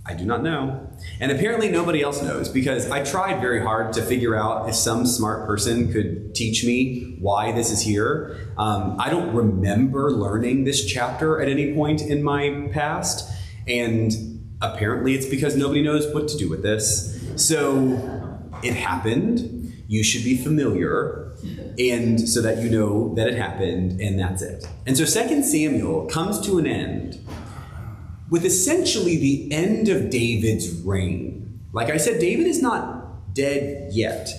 I 0.09 0.15
do 0.15 0.25
not 0.25 0.41
know. 0.41 0.89
And 1.19 1.31
apparently 1.31 1.69
nobody 1.69 2.01
else 2.01 2.23
knows 2.23 2.49
because 2.49 2.89
I 2.89 3.03
tried 3.03 3.39
very 3.41 3.61
hard 3.61 3.93
to 3.93 4.01
figure 4.01 4.35
out 4.35 4.67
if 4.67 4.73
some 4.73 5.05
smart 5.05 5.45
person 5.45 5.93
could 5.93 6.33
teach 6.33 6.65
me 6.65 7.17
why 7.19 7.51
this 7.51 7.69
is 7.69 7.81
here. 7.81 8.51
Um, 8.57 8.95
I 8.99 9.11
don't 9.11 9.35
remember 9.35 10.09
learning 10.09 10.63
this 10.63 10.83
chapter 10.83 11.39
at 11.39 11.47
any 11.47 11.75
point 11.75 12.01
in 12.01 12.23
my 12.23 12.69
past. 12.73 13.31
And 13.67 14.11
apparently 14.61 15.13
it's 15.13 15.27
because 15.27 15.55
nobody 15.55 15.83
knows 15.83 16.11
what 16.11 16.27
to 16.29 16.37
do 16.37 16.49
with 16.49 16.63
this. 16.63 17.23
So 17.35 18.41
it 18.63 18.73
happened. 18.73 19.83
You 19.87 20.03
should 20.03 20.23
be 20.23 20.37
familiar. 20.37 21.27
and 21.77 22.27
so 22.27 22.41
that 22.41 22.57
you 22.57 22.69
know 22.69 23.13
that 23.15 23.27
it 23.27 23.35
happened 23.35 24.01
and 24.01 24.19
that's 24.19 24.41
it. 24.41 24.67
And 24.85 24.97
so 24.97 25.05
2 25.05 25.43
Samuel 25.43 26.07
comes 26.07 26.41
to 26.47 26.57
an 26.57 26.67
end 26.67 27.19
with 28.29 28.45
essentially 28.45 29.17
the 29.17 29.51
end 29.51 29.89
of 29.89 30.09
David's 30.09 30.71
reign. 30.81 31.59
Like 31.73 31.89
I 31.89 31.97
said, 31.97 32.19
David 32.19 32.47
is 32.47 32.61
not 32.61 33.33
dead 33.33 33.93
yet. 33.93 34.29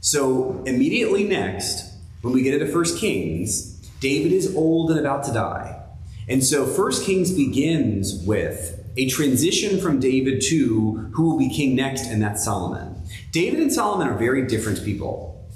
So 0.00 0.62
immediately 0.66 1.24
next, 1.24 1.94
when 2.22 2.32
we 2.32 2.42
get 2.42 2.60
into 2.60 2.72
1 2.72 2.84
Kings, 2.96 3.74
David 4.00 4.32
is 4.32 4.54
old 4.54 4.90
and 4.90 5.00
about 5.00 5.24
to 5.24 5.32
die. 5.32 5.82
And 6.28 6.44
so 6.44 6.64
1 6.64 7.04
Kings 7.04 7.32
begins 7.32 8.22
with 8.24 8.84
a 8.96 9.08
transition 9.08 9.80
from 9.80 10.00
David 10.00 10.42
to 10.48 11.10
who 11.12 11.28
will 11.28 11.38
be 11.38 11.50
king 11.50 11.74
next, 11.76 12.06
and 12.06 12.22
that's 12.22 12.44
Solomon. 12.44 13.02
David 13.30 13.60
and 13.60 13.72
Solomon 13.72 14.08
are 14.08 14.16
very 14.16 14.46
different 14.46 14.84
people. 14.84 15.46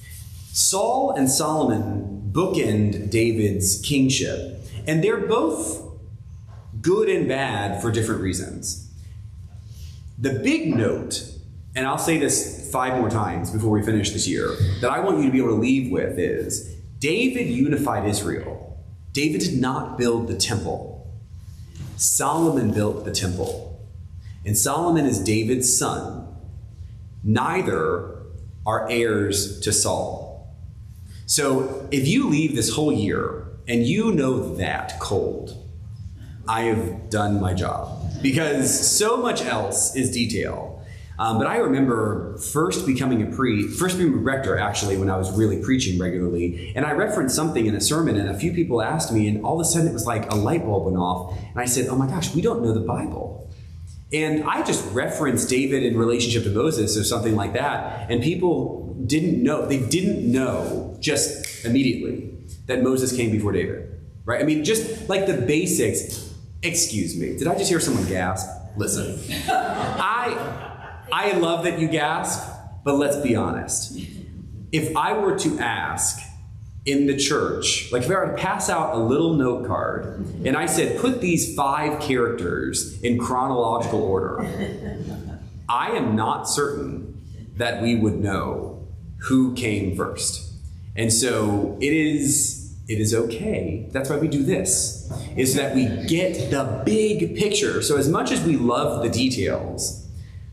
Saul 0.52 1.12
and 1.12 1.30
Solomon 1.30 2.30
bookend 2.32 3.10
David's 3.10 3.80
kingship, 3.80 4.60
and 4.86 5.02
they're 5.02 5.26
both 5.26 5.89
good 6.80 7.08
and 7.08 7.28
bad 7.28 7.80
for 7.80 7.90
different 7.90 8.20
reasons. 8.20 8.90
The 10.18 10.30
big 10.30 10.74
note, 10.74 11.22
and 11.74 11.86
I'll 11.86 11.98
say 11.98 12.18
this 12.18 12.70
five 12.70 12.98
more 12.98 13.10
times 13.10 13.50
before 13.50 13.70
we 13.70 13.82
finish 13.82 14.10
this 14.10 14.28
year, 14.28 14.54
that 14.80 14.90
I 14.90 15.00
want 15.00 15.18
you 15.18 15.26
to 15.26 15.32
be 15.32 15.38
able 15.38 15.50
to 15.50 15.54
leave 15.54 15.90
with 15.90 16.18
is 16.18 16.76
David 16.98 17.48
unified 17.48 18.08
Israel. 18.08 18.78
David 19.12 19.40
did 19.40 19.60
not 19.60 19.98
build 19.98 20.28
the 20.28 20.36
temple. 20.36 21.10
Solomon 21.96 22.72
built 22.72 23.04
the 23.04 23.12
temple. 23.12 23.80
And 24.44 24.56
Solomon 24.56 25.06
is 25.06 25.18
David's 25.18 25.76
son. 25.76 26.28
Neither 27.22 28.22
are 28.66 28.88
heirs 28.90 29.60
to 29.60 29.72
Saul. 29.72 30.54
So 31.26 31.88
if 31.90 32.08
you 32.08 32.28
leave 32.28 32.54
this 32.54 32.74
whole 32.74 32.92
year 32.92 33.46
and 33.68 33.86
you 33.86 34.12
know 34.12 34.54
that 34.56 34.98
cold, 34.98 35.56
I 36.50 36.62
have 36.62 37.10
done 37.10 37.40
my 37.40 37.54
job 37.54 38.10
because 38.20 38.68
so 38.98 39.16
much 39.16 39.40
else 39.40 39.94
is 39.94 40.10
detail. 40.10 40.84
Um, 41.16 41.38
but 41.38 41.46
I 41.46 41.58
remember 41.58 42.38
first 42.38 42.86
becoming 42.86 43.22
a 43.22 43.26
pre, 43.26 43.68
first 43.68 43.98
being 43.98 44.12
a 44.12 44.16
rector 44.16 44.58
actually 44.58 44.96
when 44.96 45.08
I 45.08 45.16
was 45.16 45.30
really 45.30 45.62
preaching 45.62 46.00
regularly, 46.00 46.72
and 46.74 46.84
I 46.84 46.90
referenced 46.90 47.36
something 47.36 47.66
in 47.66 47.76
a 47.76 47.80
sermon, 47.80 48.16
and 48.16 48.28
a 48.28 48.36
few 48.36 48.52
people 48.52 48.82
asked 48.82 49.12
me, 49.12 49.28
and 49.28 49.44
all 49.44 49.60
of 49.60 49.64
a 49.64 49.64
sudden 49.64 49.86
it 49.86 49.92
was 49.92 50.06
like 50.06 50.32
a 50.32 50.34
light 50.34 50.64
bulb 50.64 50.86
went 50.86 50.96
off, 50.96 51.38
and 51.38 51.60
I 51.60 51.66
said, 51.66 51.86
"Oh 51.86 51.94
my 51.94 52.08
gosh, 52.08 52.34
we 52.34 52.42
don't 52.42 52.62
know 52.62 52.72
the 52.72 52.80
Bible." 52.80 53.48
And 54.12 54.42
I 54.42 54.64
just 54.64 54.84
referenced 54.92 55.48
David 55.48 55.84
in 55.84 55.96
relationship 55.96 56.42
to 56.44 56.50
Moses 56.50 56.96
or 56.96 57.04
something 57.04 57.36
like 57.36 57.52
that, 57.52 58.10
and 58.10 58.22
people 58.22 58.96
didn't 59.06 59.40
know. 59.40 59.66
They 59.66 59.78
didn't 59.78 60.32
know 60.32 60.96
just 60.98 61.64
immediately 61.64 62.32
that 62.66 62.82
Moses 62.82 63.14
came 63.14 63.30
before 63.30 63.52
David, 63.52 64.00
right? 64.24 64.40
I 64.40 64.44
mean, 64.44 64.64
just 64.64 65.08
like 65.08 65.26
the 65.26 65.34
basics. 65.34 66.29
Excuse 66.62 67.16
me. 67.16 67.36
Did 67.36 67.46
I 67.46 67.56
just 67.56 67.70
hear 67.70 67.80
someone 67.80 68.06
gasp? 68.06 68.48
Listen, 68.76 69.18
I 69.48 71.06
I 71.12 71.32
love 71.32 71.64
that 71.64 71.78
you 71.78 71.88
gasp, 71.88 72.48
but 72.84 72.96
let's 72.96 73.16
be 73.16 73.34
honest. 73.34 73.98
If 74.70 74.96
I 74.96 75.12
were 75.14 75.38
to 75.38 75.58
ask 75.58 76.20
in 76.84 77.06
the 77.06 77.16
church, 77.16 77.90
like 77.92 78.02
if 78.02 78.10
I 78.10 78.14
were 78.14 78.26
to 78.26 78.34
pass 78.36 78.70
out 78.70 78.94
a 78.94 78.98
little 78.98 79.34
note 79.34 79.66
card 79.66 80.24
and 80.44 80.56
I 80.56 80.66
said, 80.66 81.00
put 81.00 81.20
these 81.20 81.54
five 81.54 82.00
characters 82.00 83.00
in 83.02 83.18
chronological 83.18 84.02
order, 84.02 84.40
I 85.68 85.90
am 85.90 86.14
not 86.14 86.48
certain 86.48 87.20
that 87.56 87.82
we 87.82 87.96
would 87.96 88.18
know 88.20 88.86
who 89.22 89.54
came 89.54 89.96
first. 89.96 90.52
And 90.96 91.12
so 91.12 91.76
it 91.80 91.92
is 91.92 92.59
it 92.90 92.98
is 92.98 93.14
okay. 93.14 93.86
That's 93.92 94.10
why 94.10 94.16
we 94.16 94.26
do 94.26 94.42
this. 94.42 95.08
Is 95.36 95.54
that 95.54 95.76
we 95.76 95.86
get 96.08 96.50
the 96.50 96.82
big 96.84 97.36
picture. 97.36 97.82
So 97.82 97.96
as 97.96 98.08
much 98.08 98.32
as 98.32 98.42
we 98.42 98.56
love 98.56 99.04
the 99.04 99.08
details, 99.08 100.08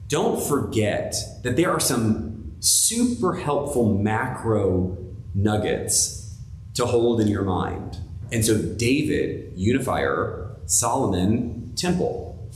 don't 0.07 0.39
forget 0.39 1.15
that 1.41 1.55
there 1.55 1.71
are 1.71 1.79
some 1.79 2.53
super 2.59 3.33
helpful 3.37 3.91
macro 3.91 4.95
nuggets 5.33 6.37
to 6.75 6.85
hold 6.85 7.21
in 7.21 7.27
your 7.27 7.41
mind. 7.41 7.97
And 8.31 8.45
so, 8.45 8.61
David, 8.61 9.53
unifier, 9.55 10.55
Solomon, 10.67 11.73
temple. 11.75 12.51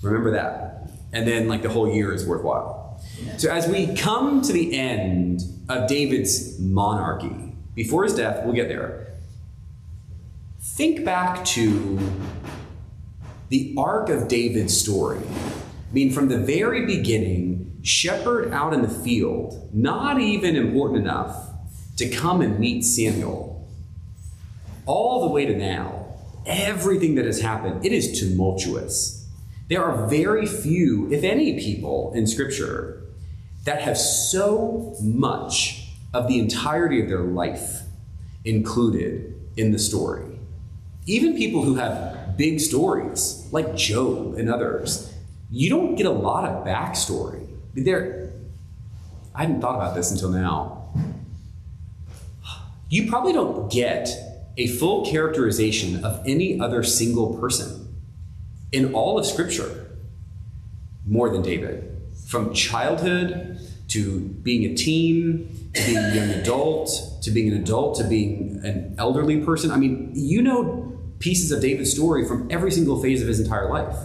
Remember 0.00 0.30
that. 0.30 0.90
And 1.12 1.28
then, 1.28 1.48
like, 1.48 1.60
the 1.60 1.68
whole 1.68 1.92
year 1.92 2.14
is 2.14 2.24
worthwhile. 2.24 3.04
So, 3.36 3.50
as 3.50 3.68
we 3.68 3.94
come 3.94 4.40
to 4.40 4.54
the 4.54 4.78
end 4.78 5.42
of 5.68 5.86
David's 5.86 6.58
monarchy, 6.58 7.52
before 7.74 8.04
his 8.04 8.14
death, 8.14 8.44
we'll 8.44 8.54
get 8.54 8.68
there. 8.68 9.07
Think 10.78 11.04
back 11.04 11.44
to 11.44 11.98
the 13.48 13.74
arc 13.76 14.10
of 14.10 14.28
David's 14.28 14.80
story. 14.80 15.18
I 15.18 15.92
mean, 15.92 16.12
from 16.12 16.28
the 16.28 16.38
very 16.38 16.86
beginning, 16.86 17.80
shepherd 17.82 18.52
out 18.52 18.72
in 18.72 18.82
the 18.82 18.88
field, 18.88 19.70
not 19.74 20.20
even 20.20 20.54
important 20.54 21.00
enough 21.00 21.50
to 21.96 22.08
come 22.08 22.40
and 22.42 22.60
meet 22.60 22.84
Samuel. 22.84 23.68
All 24.86 25.22
the 25.22 25.32
way 25.34 25.46
to 25.46 25.56
now, 25.56 26.14
everything 26.46 27.16
that 27.16 27.24
has 27.24 27.40
happened, 27.40 27.84
it 27.84 27.90
is 27.90 28.20
tumultuous. 28.20 29.26
There 29.68 29.84
are 29.84 30.06
very 30.06 30.46
few, 30.46 31.12
if 31.12 31.24
any, 31.24 31.58
people 31.58 32.12
in 32.14 32.28
Scripture 32.28 33.02
that 33.64 33.82
have 33.82 33.98
so 33.98 34.94
much 35.02 35.88
of 36.14 36.28
the 36.28 36.38
entirety 36.38 37.02
of 37.02 37.08
their 37.08 37.24
life 37.24 37.80
included 38.44 39.34
in 39.56 39.72
the 39.72 39.78
story. 39.80 40.27
Even 41.08 41.38
people 41.38 41.62
who 41.62 41.76
have 41.76 42.36
big 42.36 42.60
stories, 42.60 43.48
like 43.50 43.74
Job 43.74 44.34
and 44.34 44.50
others, 44.50 45.10
you 45.50 45.70
don't 45.70 45.94
get 45.94 46.04
a 46.04 46.10
lot 46.10 46.44
of 46.44 46.66
backstory. 46.66 47.46
I 49.34 49.42
hadn't 49.42 49.62
thought 49.62 49.76
about 49.76 49.94
this 49.94 50.10
until 50.10 50.28
now. 50.28 50.92
You 52.90 53.08
probably 53.08 53.32
don't 53.32 53.72
get 53.72 54.10
a 54.58 54.66
full 54.66 55.06
characterization 55.06 56.04
of 56.04 56.22
any 56.26 56.60
other 56.60 56.82
single 56.82 57.38
person 57.38 57.88
in 58.70 58.92
all 58.92 59.18
of 59.18 59.24
Scripture 59.24 59.96
more 61.06 61.30
than 61.30 61.40
David. 61.40 62.02
From 62.26 62.52
childhood 62.52 63.58
to 63.88 64.20
being 64.20 64.70
a 64.70 64.74
teen, 64.74 65.70
to 65.72 65.86
being 65.86 65.96
a 65.96 66.14
young 66.14 66.28
adult, 66.30 66.90
to 67.22 67.30
being 67.30 67.50
an 67.50 67.62
adult, 67.62 67.96
to 67.96 68.04
being 68.04 68.60
an 68.62 68.94
elderly 68.98 69.40
person. 69.40 69.70
I 69.70 69.78
mean, 69.78 70.12
you 70.14 70.42
know 70.42 70.97
pieces 71.18 71.50
of 71.52 71.60
David's 71.60 71.92
story 71.92 72.26
from 72.26 72.46
every 72.50 72.70
single 72.70 73.00
phase 73.02 73.20
of 73.22 73.28
his 73.28 73.40
entire 73.40 73.68
life 73.68 73.96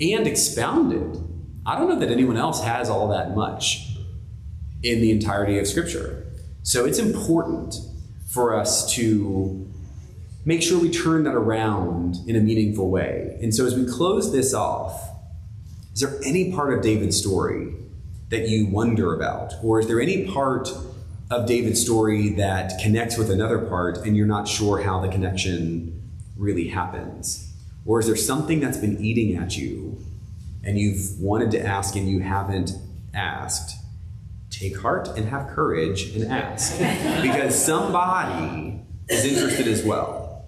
and 0.00 0.26
expounded. 0.26 1.22
I 1.66 1.78
don't 1.78 1.88
know 1.88 1.98
that 1.98 2.10
anyone 2.10 2.36
else 2.36 2.62
has 2.62 2.88
all 2.88 3.08
that 3.08 3.36
much 3.36 3.96
in 4.82 5.00
the 5.00 5.10
entirety 5.10 5.58
of 5.58 5.66
Scripture. 5.66 6.26
So 6.62 6.84
it's 6.84 6.98
important 6.98 7.74
for 8.26 8.54
us 8.54 8.92
to 8.94 9.68
make 10.44 10.62
sure 10.62 10.80
we 10.80 10.90
turn 10.90 11.24
that 11.24 11.34
around 11.34 12.16
in 12.26 12.36
a 12.36 12.40
meaningful 12.40 12.90
way. 12.90 13.38
And 13.42 13.54
so 13.54 13.66
as 13.66 13.74
we 13.74 13.86
close 13.86 14.32
this 14.32 14.54
off, 14.54 15.08
is 15.92 16.00
there 16.00 16.18
any 16.24 16.52
part 16.52 16.72
of 16.72 16.82
David's 16.82 17.18
story 17.18 17.74
that 18.30 18.48
you 18.48 18.66
wonder 18.66 19.14
about? 19.14 19.54
Or 19.62 19.80
is 19.80 19.86
there 19.86 20.00
any 20.00 20.30
part 20.30 20.70
of 21.30 21.46
David's 21.46 21.80
story 21.80 22.30
that 22.30 22.80
connects 22.80 23.18
with 23.18 23.30
another 23.30 23.58
part 23.58 23.98
and 23.98 24.16
you're 24.16 24.26
not 24.26 24.48
sure 24.48 24.80
how 24.80 25.00
the 25.00 25.08
connection 25.08 25.99
really 26.40 26.68
happens? 26.68 27.52
Or 27.86 28.00
is 28.00 28.06
there 28.06 28.16
something 28.16 28.60
that's 28.60 28.78
been 28.78 28.98
eating 28.98 29.36
at 29.36 29.56
you 29.56 30.04
and 30.64 30.78
you've 30.78 31.20
wanted 31.20 31.50
to 31.52 31.64
ask 31.64 31.94
and 31.94 32.08
you 32.08 32.20
haven't 32.20 32.72
asked? 33.14 33.76
Take 34.50 34.78
heart 34.78 35.08
and 35.16 35.28
have 35.28 35.48
courage 35.48 36.14
and 36.16 36.30
ask. 36.30 36.78
because 37.22 37.54
somebody 37.54 38.80
is 39.08 39.24
interested 39.24 39.68
as 39.68 39.84
well. 39.84 40.44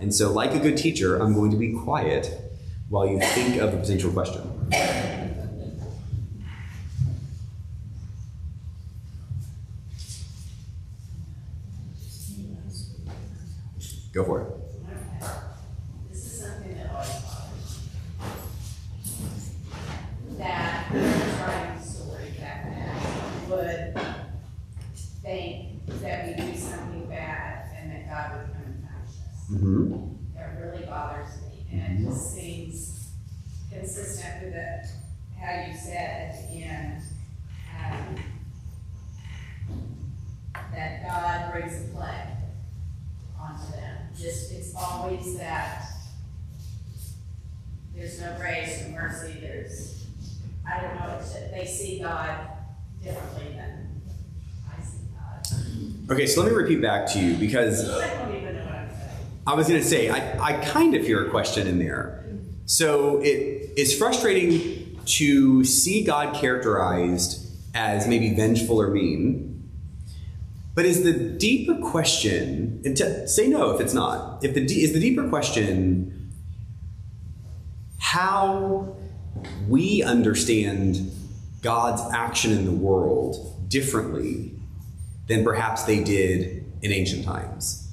And 0.00 0.14
so, 0.14 0.32
like 0.32 0.54
a 0.54 0.58
good 0.58 0.76
teacher, 0.76 1.16
I'm 1.20 1.34
going 1.34 1.50
to 1.50 1.56
be 1.56 1.72
quiet 1.72 2.40
while 2.88 3.06
you 3.06 3.20
think 3.20 3.60
of 3.60 3.74
a 3.74 3.76
potential 3.76 4.12
question. 4.12 4.42
Go 14.12 14.24
for 14.24 14.42
it. 14.42 14.53
Mm-hmm. 29.50 30.38
It 30.38 30.60
really 30.60 30.86
bothers 30.86 31.28
me, 31.42 31.66
and 31.70 32.00
it 32.00 32.10
just 32.10 32.34
seems 32.34 33.10
consistent 33.70 34.42
with 34.42 34.52
the, 34.54 34.88
how 35.38 35.66
you 35.66 35.76
said 35.76 36.34
at 36.34 36.50
the 36.50 36.62
end, 36.64 37.02
um, 37.78 38.16
that 40.72 41.06
God 41.06 41.52
brings 41.52 41.84
a 41.84 41.94
plague 41.94 42.36
onto 43.38 43.72
them. 43.72 43.96
Just, 44.18 44.52
it's 44.52 44.74
always 44.74 45.36
that 45.38 45.84
there's 47.94 48.20
no 48.20 48.34
grace 48.38 48.82
and 48.82 48.94
mercy, 48.94 49.38
there's, 49.40 50.06
I 50.68 50.80
don't 50.80 50.94
know, 50.96 51.18
it's, 51.20 51.32
they 51.32 51.66
see 51.66 52.00
God 52.00 52.48
differently 53.02 53.54
than 53.56 53.58
God. 53.58 53.83
Okay, 56.10 56.26
so 56.26 56.42
let 56.42 56.50
me 56.50 56.56
repeat 56.56 56.82
back 56.82 57.06
to 57.12 57.18
you 57.18 57.34
because 57.34 57.88
I 59.46 59.54
was 59.54 59.68
going 59.68 59.80
to 59.80 59.86
say, 59.86 60.10
I, 60.10 60.38
I 60.38 60.52
kind 60.64 60.94
of 60.94 61.06
hear 61.06 61.26
a 61.26 61.30
question 61.30 61.66
in 61.66 61.78
there. 61.78 62.26
So 62.66 63.22
it 63.22 63.70
is 63.78 63.96
frustrating 63.96 65.00
to 65.06 65.64
see 65.64 66.04
God 66.04 66.34
characterized 66.34 67.50
as 67.74 68.06
maybe 68.06 68.34
vengeful 68.34 68.78
or 68.78 68.88
mean. 68.88 69.70
But 70.74 70.84
is 70.84 71.04
the 71.04 71.14
deeper 71.14 71.76
question, 71.76 72.82
and 72.84 72.94
to, 72.98 73.26
say 73.26 73.48
no 73.48 73.70
if 73.70 73.80
it's 73.80 73.94
not, 73.94 74.44
if 74.44 74.52
the, 74.52 74.60
is 74.60 74.92
the 74.92 75.00
deeper 75.00 75.26
question 75.30 76.32
how 77.98 78.94
we 79.66 80.02
understand 80.02 81.10
God's 81.62 82.02
action 82.12 82.52
in 82.52 82.66
the 82.66 82.72
world 82.72 83.70
differently 83.70 84.53
than 85.26 85.44
perhaps 85.44 85.84
they 85.84 86.02
did 86.02 86.64
in 86.82 86.92
ancient 86.92 87.24
times? 87.24 87.90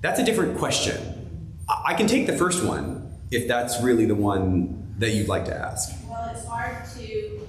That's 0.00 0.18
a 0.18 0.24
different 0.24 0.58
question. 0.58 1.56
I 1.68 1.94
can 1.94 2.06
take 2.06 2.26
the 2.26 2.36
first 2.36 2.64
one 2.64 3.12
if 3.30 3.46
that's 3.46 3.82
really 3.82 4.06
the 4.06 4.14
one 4.14 4.94
that 4.98 5.10
you'd 5.10 5.28
like 5.28 5.44
to 5.46 5.54
ask. 5.54 5.94
Well, 6.08 6.30
it's 6.34 6.46
hard 6.46 6.84
to 6.96 7.46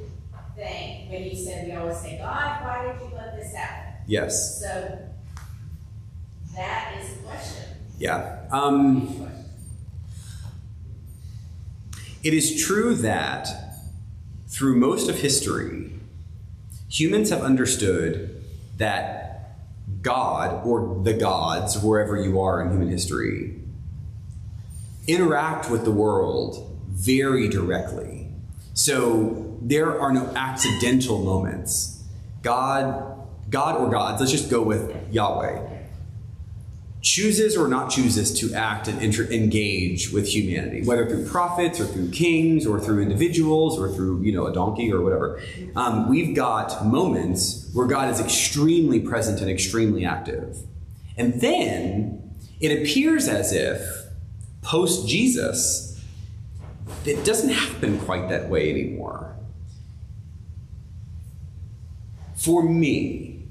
think 0.55 1.09
when 1.09 1.23
you 1.23 1.35
said, 1.35 1.67
we 1.67 1.73
always 1.73 1.97
say, 1.97 2.17
God, 2.17 2.63
why 2.63 2.91
did 2.91 3.01
you 3.01 3.15
let 3.15 3.35
this 3.37 3.53
happen? 3.53 3.93
Yes. 4.07 4.59
So 4.59 4.99
that 6.55 6.97
is 6.99 7.13
the 7.15 7.23
question. 7.23 7.63
Yeah. 7.97 8.45
Um, 8.51 9.29
it 12.23 12.33
is 12.33 12.61
true 12.61 12.95
that 12.95 13.47
through 14.47 14.75
most 14.75 15.09
of 15.09 15.19
history, 15.19 15.91
humans 16.89 17.29
have 17.29 17.41
understood 17.41 18.38
that 18.79 19.55
God, 20.01 20.65
or 20.65 21.01
the 21.03 21.13
gods, 21.13 21.81
wherever 21.81 22.17
you 22.17 22.41
are 22.41 22.61
in 22.61 22.71
human 22.71 22.89
history, 22.89 23.55
interact 25.07 25.69
with 25.69 25.85
the 25.85 25.91
world 25.91 26.77
very 26.87 27.47
directly. 27.47 28.27
So 28.73 29.57
there 29.61 29.99
are 29.99 30.11
no 30.11 30.25
accidental 30.35 31.23
moments. 31.23 32.03
God, 32.41 33.27
God 33.49 33.75
or 33.79 33.89
gods, 33.89 34.21
let's 34.21 34.31
just 34.31 34.49
go 34.49 34.61
with 34.61 35.11
Yahweh, 35.11 35.78
chooses 37.01 37.55
or 37.55 37.67
not 37.67 37.89
chooses 37.89 38.37
to 38.39 38.53
act 38.53 38.87
and 38.87 39.01
inter- 39.01 39.31
engage 39.31 40.11
with 40.11 40.27
humanity, 40.27 40.83
whether 40.83 41.07
through 41.07 41.25
prophets 41.27 41.79
or 41.79 41.85
through 41.85 42.09
kings 42.11 42.67
or 42.67 42.79
through 42.79 43.01
individuals 43.01 43.79
or 43.79 43.89
through 43.89 44.21
you 44.21 44.31
know 44.31 44.47
a 44.47 44.53
donkey 44.53 44.91
or 44.91 45.01
whatever. 45.01 45.41
Um, 45.75 46.09
we've 46.09 46.35
got 46.35 46.85
moments 46.85 47.69
where 47.73 47.87
God 47.87 48.09
is 48.09 48.19
extremely 48.19 48.99
present 48.99 49.39
and 49.39 49.49
extremely 49.49 50.05
active, 50.05 50.57
and 51.17 51.39
then 51.39 52.35
it 52.59 52.81
appears 52.81 53.27
as 53.27 53.53
if 53.53 53.81
post 54.61 55.07
Jesus, 55.07 56.03
it 57.05 57.23
doesn't 57.23 57.49
happen 57.49 57.99
quite 57.99 58.29
that 58.29 58.49
way 58.49 58.69
anymore. 58.69 59.35
For 62.35 62.63
me, 62.63 63.47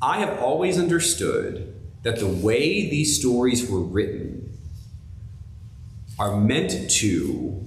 I 0.00 0.18
have 0.18 0.38
always 0.38 0.78
understood 0.78 1.75
that 2.06 2.20
the 2.20 2.26
way 2.28 2.88
these 2.88 3.18
stories 3.18 3.68
were 3.68 3.80
written 3.80 4.56
are 6.20 6.36
meant 6.36 6.88
to. 6.88 7.66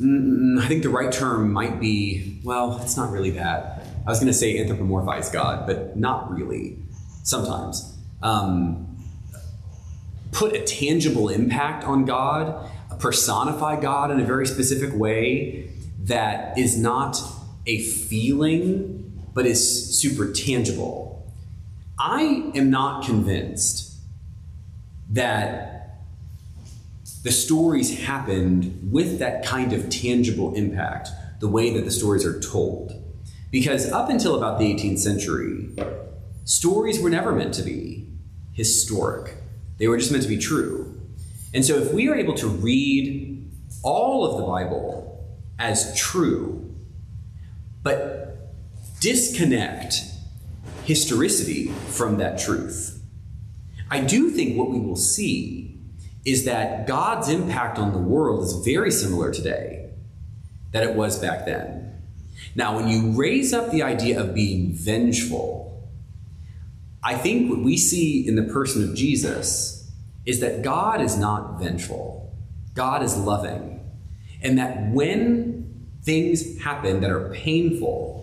Mm, 0.00 0.62
I 0.62 0.68
think 0.68 0.84
the 0.84 0.90
right 0.90 1.10
term 1.10 1.52
might 1.52 1.80
be, 1.80 2.38
well, 2.44 2.78
it's 2.80 2.96
not 2.96 3.10
really 3.10 3.30
that. 3.30 3.84
I 4.06 4.10
was 4.10 4.20
going 4.20 4.28
to 4.28 4.32
say 4.32 4.64
anthropomorphize 4.64 5.32
God, 5.32 5.66
but 5.66 5.96
not 5.96 6.30
really. 6.30 6.78
Sometimes. 7.24 7.92
Um, 8.22 9.04
put 10.30 10.54
a 10.54 10.62
tangible 10.62 11.30
impact 11.30 11.82
on 11.82 12.04
God, 12.04 12.70
personify 13.00 13.80
God 13.80 14.12
in 14.12 14.20
a 14.20 14.24
very 14.24 14.46
specific 14.46 14.94
way 14.94 15.68
that 16.04 16.56
is 16.56 16.78
not 16.78 17.20
a 17.66 17.80
feeling, 17.80 19.20
but 19.34 19.46
is 19.46 19.98
super 19.98 20.32
tangible. 20.32 21.11
I 21.98 22.50
am 22.54 22.70
not 22.70 23.04
convinced 23.04 23.92
that 25.10 25.72
the 27.22 27.30
stories 27.30 28.00
happened 28.00 28.88
with 28.90 29.18
that 29.20 29.44
kind 29.44 29.72
of 29.72 29.88
tangible 29.88 30.54
impact, 30.54 31.10
the 31.40 31.48
way 31.48 31.72
that 31.74 31.84
the 31.84 31.90
stories 31.90 32.24
are 32.24 32.40
told. 32.40 33.00
Because 33.50 33.92
up 33.92 34.08
until 34.08 34.36
about 34.36 34.58
the 34.58 34.64
18th 34.64 34.98
century, 34.98 35.68
stories 36.44 37.00
were 37.00 37.10
never 37.10 37.32
meant 37.32 37.54
to 37.54 37.62
be 37.62 38.08
historic, 38.52 39.36
they 39.78 39.86
were 39.86 39.96
just 39.96 40.10
meant 40.10 40.22
to 40.22 40.28
be 40.28 40.38
true. 40.38 41.00
And 41.54 41.64
so 41.64 41.76
if 41.76 41.92
we 41.92 42.08
are 42.08 42.14
able 42.14 42.34
to 42.34 42.48
read 42.48 43.50
all 43.82 44.24
of 44.24 44.40
the 44.40 44.46
Bible 44.46 45.26
as 45.58 45.96
true, 45.96 46.74
but 47.82 48.50
disconnect 49.00 50.02
historicity 50.84 51.68
from 51.88 52.18
that 52.18 52.38
truth. 52.38 53.02
I 53.90 54.00
do 54.00 54.30
think 54.30 54.56
what 54.56 54.70
we 54.70 54.80
will 54.80 54.96
see 54.96 55.78
is 56.24 56.44
that 56.44 56.86
God's 56.86 57.28
impact 57.28 57.78
on 57.78 57.92
the 57.92 57.98
world 57.98 58.44
is 58.44 58.64
very 58.64 58.90
similar 58.90 59.32
today 59.32 59.90
that 60.72 60.82
it 60.82 60.94
was 60.94 61.18
back 61.18 61.44
then. 61.44 62.02
Now, 62.54 62.76
when 62.76 62.88
you 62.88 63.12
raise 63.12 63.52
up 63.52 63.70
the 63.70 63.82
idea 63.82 64.20
of 64.20 64.34
being 64.34 64.72
vengeful, 64.72 65.88
I 67.02 67.16
think 67.16 67.50
what 67.50 67.60
we 67.60 67.76
see 67.76 68.26
in 68.26 68.36
the 68.36 68.44
person 68.44 68.88
of 68.88 68.94
Jesus 68.94 69.90
is 70.24 70.40
that 70.40 70.62
God 70.62 71.00
is 71.00 71.16
not 71.16 71.58
vengeful, 71.58 72.32
God 72.74 73.02
is 73.02 73.16
loving. 73.16 73.80
And 74.40 74.58
that 74.58 74.90
when 74.90 75.86
things 76.02 76.60
happen 76.60 77.00
that 77.00 77.10
are 77.10 77.30
painful, 77.30 78.21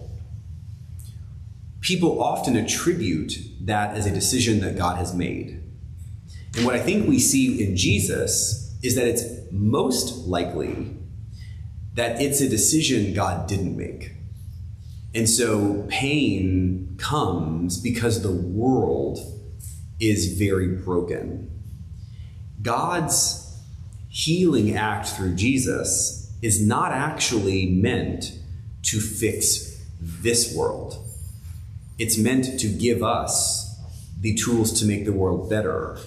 people 1.82 2.22
often 2.22 2.56
attribute 2.56 3.34
that 3.62 3.96
as 3.96 4.06
a 4.06 4.12
decision 4.12 4.60
that 4.62 4.78
God 4.78 4.98
has 4.98 5.14
made. 5.14 5.64
And 6.56 6.66
what 6.66 6.76
I 6.76 6.80
think 6.80 7.08
we 7.08 7.20
see 7.20 7.64
in 7.64 7.76
Jesus 7.76 8.78
is 8.82 8.96
that 8.96 9.08
it's 9.08 9.24
most 9.52 10.28
likely 10.28 10.96
that 11.94 12.22
it's 12.22 12.42
a 12.42 12.50
decision 12.50 13.14
God 13.14 13.48
didn't 13.48 13.76
make. 13.76 14.14
And 15.14 15.28
so 15.28 15.86
pain 15.90 16.96
comes 16.98 17.78
because 17.80 18.22
the 18.22 18.32
world 18.32 19.20
is 20.00 20.38
very 20.38 20.76
broken. 20.78 21.50
God's 22.62 23.58
healing 24.08 24.76
act 24.76 25.10
through 25.10 25.36
Jesus 25.36 26.32
is 26.42 26.66
not 26.66 26.92
actually 26.92 27.66
meant 27.68 28.32
to 28.84 29.00
fix 29.00 29.84
this 30.00 30.56
world. 30.56 31.09
It's 32.00 32.18
meant 32.18 32.60
to 32.60 32.68
give 32.68 33.04
us 33.04 33.78
the 34.20 34.34
tools 34.34 34.80
to 34.80 34.86
make 34.86 35.06
the 35.06 35.14
world 35.14 35.50
better 35.50 35.98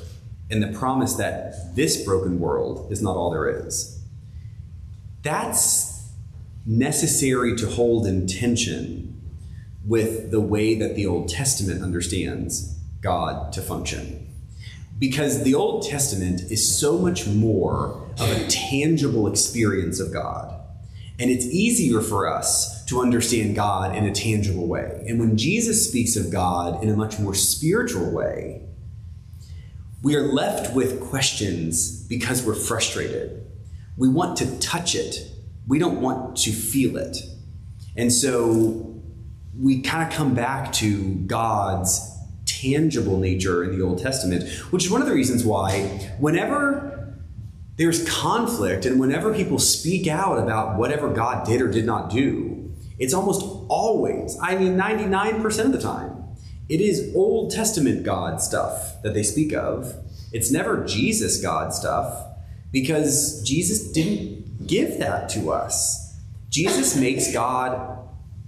and 0.51 0.63
the 0.63 0.79
promise 0.79 1.15
that 1.15 1.77
this 1.77 2.05
broken 2.05 2.41
world 2.41 2.91
is 2.91 3.03
not 3.03 3.17
all 3.17 3.31
there 3.31 3.67
is. 3.67 4.03
That's 5.23 6.11
necessary 6.67 7.57
to 7.57 7.69
hold 7.69 8.07
in 8.07 8.27
tension 8.27 9.21
with 9.85 10.31
the 10.31 10.41
way 10.41 10.75
that 10.75 10.95
the 10.95 11.07
Old 11.07 11.29
Testament 11.29 11.83
understands 11.83 12.79
God 13.01 13.53
to 13.53 13.61
function. 13.61 14.29
Because 14.99 15.43
the 15.43 15.55
Old 15.55 15.85
Testament 15.85 16.43
is 16.43 16.79
so 16.79 16.99
much 16.99 17.27
more 17.27 18.09
of 18.21 18.31
a 18.31 18.47
tangible 18.49 19.27
experience 19.27 19.99
of 20.01 20.13
God. 20.13 20.52
And 21.23 21.31
it's 21.31 21.47
easier 21.47 22.01
for 22.01 22.27
us 22.27 22.85
to 22.87 23.01
understand 23.01 23.55
God 23.55 23.95
in 23.95 24.05
a 24.05 24.13
tangible 24.13 24.67
way. 24.67 25.05
And 25.07 25.21
when 25.21 25.37
Jesus 25.37 25.89
speaks 25.89 26.17
of 26.17 26.33
God 26.33 26.83
in 26.83 26.89
a 26.91 26.97
much 26.97 27.21
more 27.21 27.33
spiritual 27.33 28.11
way, 28.11 28.63
we 30.03 30.17
are 30.17 30.23
left 30.23 30.75
with 30.75 31.01
questions 31.01 32.03
because 32.09 32.45
we're 32.45 32.57
frustrated. 32.57 33.47
We 33.97 34.09
want 34.09 34.37
to 34.39 34.59
touch 34.59 34.97
it, 34.97 35.31
we 35.69 35.79
don't 35.79 36.01
want 36.01 36.39
to 36.39 36.51
feel 36.51 36.97
it. 36.97 37.19
And 37.97 38.13
so 38.13 39.01
we 39.57 39.81
kind 39.81 40.03
of 40.03 40.13
come 40.13 40.35
back 40.35 40.73
to 40.73 41.15
God's 41.15 42.01
tangible 42.47 43.21
nature 43.21 43.63
in 43.63 43.79
the 43.79 43.85
Old 43.85 44.01
Testament, 44.03 44.51
which 44.73 44.85
is 44.85 44.91
one 44.91 45.01
of 45.01 45.07
the 45.07 45.15
reasons 45.15 45.45
why, 45.45 45.83
whenever 46.19 46.92
there's 47.77 48.09
conflict 48.09 48.85
and 48.85 49.01
whenever 49.01 49.35
people 49.35 49.59
speak 49.59 50.07
out 50.07 50.39
about 50.39 50.79
whatever 50.79 51.09
God 51.09 51.47
did 51.47 51.63
or 51.63 51.69
did 51.69 51.87
not 51.87 52.11
do, 52.11 52.75
it's 52.99 53.15
almost 53.15 53.43
always, 53.69 54.39
I 54.41 54.57
mean 54.57 54.77
99% 54.77 55.65
of 55.65 55.73
the 55.73 55.81
time, 55.81 56.25
it 56.69 56.81
is 56.81 57.13
Old 57.15 57.51
Testament 57.51 58.05
God 58.05 58.41
stuff 58.41 59.03
that 59.03 59.15
they 59.15 59.23
speak 59.23 59.53
of. 59.53 59.95
It's 60.33 60.51
never 60.51 60.85
Jesus 60.85 61.41
God 61.41 61.75
stuff 61.75 62.27
because 62.71 63.43
Jesus 63.43 63.93
didn't 63.93 64.67
give 64.67 64.99
that 64.99 65.29
to 65.31 65.51
us. 65.51 66.17
Jesus 66.49 66.97
makes 66.97 67.33
God 67.33 67.99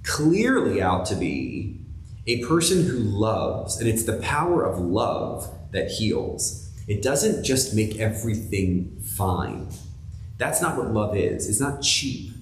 clearly 0.02 0.80
out 0.80 1.06
to 1.06 1.14
be 1.14 1.80
a 2.26 2.44
person 2.44 2.86
who 2.86 2.98
loves, 2.98 3.78
and 3.78 3.88
it's 3.88 4.04
the 4.04 4.18
power 4.18 4.64
of 4.64 4.78
love 4.78 5.50
that 5.72 5.90
heals. 5.90 6.70
It 6.86 7.02
doesn't 7.02 7.44
just 7.44 7.74
make 7.74 7.98
everything 7.98 8.96
fine. 9.16 9.68
That's 10.38 10.60
not 10.60 10.76
what 10.76 10.92
love 10.92 11.16
is. 11.16 11.48
It's 11.48 11.60
not 11.60 11.82
cheap. 11.82 12.32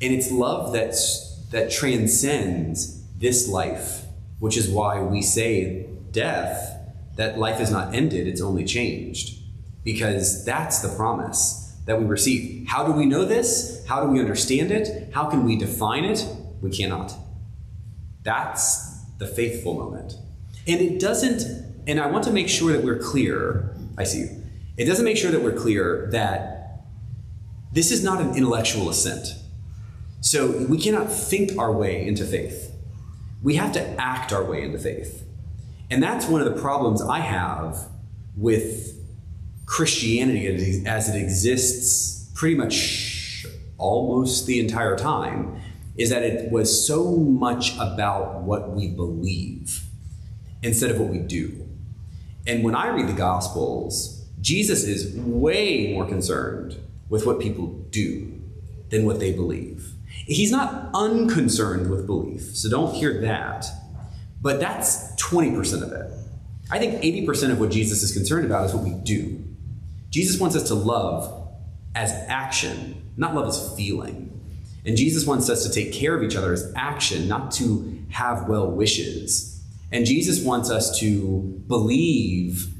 And 0.00 0.12
it's 0.12 0.30
love 0.30 0.72
that's, 0.72 1.36
that 1.50 1.70
transcends 1.70 3.02
this 3.18 3.48
life, 3.48 4.04
which 4.40 4.56
is 4.56 4.68
why 4.68 5.00
we 5.00 5.22
say 5.22 5.86
death, 6.10 6.78
that 7.16 7.38
life 7.38 7.60
is 7.60 7.70
not 7.70 7.94
ended, 7.94 8.26
it's 8.26 8.40
only 8.40 8.64
changed. 8.64 9.38
Because 9.84 10.44
that's 10.44 10.80
the 10.80 10.94
promise 10.96 11.76
that 11.86 11.98
we 11.98 12.04
receive. 12.04 12.68
How 12.68 12.84
do 12.84 12.92
we 12.92 13.06
know 13.06 13.24
this? 13.24 13.84
How 13.86 14.04
do 14.04 14.10
we 14.10 14.20
understand 14.20 14.70
it? 14.70 15.12
How 15.12 15.28
can 15.28 15.44
we 15.44 15.56
define 15.56 16.04
it? 16.04 16.26
We 16.60 16.70
cannot. 16.70 17.12
That's 18.22 19.00
the 19.18 19.26
faithful 19.26 19.74
moment. 19.74 20.14
And 20.66 20.80
it 20.80 21.00
doesn't, 21.00 21.42
and 21.86 22.00
I 22.00 22.06
want 22.06 22.24
to 22.24 22.30
make 22.30 22.48
sure 22.48 22.72
that 22.72 22.84
we're 22.84 22.98
clear. 22.98 23.74
I 23.98 24.04
see 24.04 24.20
you. 24.20 24.41
It 24.76 24.86
doesn't 24.86 25.04
make 25.04 25.16
sure 25.16 25.30
that 25.30 25.42
we're 25.42 25.52
clear 25.52 26.08
that 26.12 26.84
this 27.72 27.90
is 27.90 28.02
not 28.02 28.20
an 28.20 28.34
intellectual 28.34 28.88
assent. 28.88 29.34
So 30.20 30.64
we 30.66 30.78
cannot 30.78 31.10
think 31.10 31.58
our 31.58 31.72
way 31.72 32.06
into 32.06 32.24
faith. 32.24 32.72
We 33.42 33.56
have 33.56 33.72
to 33.72 34.00
act 34.00 34.32
our 34.32 34.44
way 34.44 34.62
into 34.62 34.78
faith. 34.78 35.26
And 35.90 36.02
that's 36.02 36.26
one 36.26 36.40
of 36.40 36.54
the 36.54 36.60
problems 36.60 37.02
I 37.02 37.18
have 37.18 37.88
with 38.36 38.98
Christianity 39.66 40.84
as 40.86 41.08
it 41.08 41.20
exists 41.20 42.30
pretty 42.34 42.54
much 42.54 43.46
almost 43.78 44.46
the 44.46 44.60
entire 44.60 44.96
time 44.96 45.60
is 45.96 46.10
that 46.10 46.22
it 46.22 46.50
was 46.50 46.86
so 46.86 47.16
much 47.16 47.74
about 47.76 48.42
what 48.42 48.70
we 48.70 48.88
believe 48.88 49.82
instead 50.62 50.90
of 50.90 50.98
what 50.98 51.10
we 51.10 51.18
do. 51.18 51.68
And 52.46 52.64
when 52.64 52.74
I 52.74 52.88
read 52.88 53.08
the 53.08 53.12
Gospels, 53.12 54.21
Jesus 54.42 54.84
is 54.84 55.16
way 55.16 55.92
more 55.92 56.04
concerned 56.06 56.76
with 57.08 57.24
what 57.24 57.40
people 57.40 57.68
do 57.90 58.42
than 58.90 59.06
what 59.06 59.20
they 59.20 59.32
believe. 59.32 59.92
He's 60.08 60.50
not 60.50 60.90
unconcerned 60.92 61.90
with 61.90 62.06
belief, 62.06 62.54
so 62.54 62.68
don't 62.68 62.94
hear 62.94 63.20
that. 63.22 63.66
But 64.40 64.60
that's 64.60 65.14
20% 65.22 65.82
of 65.82 65.92
it. 65.92 66.10
I 66.70 66.78
think 66.78 67.02
80% 67.02 67.52
of 67.52 67.60
what 67.60 67.70
Jesus 67.70 68.02
is 68.02 68.12
concerned 68.12 68.44
about 68.44 68.66
is 68.66 68.74
what 68.74 68.84
we 68.84 68.94
do. 68.94 69.44
Jesus 70.10 70.40
wants 70.40 70.56
us 70.56 70.68
to 70.68 70.74
love 70.74 71.48
as 71.94 72.10
action, 72.28 73.10
not 73.16 73.34
love 73.34 73.48
as 73.48 73.74
feeling. 73.76 74.28
And 74.84 74.96
Jesus 74.96 75.24
wants 75.26 75.48
us 75.48 75.64
to 75.64 75.70
take 75.70 75.92
care 75.92 76.16
of 76.16 76.24
each 76.24 76.34
other 76.34 76.52
as 76.52 76.72
action, 76.74 77.28
not 77.28 77.52
to 77.52 78.04
have 78.10 78.48
well 78.48 78.70
wishes. 78.70 79.62
And 79.92 80.04
Jesus 80.04 80.44
wants 80.44 80.70
us 80.70 80.98
to 80.98 81.62
believe 81.68 82.74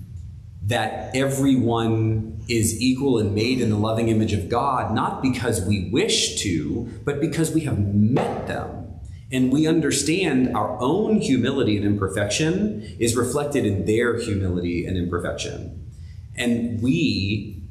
that 0.66 1.14
everyone 1.14 2.40
is 2.48 2.80
equal 2.80 3.18
and 3.18 3.34
made 3.34 3.60
in 3.60 3.70
the 3.70 3.76
loving 3.76 4.08
image 4.08 4.32
of 4.32 4.48
God, 4.48 4.94
not 4.94 5.22
because 5.22 5.64
we 5.66 5.90
wish 5.90 6.40
to, 6.42 6.88
but 7.04 7.20
because 7.20 7.52
we 7.52 7.62
have 7.62 7.78
met 7.78 8.46
them. 8.46 9.00
And 9.32 9.50
we 9.50 9.66
understand 9.66 10.54
our 10.54 10.78
own 10.80 11.20
humility 11.20 11.76
and 11.76 11.86
imperfection 11.86 12.82
is 13.00 13.16
reflected 13.16 13.64
in 13.64 13.86
their 13.86 14.20
humility 14.20 14.84
and 14.86 14.96
imperfection. 14.96 15.90
And 16.36 16.82
we 16.82 17.62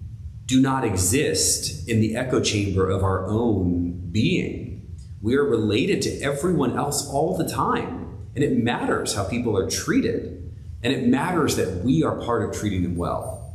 do 0.47 0.59
not 0.59 0.83
exist 0.83 1.87
in 1.87 2.01
the 2.01 2.15
echo 2.15 2.41
chamber 2.41 2.89
of 2.89 3.03
our 3.03 3.25
own 3.27 4.09
being. 4.11 4.97
We 5.21 5.35
are 5.35 5.45
related 5.45 6.01
to 6.01 6.19
everyone 6.21 6.77
else 6.77 7.07
all 7.07 7.37
the 7.37 7.47
time. 7.47 8.27
And 8.35 8.43
it 8.43 8.57
matters 8.57 9.13
how 9.13 9.25
people 9.25 9.55
are 9.55 9.69
treated. 9.69 10.40
And 10.83 10.93
it 10.93 11.07
matters 11.07 11.55
that 11.57 11.83
we 11.83 12.03
are 12.03 12.15
part 12.15 12.43
of 12.43 12.59
treating 12.59 12.83
them 12.83 12.95
well. 12.95 13.53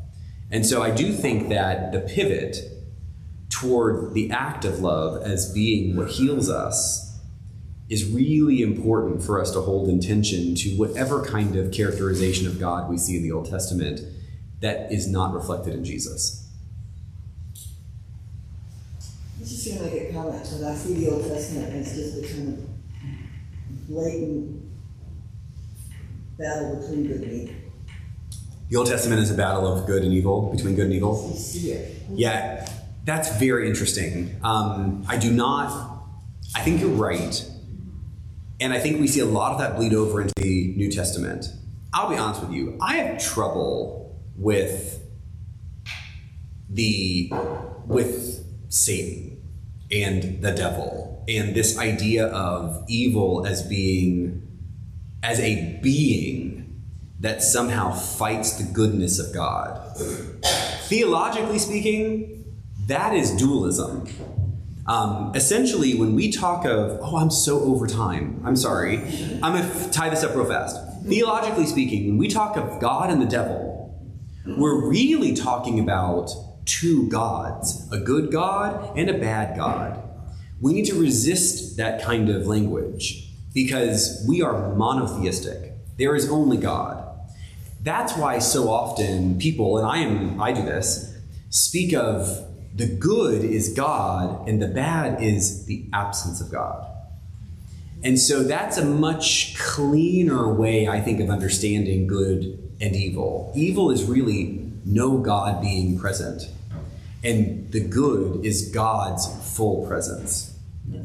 And 0.50 0.64
so 0.64 0.82
I 0.82 0.90
do 0.90 1.12
think 1.12 1.48
that 1.48 1.92
the 1.92 2.00
pivot 2.00 2.56
toward 3.48 4.14
the 4.14 4.30
act 4.30 4.64
of 4.64 4.80
love 4.80 5.22
as 5.22 5.52
being 5.52 5.96
what 5.96 6.10
heals 6.10 6.48
us 6.48 7.18
is 7.88 8.04
really 8.04 8.62
important 8.62 9.22
for 9.22 9.40
us 9.40 9.50
to 9.52 9.60
hold 9.60 9.88
intention 9.88 10.54
to 10.56 10.70
whatever 10.76 11.24
kind 11.24 11.56
of 11.56 11.72
characterization 11.72 12.46
of 12.46 12.58
God 12.58 12.90
we 12.90 12.98
see 12.98 13.16
in 13.16 13.22
the 13.22 13.32
Old 13.32 13.48
Testament 13.48 14.00
that 14.60 14.90
is 14.92 15.06
not 15.08 15.32
reflected 15.34 15.74
in 15.74 15.84
Jesus. 15.84 16.48
I 19.36 19.40
was 19.40 19.50
just 19.50 19.78
gonna 19.78 19.90
make 19.90 20.10
a 20.10 20.12
comment, 20.12 20.42
because 20.42 20.62
I 20.62 20.74
see 20.74 20.94
the 20.94 21.10
Old 21.10 21.24
Testament 21.26 21.74
as 21.74 21.94
just 21.94 22.18
a 22.18 22.34
kind 22.34 22.58
of 22.58 23.88
blatant 23.88 24.65
battle 26.38 26.76
between 26.76 27.06
good 27.06 27.22
and 27.22 27.32
evil. 27.32 27.54
The 28.68 28.76
Old 28.76 28.88
Testament 28.88 29.20
is 29.22 29.30
a 29.30 29.34
battle 29.34 29.66
of 29.66 29.86
good 29.86 30.02
and 30.02 30.12
evil, 30.12 30.52
between 30.54 30.74
good 30.74 30.86
and 30.86 30.94
evil. 30.94 31.32
It. 31.34 32.02
Yeah, 32.10 32.68
that's 33.04 33.36
very 33.36 33.68
interesting. 33.68 34.36
Um, 34.42 35.04
I 35.08 35.16
do 35.16 35.32
not, 35.32 36.00
I 36.54 36.60
think 36.62 36.80
you're 36.80 36.90
right. 36.90 37.48
And 38.58 38.72
I 38.72 38.80
think 38.80 39.00
we 39.00 39.06
see 39.06 39.20
a 39.20 39.26
lot 39.26 39.52
of 39.52 39.58
that 39.58 39.76
bleed 39.76 39.94
over 39.94 40.20
into 40.20 40.34
the 40.36 40.74
New 40.76 40.90
Testament. 40.90 41.46
I'll 41.92 42.10
be 42.10 42.16
honest 42.16 42.42
with 42.42 42.52
you, 42.52 42.76
I 42.80 42.96
have 42.96 43.22
trouble 43.22 44.20
with 44.36 45.00
the, 46.68 47.30
with 47.86 48.44
Satan 48.68 49.40
and 49.92 50.42
the 50.42 50.50
devil 50.50 51.24
and 51.28 51.54
this 51.54 51.78
idea 51.78 52.26
of 52.26 52.84
evil 52.88 53.46
as 53.46 53.62
being 53.62 54.45
as 55.26 55.40
a 55.40 55.76
being 55.82 56.80
that 57.18 57.42
somehow 57.42 57.90
fights 57.90 58.52
the 58.52 58.72
goodness 58.72 59.18
of 59.18 59.34
God. 59.34 59.96
Theologically 60.84 61.58
speaking, 61.58 62.44
that 62.86 63.12
is 63.12 63.32
dualism. 63.32 64.06
Um, 64.86 65.32
essentially, 65.34 65.94
when 65.94 66.14
we 66.14 66.30
talk 66.30 66.64
of, 66.64 67.00
oh, 67.02 67.16
I'm 67.16 67.32
so 67.32 67.58
over 67.62 67.88
time, 67.88 68.40
I'm 68.44 68.54
sorry, 68.54 68.98
I'm 69.42 69.54
gonna 69.54 69.64
f- 69.64 69.90
tie 69.90 70.10
this 70.10 70.22
up 70.22 70.36
real 70.36 70.44
fast. 70.44 70.76
Theologically 71.04 71.66
speaking, 71.66 72.06
when 72.06 72.18
we 72.18 72.28
talk 72.28 72.56
of 72.56 72.80
God 72.80 73.10
and 73.10 73.20
the 73.20 73.26
devil, 73.26 73.98
we're 74.46 74.88
really 74.88 75.34
talking 75.34 75.80
about 75.80 76.30
two 76.66 77.08
gods 77.08 77.88
a 77.90 77.98
good 77.98 78.30
God 78.30 78.96
and 78.96 79.10
a 79.10 79.18
bad 79.18 79.56
God. 79.56 80.00
We 80.60 80.72
need 80.72 80.84
to 80.84 80.94
resist 80.94 81.78
that 81.78 82.00
kind 82.00 82.30
of 82.30 82.46
language 82.46 83.25
because 83.56 84.22
we 84.28 84.42
are 84.42 84.74
monotheistic. 84.74 85.72
There 85.96 86.14
is 86.14 86.28
only 86.28 86.58
God. 86.58 87.02
That's 87.82 88.14
why 88.14 88.38
so 88.38 88.68
often 88.68 89.38
people, 89.38 89.78
and 89.78 89.86
I 89.86 90.00
am 90.00 90.38
I 90.38 90.52
do 90.52 90.62
this, 90.62 91.16
speak 91.48 91.94
of 91.94 92.28
the 92.74 92.86
good 92.86 93.42
is 93.42 93.72
God 93.72 94.46
and 94.46 94.60
the 94.60 94.68
bad 94.68 95.22
is 95.22 95.64
the 95.64 95.86
absence 95.94 96.42
of 96.42 96.52
God. 96.52 96.86
And 98.04 98.20
so 98.20 98.42
that's 98.42 98.76
a 98.76 98.84
much 98.84 99.56
cleaner 99.56 100.52
way, 100.52 100.86
I 100.86 101.00
think, 101.00 101.20
of 101.20 101.30
understanding 101.30 102.06
good 102.06 102.58
and 102.78 102.94
evil. 102.94 103.52
Evil 103.56 103.90
is 103.90 104.04
really 104.04 104.70
no 104.84 105.16
God 105.16 105.62
being 105.62 105.98
present 105.98 106.50
and 107.24 107.72
the 107.72 107.80
good 107.80 108.44
is 108.44 108.68
God's 108.68 109.26
full 109.56 109.86
presence. 109.86 110.55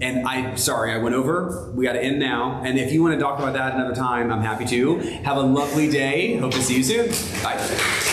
And 0.02 0.28
I, 0.28 0.56
sorry, 0.56 0.92
I 0.94 0.98
went 0.98 1.16
over. 1.16 1.72
We 1.76 1.86
got 1.86 1.94
to 1.94 2.04
end 2.04 2.20
now. 2.20 2.62
And 2.64 2.80
if 2.80 2.92
you 2.92 3.04
want 3.04 3.14
to 3.16 3.20
talk 3.20 3.40
about 3.40 3.54
that 3.54 3.76
another 3.76 3.96
time, 3.96 4.32
I'm 4.32 4.42
happy 4.42 4.66
to. 4.66 4.98
Have 5.24 5.38
a 5.38 5.42
lovely 5.42 5.90
day. 5.90 6.38
Hope 6.38 6.54
to 6.54 6.62
see 6.62 6.78
you 6.78 6.84
soon. 6.84 7.10
Bye. 7.44 8.11